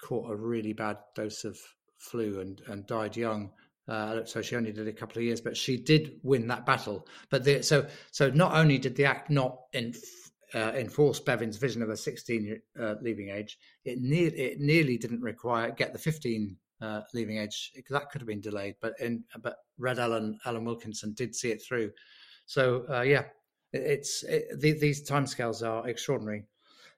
caught 0.00 0.30
a 0.30 0.36
really 0.36 0.72
bad 0.72 0.98
dose 1.16 1.44
of 1.44 1.58
flu 1.98 2.40
and 2.40 2.62
and 2.68 2.86
died 2.86 3.16
young. 3.16 3.50
Uh, 3.86 4.24
so 4.24 4.40
she 4.40 4.56
only 4.56 4.72
did 4.72 4.88
a 4.88 4.92
couple 4.92 5.18
of 5.18 5.24
years, 5.24 5.40
but 5.40 5.56
she 5.56 5.76
did 5.76 6.18
win 6.22 6.48
that 6.48 6.64
battle. 6.64 7.06
But 7.30 7.44
the, 7.44 7.62
so 7.62 7.86
so 8.10 8.30
not 8.30 8.54
only 8.54 8.78
did 8.78 8.96
the 8.96 9.04
act 9.04 9.30
not 9.30 9.58
uh, 9.74 10.72
enforce 10.74 11.20
Bevin's 11.20 11.58
vision 11.58 11.82
of 11.82 11.90
a 11.90 11.96
16 11.96 12.60
uh, 12.80 12.94
leaving 13.02 13.28
age, 13.28 13.58
it, 13.84 13.98
ne- 14.00 14.24
it 14.24 14.60
nearly 14.60 14.96
didn't 14.96 15.20
require 15.20 15.70
get 15.70 15.92
the 15.92 15.98
15 15.98 16.56
uh, 16.80 17.00
leaving 17.12 17.38
age. 17.38 17.72
That 17.90 18.10
could 18.10 18.20
have 18.20 18.28
been 18.28 18.40
delayed, 18.40 18.76
but 18.80 18.94
in 19.00 19.24
but 19.42 19.56
Red 19.78 19.98
Ellen 19.98 20.38
Ellen 20.46 20.64
Wilkinson 20.64 21.12
did 21.12 21.34
see 21.34 21.50
it 21.50 21.62
through. 21.62 21.92
So 22.46 22.84
uh, 22.88 23.02
yeah, 23.02 23.24
it, 23.72 23.82
it's 23.82 24.22
it, 24.24 24.60
the, 24.60 24.72
these 24.72 25.08
timescales 25.08 25.66
are 25.66 25.86
extraordinary. 25.88 26.44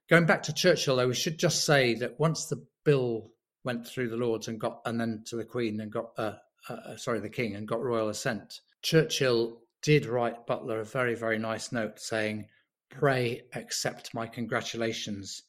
Going 0.08 0.26
back 0.26 0.44
to 0.44 0.52
Churchill, 0.52 0.96
though, 0.96 1.08
we 1.08 1.14
should 1.14 1.38
just 1.38 1.64
say 1.64 1.94
that 1.94 2.20
once 2.20 2.46
the 2.46 2.64
bill 2.84 3.32
went 3.64 3.86
through 3.86 4.08
the 4.08 4.16
Lords 4.16 4.46
and 4.46 4.60
got 4.60 4.80
and 4.84 5.00
then 5.00 5.24
to 5.26 5.36
the 5.36 5.44
Queen 5.44 5.80
and 5.80 5.90
got 5.90 6.10
uh, 6.16 6.34
uh, 6.68 6.96
sorry 6.96 7.20
the 7.20 7.28
King 7.28 7.54
and 7.56 7.68
got 7.68 7.82
royal 7.82 8.08
assent, 8.08 8.60
Churchill 8.82 9.60
did 9.82 10.06
write 10.06 10.46
Butler 10.46 10.80
a 10.80 10.84
very 10.84 11.14
very 11.14 11.38
nice 11.38 11.72
note 11.72 11.98
saying, 11.98 12.46
"Pray 12.90 13.42
accept 13.54 14.14
my 14.14 14.26
congratulations." 14.26 15.42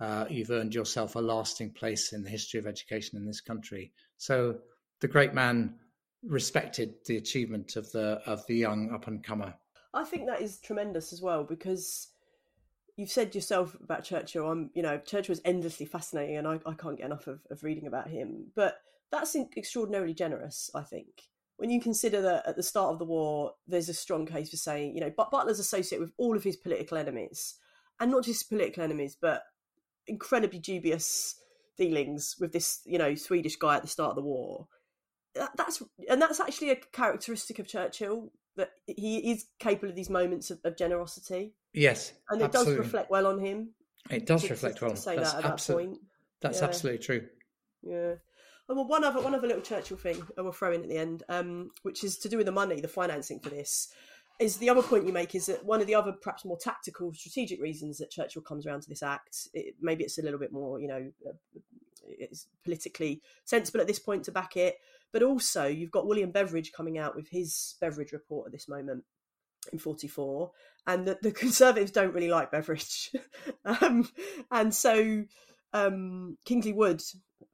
uh, 0.00 0.24
you've 0.30 0.50
earned 0.50 0.74
yourself 0.74 1.14
a 1.14 1.20
lasting 1.20 1.70
place 1.72 2.12
in 2.12 2.22
the 2.22 2.30
history 2.30 2.58
of 2.58 2.66
education 2.66 3.18
in 3.18 3.26
this 3.26 3.40
country. 3.40 3.92
So 4.16 4.56
the 5.00 5.08
great 5.08 5.34
man 5.34 5.74
respected 6.22 6.94
the 7.06 7.16
achievement 7.16 7.76
of 7.76 7.90
the 7.92 8.20
of 8.26 8.46
the 8.46 8.54
young 8.54 8.90
up 8.92 9.06
and 9.06 9.22
comer. 9.22 9.54
I 9.92 10.04
think 10.04 10.26
that 10.26 10.40
is 10.40 10.58
tremendous 10.58 11.12
as 11.12 11.20
well 11.20 11.44
because 11.44 12.08
you've 12.96 13.10
said 13.10 13.34
yourself 13.34 13.76
about 13.82 14.04
Churchill. 14.04 14.48
I'm, 14.48 14.70
you 14.74 14.82
know, 14.82 14.98
Churchill 14.98 15.32
was 15.32 15.40
endlessly 15.44 15.86
fascinating, 15.86 16.36
and 16.36 16.46
I, 16.46 16.60
I 16.64 16.74
can't 16.74 16.96
get 16.96 17.06
enough 17.06 17.26
of, 17.26 17.40
of 17.50 17.62
reading 17.62 17.86
about 17.86 18.08
him. 18.08 18.46
But 18.54 18.78
that's 19.10 19.36
extraordinarily 19.56 20.14
generous, 20.14 20.70
I 20.74 20.82
think. 20.82 21.08
When 21.56 21.70
you 21.70 21.80
consider 21.80 22.22
that 22.22 22.46
at 22.46 22.56
the 22.56 22.62
start 22.62 22.92
of 22.92 22.98
the 22.98 23.04
war, 23.04 23.52
there's 23.66 23.88
a 23.88 23.94
strong 23.94 24.24
case 24.24 24.50
for 24.50 24.56
saying, 24.56 24.94
you 24.94 25.00
know, 25.00 25.10
Butler's 25.10 25.58
associated 25.58 26.00
with 26.00 26.12
all 26.16 26.36
of 26.36 26.44
his 26.44 26.56
political 26.56 26.96
enemies, 26.96 27.56
and 27.98 28.10
not 28.10 28.24
just 28.24 28.48
political 28.48 28.82
enemies, 28.82 29.16
but 29.20 29.42
incredibly 30.06 30.58
dubious 30.58 31.36
dealings 31.76 32.36
with 32.40 32.52
this, 32.52 32.80
you 32.86 32.98
know, 32.98 33.14
Swedish 33.14 33.56
guy 33.56 33.76
at 33.76 33.82
the 33.82 33.88
start 33.88 34.10
of 34.10 34.16
the 34.16 34.22
war. 34.22 34.68
That, 35.34 35.50
that's 35.56 35.82
and 36.08 36.20
that's 36.20 36.40
actually 36.40 36.70
a 36.70 36.76
characteristic 36.76 37.58
of 37.58 37.68
Churchill 37.68 38.32
that 38.56 38.70
he 38.86 39.30
is 39.30 39.46
capable 39.58 39.90
of 39.90 39.96
these 39.96 40.10
moments 40.10 40.50
of, 40.50 40.60
of 40.64 40.76
generosity. 40.76 41.54
Yes, 41.72 42.12
and 42.30 42.40
it 42.40 42.44
absolutely. 42.44 42.76
does 42.76 42.84
reflect 42.86 43.10
well 43.10 43.26
on 43.26 43.38
him. 43.38 43.74
It 44.10 44.26
does 44.26 44.48
reflect 44.48 44.80
well. 44.80 44.92
To 44.92 44.96
say 44.96 45.16
that's 45.16 45.32
that 45.34 45.44
at 45.44 45.52
absolute, 45.52 45.78
that 45.78 45.86
point. 45.86 45.98
That's 46.40 46.60
yeah. 46.60 46.66
absolutely 46.66 47.04
true. 47.04 47.26
Yeah. 47.82 48.14
Oh, 48.70 48.74
well, 48.76 48.86
one 48.86 49.02
other 49.02 49.20
one 49.20 49.34
other 49.34 49.48
little 49.48 49.62
Churchill 49.62 49.96
thing 49.96 50.22
I 50.38 50.42
will 50.42 50.52
throw 50.52 50.72
in 50.72 50.82
at 50.82 50.88
the 50.88 50.96
end, 50.96 51.24
um, 51.28 51.72
which 51.82 52.04
is 52.04 52.16
to 52.18 52.28
do 52.28 52.36
with 52.36 52.46
the 52.46 52.52
money, 52.52 52.80
the 52.80 52.88
financing 52.88 53.40
for 53.40 53.50
this 53.50 53.92
is 54.40 54.56
the 54.56 54.70
other 54.70 54.82
point 54.82 55.06
you 55.06 55.12
make 55.12 55.34
is 55.34 55.46
that 55.46 55.64
one 55.64 55.80
of 55.80 55.86
the 55.86 55.94
other 55.94 56.12
perhaps 56.12 56.44
more 56.44 56.56
tactical 56.56 57.12
strategic 57.12 57.60
reasons 57.60 57.98
that 57.98 58.10
Churchill 58.10 58.42
comes 58.42 58.66
around 58.66 58.80
to 58.80 58.88
this 58.88 59.02
act 59.02 59.48
it, 59.52 59.74
maybe 59.80 60.02
it's 60.02 60.18
a 60.18 60.22
little 60.22 60.38
bit 60.38 60.52
more 60.52 60.80
you 60.80 60.88
know 60.88 61.12
uh, 61.28 61.32
it's 62.02 62.46
politically 62.64 63.20
sensible 63.44 63.80
at 63.80 63.86
this 63.86 63.98
point 63.98 64.24
to 64.24 64.32
back 64.32 64.56
it 64.56 64.76
but 65.12 65.22
also 65.22 65.66
you've 65.66 65.90
got 65.90 66.06
William 66.06 66.30
Beveridge 66.30 66.72
coming 66.72 66.98
out 66.98 67.14
with 67.14 67.28
his 67.28 67.76
Beveridge 67.80 68.12
report 68.12 68.46
at 68.46 68.52
this 68.52 68.68
moment 68.68 69.04
in 69.72 69.78
44 69.78 70.50
and 70.86 71.06
the, 71.06 71.18
the 71.20 71.32
conservatives 71.32 71.90
don't 71.90 72.14
really 72.14 72.30
like 72.30 72.50
Beveridge. 72.50 73.12
Um, 73.64 74.08
and 74.50 74.74
so 74.74 75.24
um, 75.74 76.38
Kingsley 76.46 76.72
Wood 76.72 77.02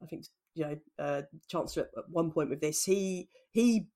I 0.01 0.05
think 0.05 0.25
you 0.57 0.65
know 0.65 0.77
uh, 0.99 1.21
chancellor 1.47 1.89
at 1.97 2.09
one 2.09 2.31
point 2.31 2.49
with 2.49 2.61
this 2.61 2.83
he 2.83 3.29
he 3.51 3.87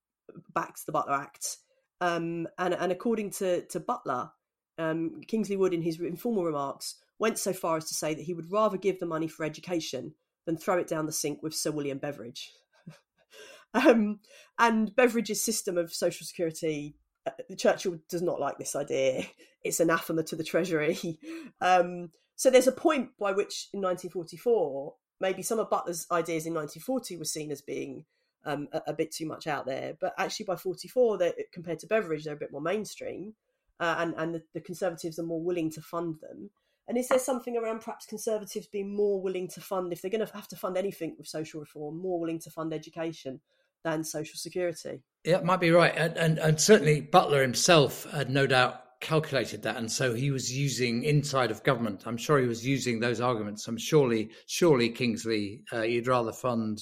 backs 0.53 0.83
the 0.83 0.91
Butler 0.91 1.13
Act 1.13 1.57
um, 2.01 2.47
and, 2.57 2.73
and 2.73 2.91
according 2.91 3.29
to, 3.31 3.61
to 3.67 3.79
Butler, 3.79 4.31
um, 4.79 5.21
Kingsley 5.27 5.55
Wood, 5.55 5.73
in 5.73 5.83
his 5.83 5.99
informal 5.99 6.43
remarks, 6.43 6.95
went 7.19 7.37
so 7.37 7.53
far 7.53 7.77
as 7.77 7.85
to 7.85 7.93
say 7.93 8.15
that 8.15 8.23
he 8.23 8.33
would 8.33 8.51
rather 8.51 8.77
give 8.77 8.99
the 8.99 9.05
money 9.05 9.27
for 9.27 9.45
education 9.45 10.15
than 10.47 10.57
throw 10.57 10.79
it 10.79 10.87
down 10.87 11.05
the 11.05 11.11
sink 11.11 11.43
with 11.43 11.53
Sir 11.53 11.69
William 11.69 11.99
Beveridge. 11.99 12.51
um, 13.75 14.19
and 14.57 14.95
Beveridge's 14.95 15.43
system 15.43 15.77
of 15.77 15.93
social 15.93 16.25
security, 16.25 16.95
uh, 17.27 17.55
Churchill 17.55 17.99
does 18.09 18.23
not 18.23 18.41
like 18.41 18.57
this 18.57 18.75
idea. 18.75 19.25
It's 19.63 19.79
anathema 19.79 20.23
to 20.23 20.35
the 20.35 20.43
Treasury. 20.43 20.97
Um, 21.61 22.09
so 22.35 22.49
there's 22.49 22.65
a 22.65 22.71
point 22.71 23.09
by 23.19 23.33
which, 23.33 23.67
in 23.71 23.81
1944, 23.81 24.95
maybe 25.21 25.41
some 25.43 25.59
of 25.59 25.69
Butler's 25.69 26.07
ideas 26.11 26.45
in 26.45 26.53
1940 26.53 27.17
were 27.17 27.25
seen 27.25 27.51
as 27.51 27.61
being 27.61 28.05
um, 28.45 28.67
a, 28.73 28.81
a, 28.87 28.93
bit 28.93 29.11
too 29.11 29.25
much 29.25 29.47
out 29.47 29.65
there. 29.65 29.95
But 29.99 30.13
actually, 30.17 30.45
by 30.45 30.55
44, 30.55 31.19
compared 31.53 31.79
to 31.79 31.87
Beveridge, 31.87 32.25
they're 32.25 32.33
a 32.33 32.37
bit 32.37 32.51
more 32.51 32.61
mainstream, 32.61 33.35
uh, 33.79 33.95
and 33.99 34.13
and 34.17 34.35
the, 34.35 34.43
the, 34.53 34.61
Conservatives 34.61 35.19
are 35.19 35.23
more 35.23 35.41
willing 35.41 35.71
to 35.71 35.81
fund 35.81 36.15
them. 36.21 36.49
And 36.87 36.97
is 36.97 37.07
there 37.07 37.19
something 37.19 37.55
around 37.55 37.81
perhaps 37.81 38.05
Conservatives 38.05 38.67
being 38.67 38.95
more 38.95 39.21
willing 39.21 39.47
to 39.49 39.61
fund, 39.61 39.93
if 39.93 40.01
they're 40.01 40.11
going 40.11 40.25
to 40.25 40.33
have 40.33 40.47
to 40.49 40.55
fund 40.55 40.77
anything 40.77 41.15
with 41.17 41.27
social 41.27 41.59
reform, 41.59 42.01
more 42.01 42.19
willing 42.19 42.39
to 42.39 42.49
fund 42.49 42.73
education 42.73 43.39
than 43.83 44.03
social 44.03 44.37
security? 44.37 45.01
Yeah, 45.23 45.37
it 45.37 45.45
might 45.45 45.59
be 45.59 45.71
right, 45.71 45.93
and 45.95 46.17
and, 46.17 46.39
and 46.39 46.59
certainly 46.59 47.01
Butler 47.01 47.41
himself 47.41 48.09
had 48.11 48.29
no 48.29 48.47
doubt 48.47 48.83
calculated 49.01 49.63
that 49.63 49.77
and 49.77 49.91
so 49.91 50.13
he 50.13 50.31
was 50.31 50.55
using 50.55 51.03
inside 51.03 51.51
of 51.51 51.63
government. 51.63 52.03
I'm 52.05 52.17
sure 52.17 52.39
he 52.39 52.47
was 52.47 52.65
using 52.65 52.99
those 52.99 53.19
arguments. 53.19 53.67
I'm 53.67 53.77
surely 53.77 54.29
surely 54.45 54.89
kingsley 54.89 55.63
uh, 55.73 55.81
you'd 55.81 56.07
rather 56.07 56.31
fund 56.31 56.79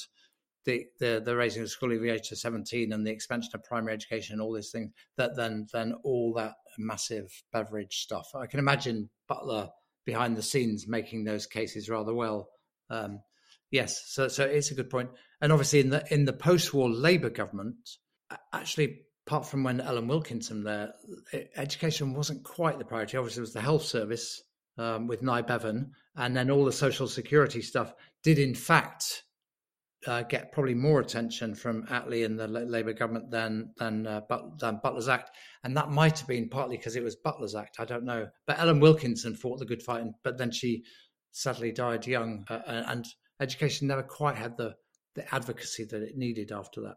the, 0.66 0.86
the, 1.00 1.22
the 1.24 1.36
raising 1.36 1.64
of 1.64 1.70
school 1.70 1.94
age 1.94 2.30
to 2.30 2.36
17 2.36 2.92
and 2.92 3.08
the 3.08 3.12
expansion 3.12 3.52
of 3.56 3.64
primary 3.64 3.94
education 3.94 4.34
and 4.34 4.42
all 4.42 4.54
these 4.54 4.70
things 4.70 4.92
that 5.18 5.36
then 5.36 5.68
then 5.74 5.94
all 6.04 6.34
that 6.34 6.54
massive 6.78 7.32
Beveridge 7.54 7.96
stuff. 8.02 8.28
I 8.36 8.46
can 8.46 8.60
imagine 8.60 9.10
butler 9.28 9.70
behind 10.06 10.36
the 10.36 10.44
scenes 10.44 10.88
making 10.88 11.24
those 11.24 11.48
cases 11.48 11.90
rather 11.90 12.14
well. 12.14 12.50
Um, 12.90 13.22
yes 13.72 14.04
so 14.08 14.28
so 14.28 14.44
it's 14.46 14.72
a 14.72 14.76
good 14.76 14.90
point. 14.90 15.10
and 15.42 15.52
obviously 15.52 15.80
in 15.80 15.90
the 15.90 16.04
in 16.14 16.26
the 16.26 16.34
post-war 16.34 16.90
labor 16.90 17.30
government 17.30 17.78
actually 18.54 19.02
apart 19.30 19.46
from 19.46 19.64
when 19.64 19.80
ellen 19.82 20.08
wilkinson 20.08 20.64
there 20.64 20.92
education 21.56 22.16
wasn't 22.16 22.44
quite 22.44 22.80
the 22.80 22.86
priority 22.86 23.16
obviously 23.16 23.42
it 23.42 23.42
was 23.42 23.54
the 23.54 23.62
health 23.62 23.84
service 23.84 24.42
um, 24.80 25.06
with 25.06 25.22
nye 25.22 25.42
bevan 25.42 25.92
and 26.16 26.36
then 26.36 26.50
all 26.50 26.66
the 26.66 26.72
social 26.72 27.08
security 27.08 27.62
stuff 27.62 27.94
did 28.24 28.40
in 28.40 28.56
fact 28.56 29.24
uh, 30.08 30.24
get 30.24 30.52
probably 30.52 30.74
more 30.74 31.02
attention 31.02 31.54
from 31.54 31.86
Attlee 31.88 32.26
and 32.26 32.40
the 32.40 32.48
Labour 32.48 32.94
government 32.94 33.30
than 33.32 33.74
than, 33.76 34.08
uh, 34.08 34.22
but, 34.30 34.58
than 34.58 34.80
Butler's 34.82 35.10
Act, 35.10 35.32
and 35.66 35.76
that 35.76 35.90
might 35.90 36.18
have 36.18 36.28
been 36.28 36.48
partly 36.48 36.78
because 36.78 36.96
it 36.96 37.04
was 37.04 37.18
Butler's 37.18 37.54
Act. 37.54 37.82
I 37.82 37.86
don't 37.86 38.06
know, 38.06 38.30
but 38.48 38.58
Ellen 38.60 38.80
Wilkinson 38.80 39.36
fought 39.36 39.60
the 39.60 39.66
good 39.66 39.84
fight, 39.84 40.06
but 40.24 40.38
then 40.38 40.52
she 40.52 40.86
sadly 41.34 41.74
died 41.74 42.08
young, 42.08 42.46
uh, 42.50 42.62
and 42.88 43.06
education 43.42 43.90
never 43.90 44.02
quite 44.04 44.38
had 44.38 44.56
the 44.56 44.74
the 45.16 45.36
advocacy 45.36 45.84
that 45.92 46.02
it 46.02 46.16
needed 46.16 46.54
after 46.54 46.80
that. 46.80 46.96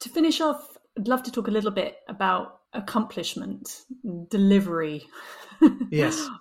To 0.00 0.08
finish 0.08 0.40
off, 0.40 0.77
I'd 0.98 1.08
love 1.08 1.22
to 1.24 1.32
talk 1.32 1.48
a 1.48 1.52
little 1.52 1.70
bit 1.70 1.98
about 2.08 2.60
accomplishment, 2.72 3.84
delivery. 4.28 5.06
Yes. 5.90 6.28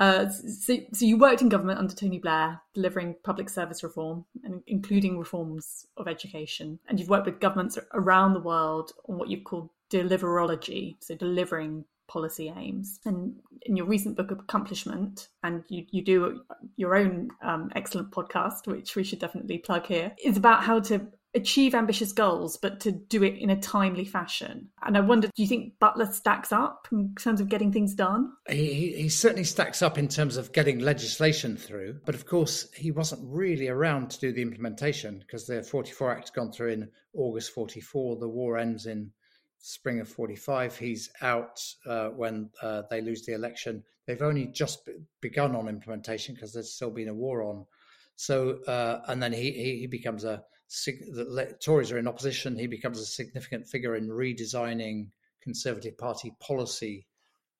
Uh, 0.00 0.28
so, 0.28 0.76
so 0.92 1.04
you 1.04 1.16
worked 1.16 1.40
in 1.40 1.48
government 1.48 1.78
under 1.78 1.94
Tony 1.94 2.18
Blair, 2.18 2.60
delivering 2.74 3.14
public 3.22 3.48
service 3.48 3.84
reform 3.84 4.24
and 4.42 4.60
including 4.66 5.16
reforms 5.16 5.86
of 5.96 6.08
education. 6.08 6.80
And 6.88 6.98
you've 6.98 7.08
worked 7.08 7.26
with 7.26 7.38
governments 7.38 7.78
around 7.92 8.34
the 8.34 8.40
world 8.40 8.90
on 9.08 9.16
what 9.16 9.28
you've 9.28 9.44
called 9.44 9.70
deliverology, 9.92 10.96
so 10.98 11.14
delivering 11.14 11.84
policy 12.08 12.52
aims. 12.56 12.98
And 13.04 13.36
in 13.62 13.76
your 13.76 13.86
recent 13.86 14.16
book 14.16 14.32
accomplishment, 14.32 15.28
and 15.44 15.62
you, 15.68 15.86
you 15.90 16.02
do 16.02 16.40
your 16.76 16.96
own 16.96 17.30
um, 17.42 17.70
excellent 17.76 18.10
podcast, 18.10 18.66
which 18.66 18.96
we 18.96 19.04
should 19.04 19.20
definitely 19.20 19.58
plug 19.58 19.86
here, 19.86 20.16
is 20.24 20.36
about 20.36 20.64
how 20.64 20.80
to 20.80 21.06
achieve 21.34 21.74
ambitious 21.74 22.12
goals, 22.12 22.56
but 22.56 22.80
to 22.80 22.92
do 22.92 23.22
it 23.22 23.36
in 23.38 23.50
a 23.50 23.60
timely 23.60 24.04
fashion. 24.04 24.68
And 24.82 24.96
I 24.96 25.00
wonder, 25.00 25.28
do 25.34 25.42
you 25.42 25.48
think 25.48 25.78
Butler 25.78 26.06
stacks 26.06 26.52
up 26.52 26.88
in 26.92 27.14
terms 27.16 27.40
of 27.40 27.48
getting 27.48 27.72
things 27.72 27.94
done? 27.94 28.32
He, 28.48 28.92
he 28.92 29.08
certainly 29.08 29.44
stacks 29.44 29.82
up 29.82 29.98
in 29.98 30.08
terms 30.08 30.36
of 30.36 30.52
getting 30.52 30.78
legislation 30.78 31.56
through. 31.56 32.00
But 32.04 32.14
of 32.14 32.26
course, 32.26 32.70
he 32.72 32.90
wasn't 32.90 33.22
really 33.24 33.68
around 33.68 34.10
to 34.10 34.20
do 34.20 34.32
the 34.32 34.42
implementation 34.42 35.18
because 35.18 35.46
the 35.46 35.62
44 35.62 36.12
Act 36.12 36.20
has 36.20 36.30
gone 36.30 36.52
through 36.52 36.72
in 36.72 36.88
August 37.14 37.52
44. 37.52 38.16
The 38.16 38.28
war 38.28 38.58
ends 38.58 38.86
in 38.86 39.10
spring 39.58 40.00
of 40.00 40.08
45. 40.08 40.76
He's 40.76 41.10
out 41.22 41.64
uh, 41.86 42.08
when 42.08 42.50
uh, 42.62 42.82
they 42.90 43.00
lose 43.00 43.24
the 43.24 43.32
election. 43.32 43.82
They've 44.06 44.22
only 44.22 44.46
just 44.46 44.88
begun 45.20 45.56
on 45.56 45.68
implementation 45.68 46.34
because 46.34 46.52
there's 46.52 46.72
still 46.72 46.90
been 46.90 47.08
a 47.08 47.14
war 47.14 47.42
on. 47.42 47.66
So, 48.16 48.58
uh, 48.66 49.00
and 49.08 49.22
then 49.22 49.32
he, 49.32 49.50
he, 49.80 49.86
becomes 49.86 50.24
a, 50.24 50.42
the 50.86 51.56
Tories 51.62 51.90
are 51.92 51.98
in 51.98 52.08
opposition. 52.08 52.56
He 52.56 52.66
becomes 52.66 53.00
a 53.00 53.06
significant 53.06 53.66
figure 53.66 53.96
in 53.96 54.08
redesigning 54.08 55.08
Conservative 55.42 55.98
Party 55.98 56.32
policy 56.40 57.06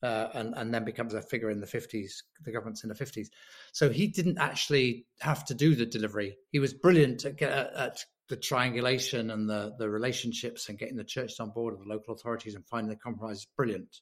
uh, 0.03 0.29
and, 0.35 0.55
and 0.57 0.73
then 0.73 0.85
becomes 0.85 1.15
a 1.15 1.23
figure 1.23 1.51
in 1.51 1.61
the 1.61 1.67
50s. 1.67 2.11
The 2.45 2.53
government's 2.53 2.83
in 2.83 2.89
the 2.89 2.95
50s. 2.95 3.29
So 3.73 3.89
he 3.91 4.07
didn't 4.07 4.39
actually 4.39 5.07
have 5.21 5.45
to 5.47 5.55
do 5.55 5.75
the 5.75 5.87
delivery. 5.87 6.37
He 6.51 6.59
was 6.59 6.75
brilliant 6.75 7.25
at, 7.25 7.43
at 7.43 8.05
the 8.29 8.37
triangulation 8.37 9.31
and 9.31 9.49
the, 9.49 9.75
the 9.79 9.89
relationships 9.89 10.69
and 10.69 10.79
getting 10.79 10.97
the 10.97 11.05
churches 11.05 11.41
on 11.41 11.51
board 11.51 11.75
with 11.75 11.87
the 11.87 11.93
local 11.93 12.15
authorities 12.15 12.55
and 12.55 12.67
finding 12.67 12.91
the 12.91 12.97
compromise. 12.97 13.47
Brilliant. 13.57 14.01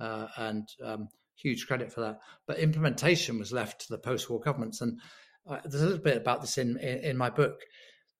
Uh, 0.00 0.26
and 0.36 0.68
um, 0.82 1.08
huge 1.36 1.66
credit 1.66 1.92
for 1.92 2.00
that. 2.00 2.20
But 2.46 2.58
implementation 2.58 3.38
was 3.38 3.52
left 3.52 3.82
to 3.82 3.86
the 3.90 3.98
post 3.98 4.30
war 4.30 4.40
governments. 4.40 4.80
And 4.80 5.00
uh, 5.48 5.58
there's 5.64 5.82
a 5.82 5.86
little 5.86 6.02
bit 6.02 6.16
about 6.16 6.40
this 6.40 6.58
in, 6.58 6.76
in, 6.78 6.98
in 6.98 7.16
my 7.16 7.30
book. 7.30 7.60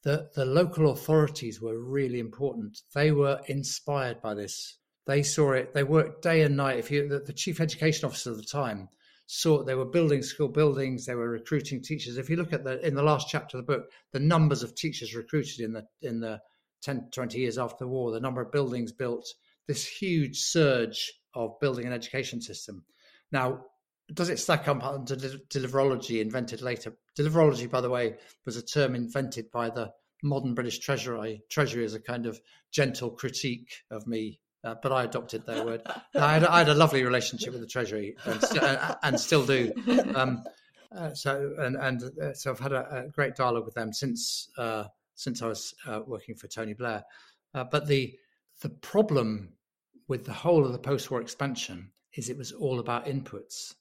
The, 0.02 0.30
the 0.34 0.44
local 0.44 0.90
authorities 0.90 1.60
were 1.60 1.78
really 1.78 2.18
important. 2.18 2.80
They 2.94 3.12
were 3.12 3.40
inspired 3.46 4.20
by 4.20 4.34
this 4.34 4.78
they 5.06 5.22
saw 5.22 5.52
it. 5.52 5.74
They 5.74 5.82
worked 5.82 6.22
day 6.22 6.42
and 6.42 6.56
night. 6.56 6.78
If 6.78 6.90
you, 6.90 7.08
the, 7.08 7.20
the 7.20 7.32
chief 7.32 7.60
education 7.60 8.06
officer 8.06 8.30
at 8.30 8.36
the 8.36 8.42
time, 8.42 8.88
saw 9.26 9.62
they 9.62 9.74
were 9.74 9.84
building 9.84 10.22
school 10.22 10.48
buildings. 10.48 11.06
They 11.06 11.14
were 11.14 11.30
recruiting 11.30 11.82
teachers. 11.82 12.18
If 12.18 12.30
you 12.30 12.36
look 12.36 12.52
at 12.52 12.64
the 12.64 12.84
in 12.86 12.94
the 12.94 13.02
last 13.02 13.28
chapter 13.28 13.58
of 13.58 13.66
the 13.66 13.72
book, 13.72 13.90
the 14.12 14.20
numbers 14.20 14.62
of 14.62 14.74
teachers 14.74 15.14
recruited 15.14 15.60
in 15.60 15.72
the 15.72 15.86
in 16.02 16.20
the 16.20 16.40
10, 16.82 17.08
20 17.12 17.38
years 17.38 17.58
after 17.58 17.84
the 17.84 17.88
war, 17.88 18.10
the 18.10 18.20
number 18.20 18.40
of 18.40 18.52
buildings 18.52 18.92
built, 18.92 19.26
this 19.66 19.86
huge 19.86 20.38
surge 20.38 21.12
of 21.34 21.58
building 21.60 21.86
an 21.86 21.92
education 21.92 22.40
system. 22.40 22.84
Now, 23.30 23.64
does 24.12 24.28
it 24.28 24.40
stack 24.40 24.66
up 24.66 24.82
under 24.82 25.14
deliverology 25.14 26.20
invented 26.20 26.60
later? 26.60 26.96
Deliverology, 27.18 27.70
by 27.70 27.80
the 27.80 27.90
way, 27.90 28.16
was 28.46 28.56
a 28.56 28.62
term 28.62 28.94
invented 28.94 29.50
by 29.50 29.70
the 29.70 29.92
modern 30.22 30.54
British 30.54 30.78
Treasury, 30.78 31.42
Treasury 31.50 31.84
as 31.84 31.94
a 31.94 32.00
kind 32.00 32.26
of 32.26 32.40
gentle 32.70 33.10
critique 33.10 33.70
of 33.90 34.06
me 34.06 34.40
uh, 34.64 34.76
but 34.82 34.92
I 34.92 35.04
adopted 35.04 35.44
their 35.44 35.64
word. 35.64 35.82
I 36.14 36.34
had, 36.34 36.44
I 36.44 36.58
had, 36.58 36.68
a 36.68 36.74
lovely 36.74 37.02
relationship 37.02 37.52
with 37.52 37.60
the 37.60 37.66
Treasury 37.66 38.16
and, 38.24 38.40
st- 38.40 38.62
uh, 38.62 38.94
and 39.02 39.18
still 39.18 39.44
do. 39.44 39.72
Um, 40.14 40.44
uh, 40.94 41.14
so 41.14 41.54
and 41.58 41.76
and 41.76 42.02
uh, 42.20 42.34
so 42.34 42.50
I've 42.50 42.58
had 42.58 42.72
a, 42.72 43.04
a, 43.04 43.08
great 43.08 43.34
dialogue 43.34 43.64
with 43.64 43.74
them 43.74 43.92
since 43.92 44.50
uh, 44.58 44.84
since 45.14 45.40
I 45.40 45.46
was 45.46 45.74
uh, 45.86 46.00
working 46.06 46.34
for 46.34 46.48
Tony 46.48 46.74
Blair. 46.74 47.02
but 47.54 47.86
the 47.86 48.14
the 48.60 48.68
problem 48.68 49.54
with 50.06 50.26
the 50.26 50.32
whole 50.32 50.64
of 50.64 50.72
the 50.72 50.78
post-war 50.78 51.20
expansion 51.20 51.90
is 52.14 52.28
it 52.28 52.36
was 52.36 52.52
all 52.52 52.78
about 52.78 53.06
inputs. 53.06 53.74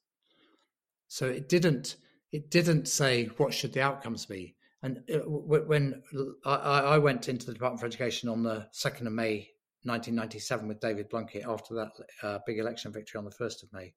So 1.09 1.27
it 1.27 1.49
didn't 1.49 1.97
it 2.32 2.49
didn't 2.49 2.88
say 2.88 3.25
what 3.38 3.53
should 3.53 3.73
the 3.73 3.82
outcomes 3.82 4.25
be. 4.25 4.55
And 4.84 5.03
when 5.25 6.01
I, 6.43 6.55
I 6.55 6.97
went 6.97 7.29
into 7.29 7.45
the 7.45 7.53
Department 7.53 7.79
for 7.79 7.86
Education 7.86 8.29
on 8.29 8.41
the 8.41 8.67
second 8.71 9.05
of 9.07 9.13
May 9.13 9.49
1997 9.84 10.67
with 10.67 10.79
David 10.79 11.09
Blunkett 11.09 11.47
after 11.47 11.75
that 11.75 11.91
uh, 12.23 12.39
big 12.45 12.59
election 12.59 12.91
victory 12.91 13.19
on 13.19 13.25
the 13.25 13.32
1st 13.32 13.63
of 13.63 13.73
May. 13.73 13.93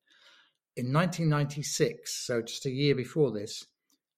In 0.77 0.93
1996, 0.93 2.27
so 2.27 2.43
just 2.43 2.67
a 2.67 2.71
year 2.71 2.95
before 2.95 3.31
this, 3.31 3.65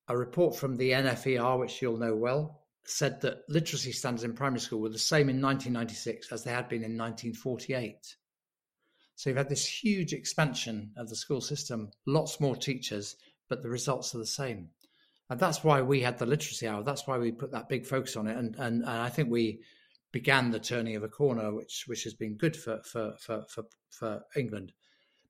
a 0.07 0.17
report 0.17 0.55
from 0.55 0.75
the 0.75 0.91
NFER, 0.91 1.59
which 1.59 1.81
you'll 1.81 1.97
know 1.97 2.15
well, 2.15 2.63
said 2.85 3.21
that 3.21 3.43
literacy 3.49 3.91
standards 3.91 4.23
in 4.23 4.33
primary 4.33 4.61
school 4.61 4.81
were 4.81 4.89
the 4.89 4.97
same 4.97 5.29
in 5.29 5.41
1996 5.41 6.31
as 6.31 6.43
they 6.43 6.51
had 6.51 6.69
been 6.69 6.83
in 6.83 6.97
1948. 6.97 7.95
So 9.15 9.29
you've 9.29 9.37
had 9.37 9.49
this 9.49 9.67
huge 9.67 10.13
expansion 10.13 10.91
of 10.95 11.09
the 11.09 11.15
school 11.15 11.41
system, 11.41 11.91
lots 12.05 12.39
more 12.39 12.55
teachers, 12.55 13.15
but 13.49 13.61
the 13.61 13.69
results 13.69 14.13
are 14.13 14.19
the 14.19 14.25
same. 14.25 14.69
And 15.29 15.39
that's 15.39 15.63
why 15.63 15.81
we 15.81 16.01
had 16.01 16.17
the 16.17 16.25
literacy 16.25 16.67
hour. 16.67 16.83
That's 16.83 17.05
why 17.05 17.17
we 17.17 17.31
put 17.31 17.51
that 17.51 17.69
big 17.69 17.85
focus 17.85 18.15
on 18.15 18.27
it. 18.27 18.37
And, 18.37 18.55
and, 18.55 18.83
and 18.83 18.89
I 18.89 19.09
think 19.09 19.29
we 19.29 19.59
began 20.11 20.51
the 20.51 20.59
turning 20.59 20.95
of 20.95 21.03
a 21.03 21.09
corner, 21.09 21.53
which 21.53 21.83
which 21.87 22.03
has 22.03 22.13
been 22.13 22.35
good 22.37 22.55
for 22.55 22.81
for 22.83 23.13
for 23.19 23.43
for, 23.49 23.63
for 23.89 24.21
England. 24.35 24.71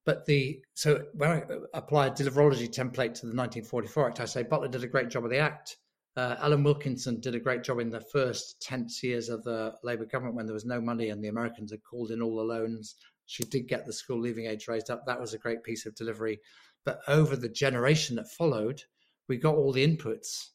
But 0.05 0.25
the 0.25 0.63
so 0.73 1.03
when 1.13 1.29
I 1.29 1.43
applied 1.73 2.15
deliverology 2.15 2.69
template 2.69 3.15
to 3.15 3.25
the 3.25 3.35
1944 3.35 4.07
Act, 4.07 4.19
I 4.21 4.25
say 4.25 4.43
Butler 4.43 4.69
did 4.69 4.83
a 4.83 4.87
great 4.87 5.09
job 5.09 5.25
of 5.25 5.31
the 5.31 5.39
Act. 5.39 5.77
Uh, 6.15 6.35
Ellen 6.41 6.63
Wilkinson 6.63 7.19
did 7.19 7.35
a 7.35 7.39
great 7.39 7.63
job 7.63 7.79
in 7.79 7.89
the 7.89 8.01
first 8.01 8.59
tense 8.61 9.03
years 9.03 9.29
of 9.29 9.43
the 9.43 9.75
Labour 9.83 10.05
government 10.05 10.35
when 10.35 10.45
there 10.47 10.53
was 10.53 10.65
no 10.65 10.81
money 10.81 11.09
and 11.09 11.23
the 11.23 11.27
Americans 11.27 11.71
had 11.71 11.83
called 11.83 12.09
in 12.09 12.21
all 12.21 12.37
the 12.37 12.41
loans. 12.41 12.95
She 13.27 13.43
did 13.43 13.67
get 13.67 13.85
the 13.85 13.93
school 13.93 14.19
leaving 14.19 14.45
age 14.45 14.67
raised 14.67 14.89
up. 14.89 15.05
That 15.05 15.19
was 15.19 15.33
a 15.33 15.37
great 15.37 15.61
piece 15.63 15.85
of 15.85 15.93
delivery. 15.93 16.39
But 16.87 17.01
over 17.07 17.35
the 17.35 17.49
generation 17.49 18.15
that 18.15 18.31
followed, 18.31 18.81
we 19.27 19.37
got 19.37 19.55
all 19.55 19.73
the 19.73 19.85
inputs, 19.85 20.47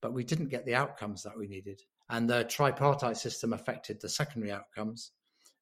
but 0.00 0.14
we 0.14 0.24
didn't 0.24 0.48
get 0.48 0.64
the 0.64 0.74
outcomes 0.74 1.22
that 1.22 1.38
we 1.38 1.46
needed 1.46 1.80
and 2.10 2.28
the 2.28 2.44
tripartite 2.44 3.16
system 3.16 3.52
affected 3.52 4.00
the 4.00 4.08
secondary 4.08 4.52
outcomes. 4.52 5.12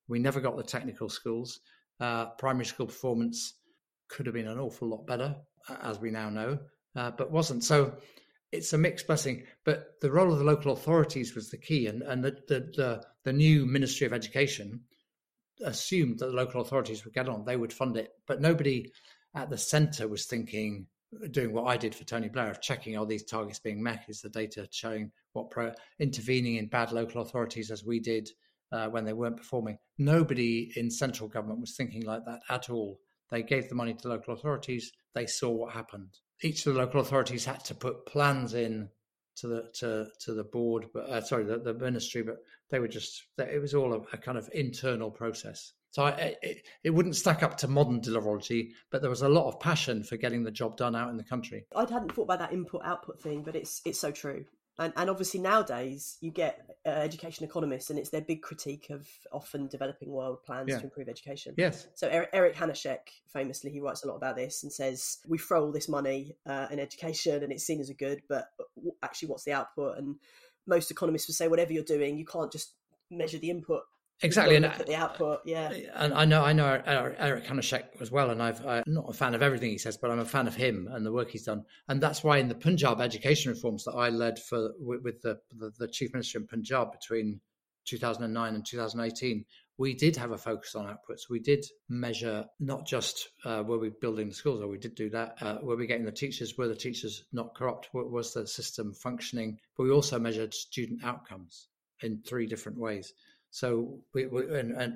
We 0.08 0.18
never 0.18 0.40
got 0.40 0.56
the 0.56 0.62
technical 0.62 1.08
schools. 1.08 1.60
Uh, 2.00 2.26
primary 2.38 2.64
school 2.64 2.86
performance 2.86 3.54
could 4.08 4.26
have 4.26 4.34
been 4.34 4.48
an 4.48 4.58
awful 4.58 4.88
lot 4.88 5.06
better, 5.06 5.36
as 5.82 6.00
we 6.00 6.10
now 6.10 6.28
know, 6.28 6.58
uh, 6.96 7.12
but 7.12 7.30
wasn't. 7.30 7.64
So 7.64 7.94
it's 8.50 8.72
a 8.72 8.78
mixed 8.78 9.06
blessing. 9.06 9.44
But 9.64 10.00
the 10.00 10.10
role 10.10 10.32
of 10.32 10.38
the 10.38 10.44
local 10.44 10.72
authorities 10.72 11.34
was 11.34 11.50
the 11.50 11.58
key, 11.58 11.86
and 11.86 12.02
and 12.02 12.24
the 12.24 12.36
the 12.48 12.60
the, 12.76 13.04
the 13.24 13.32
new 13.32 13.64
Ministry 13.64 14.06
of 14.06 14.12
Education 14.12 14.80
assumed 15.64 16.18
that 16.18 16.26
the 16.26 16.32
local 16.32 16.60
authorities 16.60 17.04
would 17.04 17.14
get 17.14 17.28
on, 17.28 17.44
they 17.44 17.56
would 17.56 17.72
fund 17.72 17.96
it, 17.96 18.10
but 18.26 18.40
nobody 18.40 18.90
at 19.34 19.50
the 19.50 19.58
centre 19.58 20.08
was 20.08 20.26
thinking 20.26 20.86
doing 21.30 21.52
what 21.52 21.64
I 21.64 21.76
did 21.76 21.94
for 21.94 22.04
Tony 22.04 22.28
Blair 22.28 22.50
of 22.50 22.60
checking 22.60 22.96
are 22.96 23.06
these 23.06 23.24
targets 23.24 23.58
being 23.58 23.82
met? 23.82 24.04
Is 24.08 24.20
the 24.20 24.28
data 24.28 24.66
showing 24.70 25.12
what 25.32 25.50
pro- 25.50 25.74
intervening 25.98 26.56
in 26.56 26.68
bad 26.68 26.92
local 26.92 27.22
authorities 27.22 27.70
as 27.70 27.84
we 27.84 28.00
did 28.00 28.30
uh, 28.72 28.88
when 28.88 29.04
they 29.04 29.12
weren't 29.12 29.36
performing? 29.36 29.78
Nobody 29.98 30.72
in 30.76 30.90
central 30.90 31.28
government 31.28 31.60
was 31.60 31.76
thinking 31.76 32.04
like 32.04 32.24
that 32.24 32.40
at 32.48 32.70
all. 32.70 32.98
They 33.30 33.42
gave 33.42 33.68
the 33.68 33.74
money 33.74 33.94
to 33.94 34.08
local 34.08 34.34
authorities. 34.34 34.92
They 35.14 35.26
saw 35.26 35.50
what 35.50 35.72
happened. 35.72 36.18
Each 36.42 36.66
of 36.66 36.74
the 36.74 36.80
local 36.80 37.00
authorities 37.00 37.44
had 37.44 37.64
to 37.66 37.74
put 37.74 38.06
plans 38.06 38.54
in 38.54 38.88
to 39.36 39.46
the 39.48 39.70
to 39.74 40.06
to 40.20 40.34
the 40.34 40.44
board, 40.44 40.86
but 40.92 41.08
uh, 41.08 41.20
sorry, 41.22 41.44
the, 41.44 41.58
the 41.58 41.74
ministry, 41.74 42.22
but 42.22 42.36
they 42.70 42.78
were 42.78 42.88
just 42.88 43.22
it 43.38 43.60
was 43.60 43.74
all 43.74 43.94
a, 43.94 44.00
a 44.12 44.18
kind 44.18 44.36
of 44.36 44.50
internal 44.52 45.10
process. 45.10 45.72
So 45.92 46.04
I, 46.04 46.36
it, 46.42 46.66
it, 46.82 46.90
wouldn't 46.90 47.16
stack 47.16 47.42
up 47.42 47.58
to 47.58 47.68
modern 47.68 48.00
deliverology, 48.00 48.72
but 48.90 49.02
there 49.02 49.10
was 49.10 49.20
a 49.20 49.28
lot 49.28 49.46
of 49.46 49.60
passion 49.60 50.02
for 50.02 50.16
getting 50.16 50.42
the 50.42 50.50
job 50.50 50.78
done 50.78 50.96
out 50.96 51.10
in 51.10 51.18
the 51.18 51.22
country. 51.22 51.66
I 51.76 51.80
hadn't 51.80 52.12
thought 52.12 52.22
about 52.22 52.38
that 52.38 52.52
input 52.52 52.80
output 52.82 53.20
thing, 53.20 53.42
but 53.42 53.54
it's 53.54 53.82
it's 53.84 54.00
so 54.00 54.10
true. 54.10 54.46
And, 54.78 54.92
and 54.96 55.10
obviously 55.10 55.38
nowadays 55.38 56.16
you 56.22 56.30
get 56.30 56.76
uh, 56.86 56.88
education 56.88 57.44
economists, 57.44 57.90
and 57.90 57.98
it's 57.98 58.08
their 58.08 58.22
big 58.22 58.40
critique 58.40 58.88
of 58.88 59.06
often 59.30 59.68
developing 59.68 60.10
world 60.10 60.42
plans 60.44 60.70
yeah. 60.70 60.78
to 60.78 60.84
improve 60.84 61.10
education. 61.10 61.54
Yes. 61.58 61.86
So 61.94 62.08
Eric, 62.08 62.30
Eric 62.32 62.56
Hanushek, 62.56 63.10
famously, 63.30 63.70
he 63.70 63.80
writes 63.80 64.02
a 64.02 64.08
lot 64.08 64.16
about 64.16 64.36
this 64.36 64.62
and 64.62 64.72
says 64.72 65.18
we 65.28 65.36
throw 65.36 65.66
all 65.66 65.72
this 65.72 65.90
money 65.90 66.36
uh, 66.46 66.68
in 66.70 66.80
education, 66.80 67.42
and 67.42 67.52
it's 67.52 67.64
seen 67.64 67.80
as 67.80 67.90
a 67.90 67.94
good, 67.94 68.22
but 68.30 68.48
actually, 69.02 69.28
what's 69.28 69.44
the 69.44 69.52
output? 69.52 69.98
And 69.98 70.16
most 70.66 70.90
economists 70.90 71.28
would 71.28 71.36
say 71.36 71.48
whatever 71.48 71.74
you're 71.74 71.84
doing, 71.84 72.16
you 72.16 72.24
can't 72.24 72.50
just 72.50 72.72
measure 73.10 73.38
the 73.38 73.50
input 73.50 73.82
exactly 74.22 74.56
and 74.56 74.64
at 74.64 74.86
the 74.86 74.94
output 74.94 75.40
yeah. 75.44 75.72
And 75.94 76.14
i 76.14 76.24
know 76.24 76.44
i 76.44 76.52
know 76.52 76.80
eric 76.86 77.44
hanushek 77.46 77.84
as 78.00 78.10
well 78.10 78.30
and 78.30 78.42
i've 78.42 78.64
i'm 78.66 78.84
not 78.86 79.06
a 79.08 79.12
fan 79.12 79.34
of 79.34 79.42
everything 79.42 79.70
he 79.70 79.78
says 79.78 79.96
but 79.96 80.10
i'm 80.10 80.18
a 80.18 80.24
fan 80.24 80.46
of 80.46 80.54
him 80.54 80.88
and 80.90 81.04
the 81.04 81.12
work 81.12 81.30
he's 81.30 81.44
done. 81.44 81.64
And 81.88 82.00
that's 82.00 82.22
why 82.22 82.38
in 82.38 82.48
the 82.48 82.54
punjab 82.54 83.00
education 83.00 83.52
reforms 83.52 83.84
that 83.84 83.92
i 83.92 84.08
led 84.08 84.38
for 84.38 84.70
with, 84.78 85.02
with 85.02 85.22
the, 85.22 85.38
the, 85.52 85.72
the 85.78 85.88
chief 85.88 86.12
minister 86.12 86.38
in 86.38 86.46
punjab 86.46 86.92
between 86.92 87.40
2009 87.84 88.54
and 88.54 88.64
2018 88.64 89.44
we 89.78 89.94
did 89.94 90.16
have 90.16 90.32
a 90.32 90.38
focus 90.38 90.74
on 90.74 90.86
outputs. 90.86 91.30
We 91.30 91.40
did 91.40 91.64
measure 91.88 92.44
not 92.60 92.86
just 92.86 93.30
uh, 93.44 93.64
were 93.66 93.78
we 93.78 93.90
building 94.00 94.28
the 94.28 94.34
schools 94.34 94.60
or 94.60 94.68
we 94.68 94.78
did 94.78 94.94
do 94.94 95.10
that 95.10 95.36
uh, 95.40 95.58
were 95.62 95.76
we 95.76 95.86
getting 95.86 96.04
the 96.04 96.12
teachers 96.12 96.56
were 96.56 96.68
the 96.68 96.76
teachers 96.76 97.24
not 97.32 97.54
corrupt 97.54 97.88
was 97.92 98.32
the 98.32 98.46
system 98.46 98.92
functioning 98.92 99.58
but 99.76 99.84
we 99.84 99.90
also 99.90 100.18
measured 100.18 100.54
student 100.54 101.02
outcomes 101.02 101.68
in 102.02 102.22
three 102.26 102.46
different 102.46 102.78
ways 102.78 103.12
so 103.52 103.98
we, 104.14 104.26
were 104.26 104.48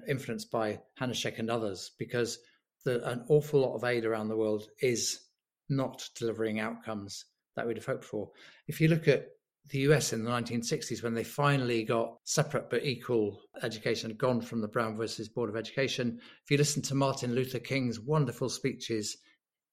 influenced 0.09 0.51
by 0.51 0.81
Hanushek 0.99 1.39
and 1.39 1.51
others, 1.51 1.93
because 1.99 2.39
the, 2.87 3.07
an 3.07 3.23
awful 3.29 3.61
lot 3.61 3.75
of 3.75 3.85
aid 3.85 4.07
around 4.07 4.29
the 4.29 4.37
world 4.37 4.69
is 4.81 5.21
not 5.69 6.09
delivering 6.19 6.59
outcomes 6.59 7.27
that 7.55 7.67
we'd 7.67 7.77
have 7.77 7.85
hoped 7.85 8.05
for. 8.05 8.31
If 8.67 8.81
you 8.81 8.89
look 8.89 9.09
at 9.09 9.27
the 9.69 9.81
US 9.81 10.15
in 10.15 10.25
the 10.25 10.31
1960s, 10.31 11.03
when 11.03 11.13
they 11.13 11.23
finally 11.23 11.85
got 11.85 12.17
separate 12.25 12.71
but 12.71 12.83
equal 12.83 13.43
education, 13.63 14.17
gone 14.17 14.41
from 14.41 14.63
the 14.63 14.69
Brown 14.69 14.97
versus 14.97 15.29
Board 15.29 15.51
of 15.51 15.57
Education, 15.57 16.19
if 16.43 16.51
you 16.51 16.57
listen 16.57 16.81
to 16.85 16.95
Martin 16.95 17.35
Luther 17.35 17.59
King's 17.59 18.01
wonderful 18.01 18.49
speeches, 18.49 19.19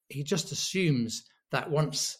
he 0.10 0.24
just 0.24 0.52
assumes 0.52 1.24
that 1.52 1.72
once 1.72 2.18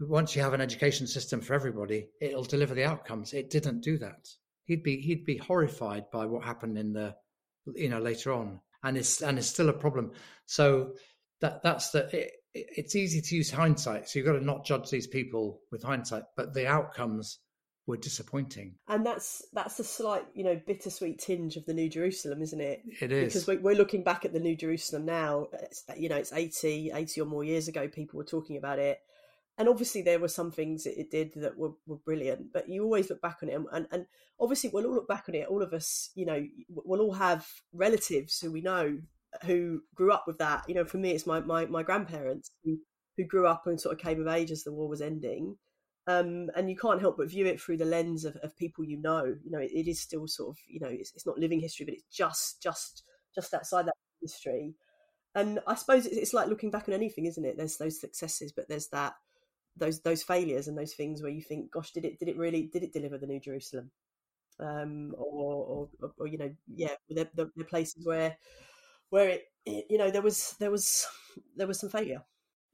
once 0.00 0.34
you 0.34 0.40
have 0.40 0.54
an 0.54 0.60
education 0.62 1.06
system 1.06 1.42
for 1.42 1.52
everybody, 1.52 2.08
it'll 2.22 2.44
deliver 2.44 2.72
the 2.72 2.84
outcomes. 2.84 3.34
It 3.34 3.50
didn't 3.50 3.80
do 3.80 3.98
that 3.98 4.26
he'd 4.68 4.84
be 4.84 5.00
he'd 5.00 5.24
be 5.24 5.36
horrified 5.38 6.04
by 6.12 6.26
what 6.26 6.44
happened 6.44 6.78
in 6.78 6.92
the 6.92 7.16
you 7.74 7.88
know, 7.88 7.98
later 7.98 8.32
on, 8.32 8.60
and 8.82 8.96
it's 8.96 9.22
and 9.22 9.38
it's 9.38 9.48
still 9.48 9.68
a 9.68 9.74
problem. 9.74 10.12
So 10.46 10.94
that 11.40 11.62
that's 11.62 11.90
the. 11.90 12.08
It, 12.16 12.32
it's 12.54 12.96
easy 12.96 13.20
to 13.20 13.36
use 13.36 13.50
hindsight, 13.50 14.08
so 14.08 14.18
you've 14.18 14.26
got 14.26 14.32
to 14.32 14.44
not 14.44 14.64
judge 14.64 14.90
these 14.90 15.06
people 15.06 15.60
with 15.70 15.82
hindsight, 15.82 16.24
but 16.34 16.54
the 16.54 16.66
outcomes 16.66 17.38
were 17.86 17.98
disappointing. 17.98 18.74
And 18.88 19.04
that's 19.04 19.44
that's 19.52 19.78
a 19.78 19.84
slight, 19.84 20.24
you 20.34 20.44
know, 20.44 20.60
bittersweet 20.66 21.18
tinge 21.18 21.56
of 21.56 21.66
the 21.66 21.74
New 21.74 21.88
Jerusalem, 21.88 22.40
isn't 22.42 22.60
it? 22.60 22.82
It 23.00 23.12
is 23.12 23.44
because 23.44 23.62
we're 23.62 23.76
looking 23.76 24.02
back 24.02 24.24
at 24.24 24.32
the 24.32 24.40
New 24.40 24.56
Jerusalem 24.56 25.04
now. 25.04 25.48
It's, 25.52 25.84
you 25.96 26.08
know, 26.08 26.16
it's 26.16 26.32
80, 26.32 26.92
80 26.94 27.20
or 27.20 27.26
more 27.26 27.44
years 27.44 27.68
ago. 27.68 27.86
People 27.86 28.16
were 28.16 28.24
talking 28.24 28.56
about 28.56 28.78
it, 28.78 28.98
and 29.58 29.68
obviously 29.68 30.02
there 30.02 30.20
were 30.20 30.28
some 30.28 30.50
things 30.50 30.86
it 30.86 31.10
did 31.10 31.32
that 31.34 31.58
were, 31.58 31.72
were 31.86 31.96
brilliant. 31.96 32.52
But 32.52 32.68
you 32.68 32.84
always 32.84 33.10
look 33.10 33.20
back 33.20 33.38
on 33.42 33.48
it, 33.48 33.54
and, 33.54 33.66
and, 33.72 33.86
and 33.90 34.06
obviously 34.40 34.70
we'll 34.72 34.86
all 34.86 34.94
look 34.94 35.08
back 35.08 35.24
on 35.28 35.34
it. 35.34 35.48
All 35.48 35.62
of 35.62 35.72
us, 35.72 36.10
you 36.14 36.24
know, 36.24 36.42
we'll 36.68 37.00
all 37.00 37.14
have 37.14 37.46
relatives 37.72 38.38
who 38.40 38.52
we 38.52 38.60
know 38.60 38.98
who 39.44 39.82
grew 39.94 40.12
up 40.12 40.24
with 40.26 40.38
that. 40.38 40.64
You 40.68 40.74
know, 40.74 40.84
for 40.84 40.98
me, 40.98 41.10
it's 41.10 41.26
my 41.26 41.40
my, 41.40 41.66
my 41.66 41.82
grandparents 41.82 42.50
who 42.64 42.78
who 43.16 43.24
grew 43.24 43.46
up 43.46 43.66
and 43.66 43.80
sort 43.80 43.94
of 43.94 44.00
came 44.00 44.20
of 44.20 44.28
age 44.28 44.50
as 44.50 44.62
the 44.62 44.72
war 44.72 44.88
was 44.88 45.02
ending. 45.02 45.56
Um, 46.06 46.48
and 46.56 46.70
you 46.70 46.76
can't 46.76 47.02
help 47.02 47.18
but 47.18 47.28
view 47.28 47.44
it 47.44 47.60
through 47.60 47.76
the 47.76 47.84
lens 47.84 48.24
of, 48.24 48.36
of 48.36 48.56
people 48.56 48.82
you 48.82 48.96
know. 48.96 49.24
You 49.44 49.50
know, 49.50 49.58
it, 49.58 49.70
it 49.74 49.88
is 49.88 50.00
still 50.00 50.26
sort 50.26 50.50
of, 50.50 50.56
you 50.66 50.80
know, 50.80 50.88
it's, 50.88 51.12
it's, 51.14 51.26
not 51.26 51.36
living 51.36 51.60
history, 51.60 51.84
but 51.84 51.92
it's 51.92 52.04
just, 52.10 52.62
just, 52.62 53.02
just 53.34 53.52
outside 53.52 53.86
that 53.86 53.94
history. 54.22 54.72
And 55.34 55.60
I 55.66 55.74
suppose 55.74 56.06
it's, 56.06 56.16
it's 56.16 56.32
like 56.32 56.48
looking 56.48 56.70
back 56.70 56.88
on 56.88 56.94
anything, 56.94 57.26
isn't 57.26 57.44
it? 57.44 57.58
There's 57.58 57.76
those 57.76 58.00
successes, 58.00 58.52
but 58.52 58.70
there's 58.70 58.88
that, 58.88 59.14
those 59.78 60.00
those 60.00 60.22
failures 60.22 60.68
and 60.68 60.76
those 60.76 60.94
things 60.94 61.22
where 61.22 61.32
you 61.32 61.42
think, 61.42 61.72
gosh, 61.72 61.92
did 61.92 62.04
it 62.04 62.18
did 62.18 62.28
it 62.28 62.36
really 62.36 62.68
did 62.72 62.82
it 62.82 62.92
deliver 62.92 63.18
the 63.18 63.26
New 63.26 63.40
Jerusalem? 63.40 63.90
Um, 64.60 65.14
or, 65.16 65.88
or, 66.02 66.12
or, 66.18 66.26
you 66.26 66.36
know, 66.36 66.52
yeah, 66.74 66.94
there 67.08 67.28
places 67.68 68.04
where 68.04 68.36
where 69.10 69.28
it, 69.28 69.44
it, 69.64 69.86
you 69.88 69.98
know, 69.98 70.10
there 70.10 70.22
was 70.22 70.56
there 70.58 70.70
was 70.70 71.06
there 71.56 71.68
was 71.68 71.78
some 71.78 71.90
failure. 71.90 72.24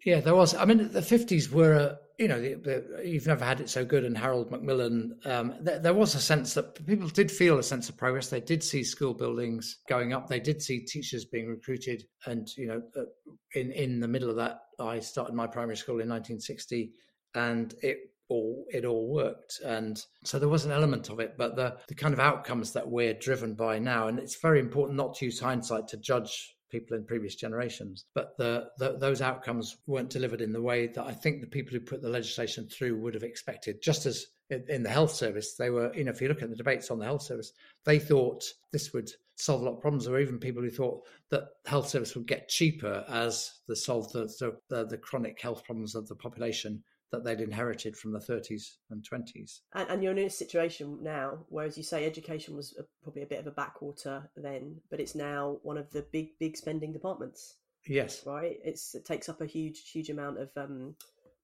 Yeah, 0.04 0.20
there 0.20 0.34
was. 0.34 0.54
I 0.54 0.64
mean, 0.64 0.92
the 0.92 1.02
fifties 1.02 1.50
were, 1.50 1.98
you 2.18 2.28
know, 2.28 2.40
the, 2.40 2.54
the, 2.54 3.02
you've 3.04 3.26
never 3.26 3.44
had 3.44 3.60
it 3.60 3.68
so 3.68 3.84
good. 3.84 4.04
And 4.04 4.16
Harold 4.16 4.50
Macmillan, 4.50 5.18
um, 5.24 5.54
th- 5.64 5.82
there 5.82 5.94
was 5.94 6.14
a 6.14 6.20
sense 6.20 6.54
that 6.54 6.86
people 6.86 7.08
did 7.08 7.30
feel 7.30 7.58
a 7.58 7.62
sense 7.62 7.88
of 7.88 7.96
progress. 7.96 8.28
They 8.28 8.40
did 8.40 8.62
see 8.62 8.84
school 8.84 9.14
buildings 9.14 9.78
going 9.88 10.12
up. 10.12 10.28
They 10.28 10.40
did 10.40 10.62
see 10.62 10.80
teachers 10.80 11.24
being 11.24 11.48
recruited. 11.48 12.04
And 12.26 12.48
you 12.56 12.68
know, 12.68 12.82
uh, 12.96 13.04
in 13.54 13.72
in 13.72 14.00
the 14.00 14.08
middle 14.08 14.30
of 14.30 14.36
that, 14.36 14.60
I 14.78 15.00
started 15.00 15.34
my 15.34 15.46
primary 15.46 15.76
school 15.76 16.00
in 16.00 16.08
1960, 16.08 16.92
and 17.34 17.74
it 17.82 17.98
all 18.28 18.64
it 18.70 18.84
all 18.86 19.08
worked 19.08 19.60
and 19.66 20.02
so 20.24 20.38
there 20.38 20.48
was 20.48 20.64
an 20.64 20.72
element 20.72 21.10
of 21.10 21.20
it 21.20 21.34
but 21.36 21.56
the 21.56 21.76
the 21.88 21.94
kind 21.94 22.14
of 22.14 22.20
outcomes 22.20 22.72
that 22.72 22.88
we're 22.88 23.12
driven 23.12 23.52
by 23.52 23.78
now 23.78 24.08
and 24.08 24.18
it's 24.18 24.40
very 24.40 24.60
important 24.60 24.96
not 24.96 25.14
to 25.14 25.26
use 25.26 25.38
hindsight 25.38 25.86
to 25.86 25.98
judge 25.98 26.56
people 26.74 26.96
in 26.96 27.04
previous 27.04 27.36
generations. 27.36 28.04
But 28.14 28.36
the, 28.36 28.66
the, 28.78 28.96
those 28.98 29.22
outcomes 29.22 29.76
weren't 29.86 30.10
delivered 30.10 30.40
in 30.40 30.52
the 30.52 30.60
way 30.60 30.88
that 30.88 31.06
I 31.06 31.12
think 31.12 31.40
the 31.40 31.46
people 31.46 31.72
who 31.72 31.80
put 31.80 32.02
the 32.02 32.08
legislation 32.08 32.66
through 32.66 32.96
would 32.98 33.14
have 33.14 33.22
expected. 33.22 33.80
Just 33.80 34.06
as 34.06 34.26
in 34.50 34.82
the 34.82 34.90
health 34.90 35.12
service, 35.12 35.54
they 35.54 35.70
were, 35.70 35.94
you 35.94 36.02
know, 36.02 36.10
if 36.10 36.20
you 36.20 36.26
look 36.26 36.42
at 36.42 36.50
the 36.50 36.56
debates 36.56 36.90
on 36.90 36.98
the 36.98 37.04
health 37.04 37.22
service, 37.22 37.52
they 37.84 38.00
thought 38.00 38.42
this 38.72 38.92
would 38.92 39.08
solve 39.36 39.62
a 39.62 39.64
lot 39.64 39.76
of 39.76 39.80
problems. 39.80 40.08
Or 40.08 40.18
even 40.18 40.38
people 40.38 40.62
who 40.62 40.70
thought 40.70 41.02
that 41.30 41.44
health 41.64 41.88
service 41.88 42.16
would 42.16 42.26
get 42.26 42.48
cheaper 42.48 43.04
as 43.08 43.52
the 43.68 43.76
solve 43.76 44.10
the, 44.12 44.26
the, 44.68 44.84
the 44.86 44.98
chronic 44.98 45.40
health 45.40 45.62
problems 45.62 45.94
of 45.94 46.08
the 46.08 46.16
population 46.16 46.82
that 47.14 47.24
they'd 47.24 47.40
inherited 47.40 47.96
from 47.96 48.12
the 48.12 48.18
30s 48.18 48.76
and 48.90 49.02
20s. 49.02 49.60
And, 49.74 49.88
and, 49.90 50.02
you're 50.02 50.12
in 50.12 50.18
a 50.18 50.30
situation 50.30 50.98
now, 51.02 51.38
whereas 51.48 51.76
you 51.76 51.82
say 51.82 52.04
education 52.04 52.56
was 52.56 52.74
a, 52.78 52.82
probably 53.02 53.22
a 53.22 53.26
bit 53.26 53.40
of 53.40 53.46
a 53.46 53.52
backwater 53.52 54.30
then, 54.36 54.80
but 54.90 55.00
it's 55.00 55.14
now 55.14 55.58
one 55.62 55.78
of 55.78 55.90
the 55.90 56.06
big, 56.12 56.30
big 56.38 56.56
spending 56.56 56.92
departments. 56.92 57.56
Yes. 57.86 58.24
Right? 58.26 58.58
It's, 58.64 58.94
it 58.94 59.04
takes 59.04 59.28
up 59.28 59.40
a 59.40 59.46
huge, 59.46 59.90
huge 59.90 60.10
amount 60.10 60.38
of 60.38 60.50
um, 60.56 60.96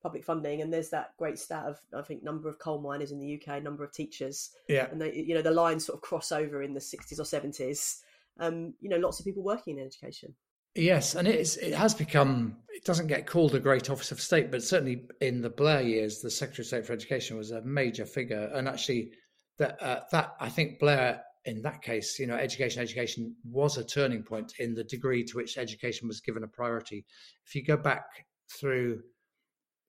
public 0.02 0.24
funding. 0.24 0.62
And 0.62 0.72
there's 0.72 0.90
that 0.90 1.16
great 1.18 1.38
stat 1.38 1.64
of, 1.66 1.80
I 1.96 2.02
think, 2.02 2.22
number 2.22 2.48
of 2.48 2.58
coal 2.58 2.80
miners 2.80 3.12
in 3.12 3.20
the 3.20 3.40
UK, 3.40 3.62
number 3.62 3.84
of 3.84 3.92
teachers. 3.92 4.50
Yeah. 4.68 4.88
And 4.90 5.00
they, 5.00 5.14
you 5.14 5.34
know, 5.34 5.42
the 5.42 5.50
lines 5.50 5.86
sort 5.86 5.98
of 5.98 6.02
cross 6.02 6.32
over 6.32 6.62
in 6.62 6.74
the 6.74 6.80
60s 6.80 7.18
or 7.18 7.24
70s. 7.24 8.00
Um, 8.38 8.74
you 8.80 8.88
know, 8.88 8.96
lots 8.96 9.18
of 9.18 9.26
people 9.26 9.42
working 9.42 9.78
in 9.78 9.86
education. 9.86 10.34
Yes, 10.74 11.16
and 11.16 11.26
it, 11.26 11.34
is, 11.34 11.56
it 11.56 11.74
has 11.74 11.94
become, 11.94 12.56
it 12.68 12.84
doesn't 12.84 13.08
get 13.08 13.26
called 13.26 13.54
a 13.54 13.60
great 13.60 13.90
office 13.90 14.12
of 14.12 14.20
state, 14.20 14.50
but 14.50 14.62
certainly 14.62 15.06
in 15.20 15.40
the 15.40 15.50
Blair 15.50 15.82
years, 15.82 16.20
the 16.20 16.30
Secretary 16.30 16.62
of 16.62 16.68
State 16.68 16.86
for 16.86 16.92
Education 16.92 17.36
was 17.36 17.50
a 17.50 17.62
major 17.62 18.06
figure. 18.06 18.50
And 18.54 18.68
actually, 18.68 19.10
that, 19.58 19.82
uh, 19.82 20.00
that 20.12 20.34
I 20.38 20.48
think 20.48 20.78
Blair, 20.78 21.22
in 21.44 21.60
that 21.62 21.82
case, 21.82 22.18
you 22.20 22.26
know, 22.26 22.36
education, 22.36 22.82
education 22.82 23.34
was 23.44 23.78
a 23.78 23.84
turning 23.84 24.22
point 24.22 24.52
in 24.60 24.74
the 24.74 24.84
degree 24.84 25.24
to 25.24 25.36
which 25.36 25.58
education 25.58 26.06
was 26.06 26.20
given 26.20 26.44
a 26.44 26.48
priority. 26.48 27.04
If 27.46 27.54
you 27.56 27.64
go 27.64 27.76
back 27.76 28.04
through 28.48 29.02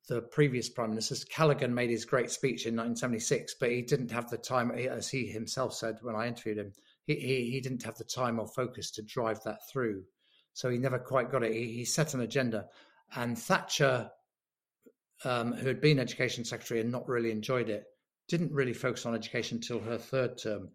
the 0.10 0.24
previous 0.24 0.68
prime 0.68 0.90
ministers, 0.90 1.24
Callaghan 1.24 1.74
made 1.74 1.92
his 1.92 2.06
great 2.06 2.32
speech 2.32 2.66
in 2.66 2.76
1976, 2.76 3.56
but 3.60 3.70
he 3.70 3.84
didn't 3.84 4.10
have 4.10 4.30
the 4.32 4.38
time, 4.38 4.72
as 4.72 5.10
he 5.10 5.28
himself 5.28 5.76
said 5.76 5.98
when 6.02 6.16
I 6.16 6.28
interviewed 6.28 6.58
him, 6.58 6.74
he, 7.06 7.16
he, 7.16 7.52
he 7.52 7.62
didn't 7.62 7.84
have 7.84 7.98
the 7.98 8.04
time 8.04 8.40
or 8.40 8.48
focus 8.48 8.90
to 8.92 9.04
drive 9.04 9.44
that 9.44 9.60
through. 9.72 10.04
So 10.54 10.70
he 10.70 10.78
never 10.78 11.00
quite 11.00 11.32
got 11.32 11.44
it. 11.44 11.54
He, 11.54 11.72
he 11.74 11.86
set 11.86 12.14
an 12.14 12.22
agenda. 12.22 12.66
And 13.16 13.38
Thatcher, 13.38 14.10
um, 15.24 15.54
who 15.54 15.68
had 15.68 15.82
been 15.82 16.00
education 16.00 16.46
secretary 16.46 16.82
and 16.82 16.92
not 16.92 17.08
really 17.08 17.32
enjoyed 17.32 17.70
it, 17.70 17.86
didn't 18.28 18.52
really 18.52 18.74
focus 18.74 19.06
on 19.06 19.16
education 19.16 19.58
until 19.58 19.80
her 19.80 19.98
third 19.98 20.38
term. 20.38 20.70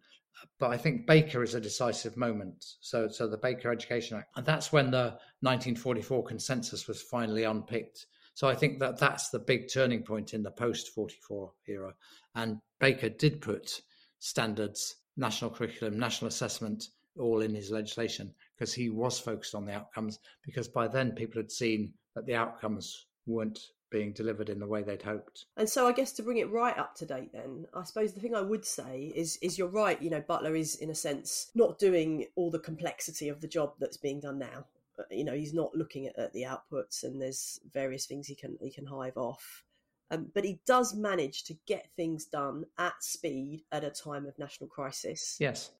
But 0.59 0.69
I 0.69 0.77
think 0.77 1.07
Baker 1.07 1.41
is 1.41 1.55
a 1.55 1.61
decisive 1.61 2.15
moment. 2.15 2.63
So, 2.79 3.07
so 3.07 3.27
the 3.27 3.37
Baker 3.37 3.71
Education 3.71 4.17
Act, 4.17 4.29
and 4.35 4.45
that's 4.45 4.71
when 4.71 4.91
the 4.91 5.17
1944 5.41 6.23
consensus 6.23 6.87
was 6.87 7.01
finally 7.01 7.43
unpicked. 7.43 8.05
So 8.35 8.47
I 8.47 8.53
think 8.53 8.79
that 8.79 8.99
that's 8.99 9.29
the 9.29 9.39
big 9.39 9.67
turning 9.73 10.03
point 10.03 10.35
in 10.35 10.43
the 10.43 10.51
post 10.51 10.93
44 10.93 11.51
era. 11.67 11.93
And 12.35 12.59
Baker 12.79 13.09
did 13.09 13.41
put 13.41 13.81
standards, 14.19 14.97
national 15.15 15.49
curriculum, 15.49 15.97
national 15.97 16.27
assessment, 16.27 16.89
all 17.17 17.41
in 17.41 17.55
his 17.55 17.71
legislation 17.71 18.35
because 18.57 18.73
he 18.73 18.89
was 18.89 19.19
focused 19.19 19.55
on 19.55 19.65
the 19.65 19.73
outcomes 19.73 20.19
because 20.43 20.67
by 20.67 20.87
then 20.87 21.11
people 21.11 21.39
had 21.39 21.51
seen 21.51 21.93
that 22.15 22.25
the 22.25 22.35
outcomes 22.35 23.05
weren't 23.25 23.59
being 23.89 24.11
delivered 24.11 24.49
in 24.49 24.59
the 24.59 24.67
way 24.67 24.83
they'd 24.83 25.01
hoped. 25.01 25.45
And 25.55 25.69
so 25.69 25.87
I 25.87 25.93
guess 25.93 26.11
to 26.13 26.23
bring 26.23 26.37
it 26.37 26.51
right 26.51 26.77
up 26.77 26.95
to 26.95 27.05
date 27.05 27.31
then, 27.31 27.65
I 27.73 27.83
suppose 27.83 28.13
the 28.13 28.19
thing 28.19 28.35
I 28.35 28.41
would 28.41 28.65
say 28.65 29.11
is 29.15 29.37
is 29.41 29.57
you're 29.57 29.67
right, 29.67 30.01
you 30.01 30.09
know, 30.09 30.21
Butler 30.21 30.55
is 30.55 30.75
in 30.75 30.89
a 30.89 30.95
sense 30.95 31.51
not 31.55 31.79
doing 31.79 32.25
all 32.35 32.51
the 32.51 32.59
complexity 32.59 33.29
of 33.29 33.39
the 33.39 33.47
job 33.47 33.73
that's 33.79 33.97
being 33.97 34.19
done 34.19 34.39
now. 34.39 34.65
You 35.11 35.23
know, 35.23 35.33
he's 35.33 35.53
not 35.53 35.75
looking 35.75 36.07
at, 36.07 36.17
at 36.17 36.33
the 36.33 36.43
outputs 36.43 37.03
and 37.03 37.21
there's 37.21 37.59
various 37.71 38.05
things 38.05 38.27
he 38.27 38.35
can 38.35 38.57
he 38.59 38.71
can 38.71 38.85
hive 38.85 39.17
off. 39.17 39.63
Um, 40.09 40.31
but 40.33 40.45
he 40.45 40.61
does 40.65 40.95
manage 40.95 41.43
to 41.45 41.57
get 41.65 41.89
things 41.97 42.25
done 42.25 42.65
at 42.77 43.03
speed 43.03 43.63
at 43.73 43.83
a 43.83 43.89
time 43.89 44.25
of 44.25 44.39
national 44.39 44.69
crisis. 44.69 45.37
Yes 45.39 45.71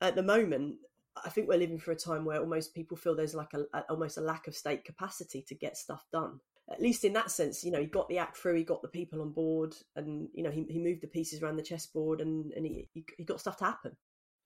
at 0.00 0.14
the 0.14 0.22
moment, 0.22 0.76
I 1.24 1.30
think 1.30 1.48
we're 1.48 1.58
living 1.58 1.78
for 1.78 1.92
a 1.92 1.96
time 1.96 2.24
where 2.24 2.40
almost 2.40 2.74
people 2.74 2.96
feel 2.96 3.14
there's 3.14 3.34
like 3.34 3.54
a, 3.54 3.64
a, 3.76 3.82
almost 3.90 4.18
a 4.18 4.22
lack 4.22 4.46
of 4.46 4.54
state 4.54 4.84
capacity 4.84 5.42
to 5.48 5.54
get 5.54 5.76
stuff 5.76 6.04
done. 6.12 6.40
At 6.70 6.82
least 6.82 7.04
in 7.04 7.12
that 7.12 7.30
sense, 7.30 7.62
you 7.62 7.70
know, 7.70 7.80
he 7.80 7.86
got 7.86 8.08
the 8.08 8.18
act 8.18 8.36
through, 8.36 8.56
he 8.56 8.64
got 8.64 8.82
the 8.82 8.88
people 8.88 9.22
on 9.22 9.30
board, 9.30 9.74
and 9.94 10.28
you 10.34 10.42
know, 10.42 10.50
he, 10.50 10.64
he 10.68 10.78
moved 10.78 11.00
the 11.00 11.06
pieces 11.06 11.40
around 11.40 11.56
the 11.56 11.62
chessboard, 11.62 12.20
and 12.20 12.52
and 12.52 12.66
he, 12.66 12.88
he 12.92 13.24
got 13.24 13.40
stuff 13.40 13.56
to 13.58 13.64
happen. 13.64 13.96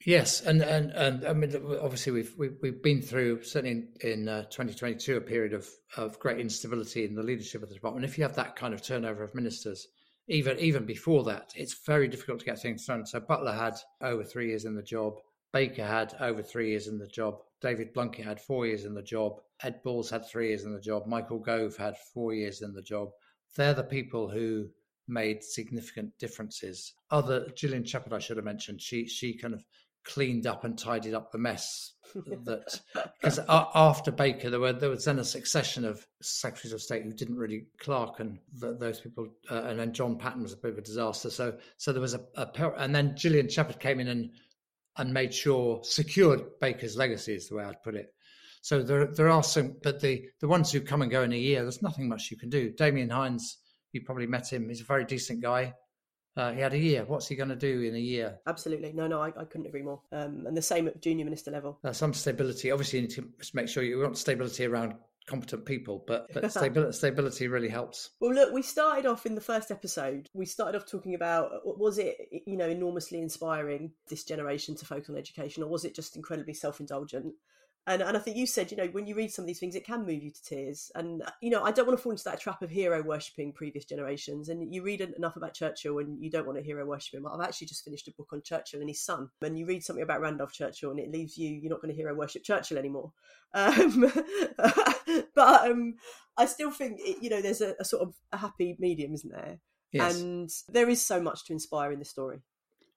Yes, 0.06 0.40
and 0.40 0.62
and 0.62 0.92
and 0.92 1.26
I 1.26 1.34
mean, 1.34 1.54
obviously, 1.82 2.12
we've 2.12 2.34
we've, 2.38 2.56
we've 2.62 2.82
been 2.82 3.02
through 3.02 3.42
certainly 3.42 3.88
in, 4.02 4.10
in 4.10 4.28
uh, 4.28 4.42
2022 4.44 5.18
a 5.18 5.20
period 5.20 5.52
of 5.52 5.68
of 5.96 6.18
great 6.18 6.40
instability 6.40 7.04
in 7.04 7.14
the 7.14 7.22
leadership 7.22 7.62
of 7.62 7.68
the 7.68 7.74
department. 7.74 8.06
If 8.06 8.16
you 8.16 8.24
have 8.24 8.36
that 8.36 8.56
kind 8.56 8.72
of 8.72 8.82
turnover 8.82 9.22
of 9.22 9.34
ministers, 9.34 9.88
even 10.28 10.58
even 10.58 10.86
before 10.86 11.24
that, 11.24 11.52
it's 11.54 11.84
very 11.84 12.08
difficult 12.08 12.38
to 12.40 12.46
get 12.46 12.60
things 12.60 12.86
done. 12.86 13.04
So 13.04 13.20
Butler 13.20 13.52
had 13.52 13.74
over 14.00 14.24
three 14.24 14.48
years 14.48 14.64
in 14.64 14.74
the 14.74 14.82
job. 14.82 15.18
Baker 15.52 15.84
had 15.84 16.14
over 16.20 16.42
three 16.42 16.70
years 16.70 16.86
in 16.86 16.98
the 16.98 17.06
job. 17.06 17.38
David 17.60 17.92
Blunkett 17.94 18.24
had 18.24 18.40
four 18.40 18.66
years 18.66 18.84
in 18.84 18.94
the 18.94 19.02
job. 19.02 19.40
Ed 19.62 19.82
Balls 19.82 20.10
had 20.10 20.26
three 20.26 20.48
years 20.48 20.64
in 20.64 20.72
the 20.72 20.80
job. 20.80 21.06
Michael 21.06 21.38
Gove 21.38 21.76
had 21.76 21.96
four 22.14 22.32
years 22.32 22.62
in 22.62 22.72
the 22.72 22.82
job. 22.82 23.10
They're 23.56 23.74
the 23.74 23.82
people 23.82 24.28
who 24.28 24.68
made 25.08 25.42
significant 25.42 26.16
differences. 26.18 26.94
Other 27.10 27.48
Gillian 27.54 27.84
Shephard, 27.84 28.12
I 28.12 28.20
should 28.20 28.36
have 28.36 28.44
mentioned, 28.44 28.80
she 28.80 29.06
she 29.06 29.36
kind 29.36 29.54
of 29.54 29.64
cleaned 30.04 30.46
up 30.46 30.64
and 30.64 30.78
tidied 30.78 31.14
up 31.14 31.30
the 31.30 31.38
mess 31.38 31.92
that 32.14 32.80
because 33.20 33.38
after 33.48 34.10
Baker 34.10 34.50
there 34.50 34.58
were 34.58 34.72
there 34.72 34.88
was 34.88 35.04
then 35.04 35.18
a 35.18 35.24
succession 35.24 35.84
of 35.84 36.06
secretaries 36.22 36.72
of 36.72 36.80
state 36.80 37.02
who 37.02 37.12
didn't 37.12 37.36
really 37.36 37.66
Clarke 37.78 38.20
and 38.20 38.38
those 38.54 39.00
people 39.00 39.28
uh, 39.50 39.62
and 39.64 39.78
then 39.78 39.92
John 39.92 40.16
Patten 40.18 40.42
was 40.42 40.52
a 40.52 40.56
bit 40.56 40.72
of 40.72 40.78
a 40.78 40.82
disaster 40.82 41.30
so 41.30 41.58
so 41.76 41.92
there 41.92 42.00
was 42.00 42.14
a, 42.14 42.20
a 42.36 42.48
and 42.78 42.94
then 42.94 43.14
Gillian 43.16 43.48
Shephard 43.48 43.78
came 43.78 44.00
in 44.00 44.08
and 44.08 44.30
and 45.00 45.14
made 45.14 45.34
sure 45.34 45.80
secured 45.82 46.42
Baker's 46.60 46.96
legacy 46.96 47.34
is 47.34 47.48
the 47.48 47.56
way 47.56 47.64
I'd 47.64 47.82
put 47.82 47.96
it. 47.96 48.12
So 48.62 48.82
there 48.82 49.06
there 49.06 49.30
are 49.30 49.42
some, 49.42 49.76
but 49.82 50.00
the 50.00 50.26
the 50.40 50.48
ones 50.48 50.70
who 50.70 50.82
come 50.82 51.00
and 51.00 51.10
go 51.10 51.22
in 51.22 51.32
a 51.32 51.36
year, 51.36 51.62
there's 51.62 51.82
nothing 51.82 52.08
much 52.08 52.30
you 52.30 52.36
can 52.36 52.50
do. 52.50 52.70
Damian 52.70 53.08
Hinds, 53.08 53.58
you 53.92 54.02
probably 54.02 54.26
met 54.26 54.52
him. 54.52 54.68
He's 54.68 54.82
a 54.82 54.84
very 54.84 55.04
decent 55.04 55.40
guy. 55.40 55.74
Uh, 56.36 56.52
he 56.52 56.60
had 56.60 56.74
a 56.74 56.78
year. 56.78 57.04
What's 57.04 57.26
he 57.26 57.34
going 57.34 57.48
to 57.48 57.56
do 57.56 57.80
in 57.80 57.94
a 57.94 57.98
year? 57.98 58.38
Absolutely. 58.46 58.92
No, 58.92 59.06
no, 59.06 59.20
I, 59.20 59.28
I 59.28 59.44
couldn't 59.44 59.66
agree 59.66 59.82
more. 59.82 60.00
Um, 60.12 60.44
and 60.46 60.56
the 60.56 60.62
same 60.62 60.86
at 60.86 61.02
junior 61.02 61.24
minister 61.24 61.50
level. 61.50 61.80
Uh, 61.82 61.92
some 61.92 62.14
stability. 62.14 62.70
Obviously, 62.70 63.00
you 63.00 63.08
need 63.08 63.14
to 63.14 63.28
make 63.54 63.68
sure 63.68 63.82
you 63.82 63.98
want 63.98 64.16
stability 64.16 64.64
around 64.66 64.94
competent 65.30 65.64
people, 65.64 66.04
but, 66.06 66.26
but 66.34 66.50
stability, 66.50 66.92
stability 66.92 67.48
really 67.48 67.68
helps. 67.68 68.10
Well, 68.20 68.34
look, 68.34 68.52
we 68.52 68.62
started 68.62 69.06
off 69.06 69.24
in 69.24 69.34
the 69.34 69.40
first 69.40 69.70
episode. 69.70 70.28
We 70.34 70.44
started 70.44 70.76
off 70.76 70.86
talking 70.86 71.14
about 71.14 71.52
uh, 71.52 71.58
was 71.64 71.98
it, 71.98 72.16
you 72.46 72.56
know, 72.56 72.68
enormously 72.68 73.20
inspiring 73.20 73.92
this 74.08 74.24
generation 74.24 74.76
to 74.76 74.84
focus 74.84 75.08
on 75.08 75.16
education, 75.16 75.62
or 75.62 75.70
was 75.70 75.84
it 75.84 75.94
just 75.94 76.16
incredibly 76.16 76.54
self 76.54 76.80
indulgent? 76.80 77.34
And, 77.86 78.02
and 78.02 78.16
I 78.16 78.20
think 78.20 78.36
you 78.36 78.46
said, 78.46 78.70
you 78.70 78.76
know, 78.76 78.86
when 78.86 79.06
you 79.06 79.14
read 79.14 79.32
some 79.32 79.42
of 79.42 79.46
these 79.46 79.58
things, 79.58 79.74
it 79.74 79.86
can 79.86 80.04
move 80.04 80.22
you 80.22 80.30
to 80.30 80.42
tears. 80.42 80.92
And, 80.94 81.22
you 81.40 81.50
know, 81.50 81.62
I 81.62 81.72
don't 81.72 81.86
want 81.86 81.98
to 81.98 82.02
fall 82.02 82.12
into 82.12 82.24
that 82.24 82.38
trap 82.38 82.60
of 82.62 82.70
hero 82.70 83.02
worshipping 83.02 83.52
previous 83.52 83.86
generations. 83.86 84.48
And 84.48 84.72
you 84.72 84.82
read 84.82 85.00
enough 85.00 85.36
about 85.36 85.54
Churchill 85.54 85.98
and 85.98 86.22
you 86.22 86.30
don't 86.30 86.46
want 86.46 86.58
to 86.58 86.64
hero 86.64 86.84
worship 86.84 87.14
him. 87.14 87.26
I've 87.26 87.40
actually 87.40 87.68
just 87.68 87.84
finished 87.84 88.06
a 88.06 88.12
book 88.12 88.28
on 88.32 88.42
Churchill 88.42 88.80
and 88.80 88.88
his 88.88 89.02
son. 89.02 89.30
And 89.40 89.58
you 89.58 89.66
read 89.66 89.82
something 89.82 90.02
about 90.02 90.20
Randolph 90.20 90.52
Churchill 90.52 90.90
and 90.90 91.00
it 91.00 91.10
leaves 91.10 91.38
you, 91.38 91.48
you're 91.48 91.70
not 91.70 91.80
going 91.80 91.92
to 91.92 91.96
hero 91.96 92.14
worship 92.14 92.44
Churchill 92.44 92.78
anymore. 92.78 93.12
Um, 93.52 94.12
but 95.34 95.68
um, 95.68 95.96
I 96.36 96.46
still 96.46 96.70
think, 96.70 97.00
it, 97.00 97.20
you 97.20 97.30
know, 97.30 97.42
there's 97.42 97.60
a, 97.60 97.74
a, 97.80 97.84
sort 97.84 98.02
of 98.02 98.14
a 98.30 98.36
happy 98.36 98.76
medium, 98.78 99.12
isn't 99.12 99.32
there? 99.32 99.58
Yes. 99.90 100.20
And 100.20 100.48
there 100.68 100.88
is 100.88 101.04
so 101.04 101.20
much 101.20 101.46
to 101.46 101.52
inspire 101.52 101.90
in 101.90 101.98
this 101.98 102.10
story. 102.10 102.42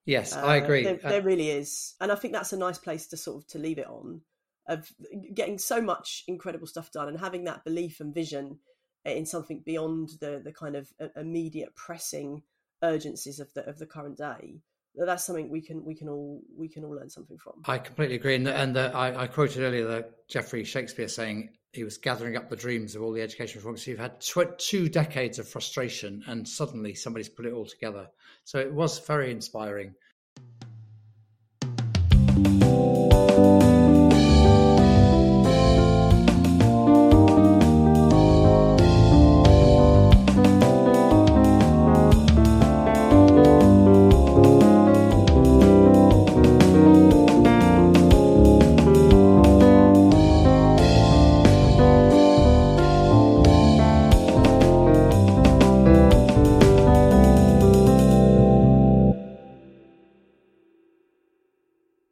Yes, 0.05 0.36
uh, 0.36 0.41
I 0.41 0.57
agree. 0.57 0.84
There, 0.84 0.97
there, 0.97 1.21
really 1.23 1.49
is, 1.49 1.95
and 1.99 2.11
I 2.11 2.15
think 2.15 2.34
that's 2.34 2.53
a 2.53 2.57
nice 2.57 2.77
place 2.77 3.07
to 3.07 3.17
sort 3.17 3.38
of 3.38 3.47
to 3.47 3.57
leave 3.57 3.79
it 3.79 3.88
on 3.88 4.21
of 4.68 4.91
getting 5.34 5.57
so 5.57 5.82
much 5.82 6.24
incredible 6.28 6.68
stuff 6.68 6.91
done 6.91 7.07
and 7.07 7.20
having 7.20 7.43
that 7.43 7.64
belief 7.64 7.99
and 7.99 8.14
vision 8.14 8.59
in 9.05 9.26
something 9.26 9.61
beyond 9.66 10.11
the 10.22 10.41
the 10.43 10.53
kind 10.53 10.76
of 10.76 10.91
uh, 11.01 11.07
immediate 11.16 11.76
pressing 11.76 12.41
urgencies 12.82 13.39
of 13.39 13.53
the 13.53 13.68
of 13.68 13.78
the 13.80 13.86
current 13.86 14.18
day 14.18 14.61
that's 14.95 15.24
something 15.24 15.49
we 15.49 15.61
can 15.61 15.84
we 15.84 15.95
can 15.95 16.07
all 16.07 16.41
we 16.55 16.68
can 16.68 16.84
all 16.84 16.91
learn 16.91 17.09
something 17.09 17.38
from. 17.38 17.53
I 17.66 17.78
completely 17.78 18.16
agree, 18.16 18.36
and, 18.36 18.47
and 18.47 18.76
the, 18.76 18.95
I, 18.95 19.24
I, 19.24 19.28
quoted 19.28 19.64
earlier 19.64 19.88
that 19.88 20.28
Geoffrey 20.28 20.64
Shakespeare 20.64 21.07
saying 21.07 21.49
he 21.72 21.84
was 21.84 21.97
gathering 21.97 22.38
up 22.38 22.49
the 22.49 22.55
dreams 22.55 22.95
of 22.95 23.01
all 23.01 23.11
the 23.11 23.22
education 23.22 23.59
reforms. 23.59 23.84
So 23.84 23.91
you've 23.91 23.99
had 23.99 24.22
tw- 24.22 24.57
two 24.57 24.89
decades 24.89 25.39
of 25.39 25.47
frustration, 25.47 26.24
and 26.28 26.47
suddenly 26.47 26.93
somebody's 26.93 27.30
put 27.30 27.45
it 27.45 27.53
all 27.53 27.66
together. 27.66 28.07
So 28.43 28.59
it 28.59 28.72
was 28.72 28.99
very 28.99 29.32
inspiring. 29.32 29.95